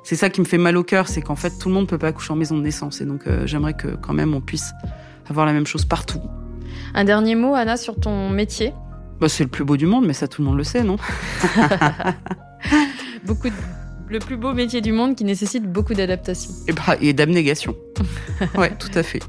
c'est 0.03 0.15
ça 0.15 0.29
qui 0.29 0.41
me 0.41 0.45
fait 0.45 0.57
mal 0.57 0.75
au 0.75 0.83
cœur, 0.83 1.07
c'est 1.07 1.21
qu'en 1.21 1.35
fait 1.35 1.51
tout 1.59 1.69
le 1.69 1.75
monde 1.75 1.87
peut 1.87 1.97
pas 1.97 2.07
accoucher 2.07 2.33
en 2.33 2.35
maison 2.35 2.57
de 2.57 2.63
naissance, 2.63 2.99
et 2.99 3.05
donc 3.05 3.27
euh, 3.27 3.45
j'aimerais 3.45 3.73
que 3.73 3.89
quand 3.89 4.13
même 4.13 4.33
on 4.33 4.41
puisse 4.41 4.71
avoir 5.29 5.45
la 5.45 5.53
même 5.53 5.67
chose 5.67 5.85
partout. 5.85 6.21
Un 6.93 7.03
dernier 7.03 7.35
mot, 7.35 7.55
Anna, 7.55 7.77
sur 7.77 7.99
ton 7.99 8.29
métier? 8.29 8.73
Bah, 9.19 9.29
c'est 9.29 9.43
le 9.43 9.49
plus 9.49 9.63
beau 9.65 9.77
du 9.77 9.85
monde, 9.85 10.05
mais 10.05 10.13
ça 10.13 10.27
tout 10.27 10.41
le 10.41 10.47
monde 10.47 10.57
le 10.57 10.63
sait, 10.63 10.83
non? 10.83 10.97
Beaucoup 13.25 13.49
de- 13.49 13.53
Le 14.07 14.19
plus 14.19 14.37
beau 14.37 14.53
métier 14.53 14.81
du 14.81 14.91
monde 14.91 15.15
qui 15.15 15.23
nécessite 15.23 15.63
beaucoup 15.71 15.93
d'adaptation. 15.93 16.51
Et, 16.67 16.73
bah, 16.73 16.95
et 16.99 17.13
d'abnégation. 17.13 17.75
ouais, 18.57 18.71
tout 18.77 18.89
à 18.95 19.03
fait. 19.03 19.19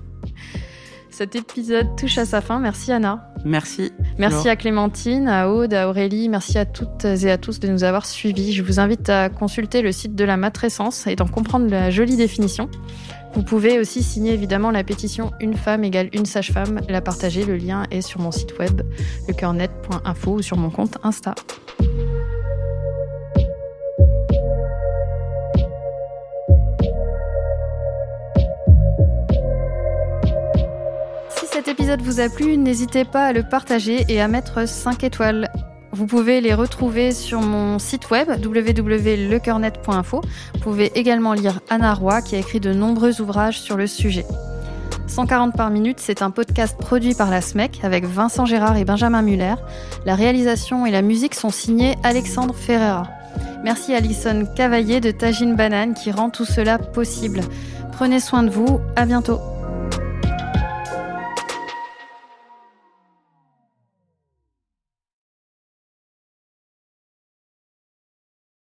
Cet 1.11 1.37
épisode 1.37 1.97
touche 1.99 2.17
à 2.17 2.25
sa 2.25 2.41
fin. 2.41 2.61
Merci 2.61 2.93
Anna. 2.93 3.31
Merci. 3.45 3.93
Merci 4.17 4.37
Alors. 4.37 4.47
à 4.53 4.57
Clémentine, 4.57 5.29
à 5.29 5.51
Aude, 5.51 5.75
à 5.75 5.89
Aurélie. 5.89 6.31
Merci 6.31 6.57
à 6.57 6.65
toutes 6.65 7.05
et 7.05 7.31
à 7.31 7.37
tous 7.37 7.61
de 7.61 7.69
nous 7.69 7.85
avoir 7.85 8.07
suivis. 8.07 8.53
Je 8.55 8.63
vous 8.63 8.81
invite 8.81 9.11
à 9.11 9.29
consulter 9.29 9.83
le 9.83 9.93
site 9.93 10.15
de 10.15 10.25
la 10.25 10.39
matrescence 10.39 11.07
et 11.07 11.17
d'en 11.17 11.27
comprendre 11.27 11.69
la 11.69 11.91
jolie 11.91 12.17
définition. 12.17 12.71
Vous 13.35 13.43
pouvez 13.45 13.79
aussi 13.79 14.03
signer 14.03 14.33
évidemment 14.33 14.71
la 14.71 14.83
pétition 14.83 15.31
Une 15.41 15.55
femme 15.55 15.85
égale 15.85 16.09
une 16.13 16.27
sage-femme, 16.27 16.81
la 16.89 17.01
partager. 17.01 17.45
Le 17.45 17.57
lien 17.57 17.85
est 17.91 18.01
sur 18.01 18.21
mon 18.21 18.33
site 18.33 18.59
web, 18.59 18.83
lecoeurnet.info 19.29 20.33
ou 20.33 20.43
sur 20.43 20.57
mon 20.57 20.71
compte 20.71 20.99
Insta. 21.03 21.35
Si 31.29 31.47
cet 31.47 31.69
épisode 31.69 32.03
vous 32.03 32.21
a 32.21 32.29
plu, 32.29 32.57
n'hésitez 32.57 33.05
pas 33.05 33.27
à 33.27 33.33
le 33.33 33.43
partager 33.43 34.05
et 34.09 34.21
à 34.21 34.29
mettre 34.29 34.67
5 34.67 35.05
étoiles. 35.05 35.51
Vous 35.93 36.07
pouvez 36.07 36.41
les 36.41 36.55
retrouver 36.55 37.13
sur 37.13 37.41
mon 37.41 37.79
site 37.79 38.11
web 38.11 38.29
www.lecoeurnet.info. 38.29 40.21
Vous 40.55 40.61
pouvez 40.61 40.93
également 40.95 41.33
lire 41.33 41.61
Anna 41.69 41.95
Roy 41.95 42.23
qui 42.23 42.37
a 42.37 42.39
écrit 42.39 42.61
de 42.61 42.73
nombreux 42.73 43.21
ouvrages 43.21 43.61
sur 43.61 43.77
le 43.77 43.87
sujet. 43.87 44.25
140 45.09 45.57
par 45.57 45.71
minute, 45.71 45.99
c'est 45.99 46.23
un 46.23 46.31
podcast 46.31 46.79
produit 46.79 47.15
par 47.15 47.31
la 47.31 47.41
SMEC 47.41 47.81
avec 47.83 48.05
Vincent 48.05 48.47
Gérard 48.47 48.77
et 48.77 48.85
Benjamin 48.85 49.23
Muller. 49.23 49.55
La 50.07 50.15
réalisation 50.15 50.87
et 50.87 50.93
la 50.93 51.03
musique 51.03 51.35
sont 51.35 51.51
signés 51.51 51.97
Alexandre 52.05 52.55
Ferreira. 52.55 53.09
Merci 53.65 53.93
Alison 53.93 54.47
Cavaillé 54.55 55.01
de 55.01 55.11
Tagine 55.11 55.57
Banane 55.57 55.95
qui 55.95 56.13
rend 56.13 56.31
tout 56.31 56.45
cela 56.45 56.79
possible. 56.79 57.41
Prenez 57.93 58.21
soin 58.21 58.45
de 58.45 58.51
vous, 58.51 58.81
à 58.95 59.05
bientôt. 59.05 59.41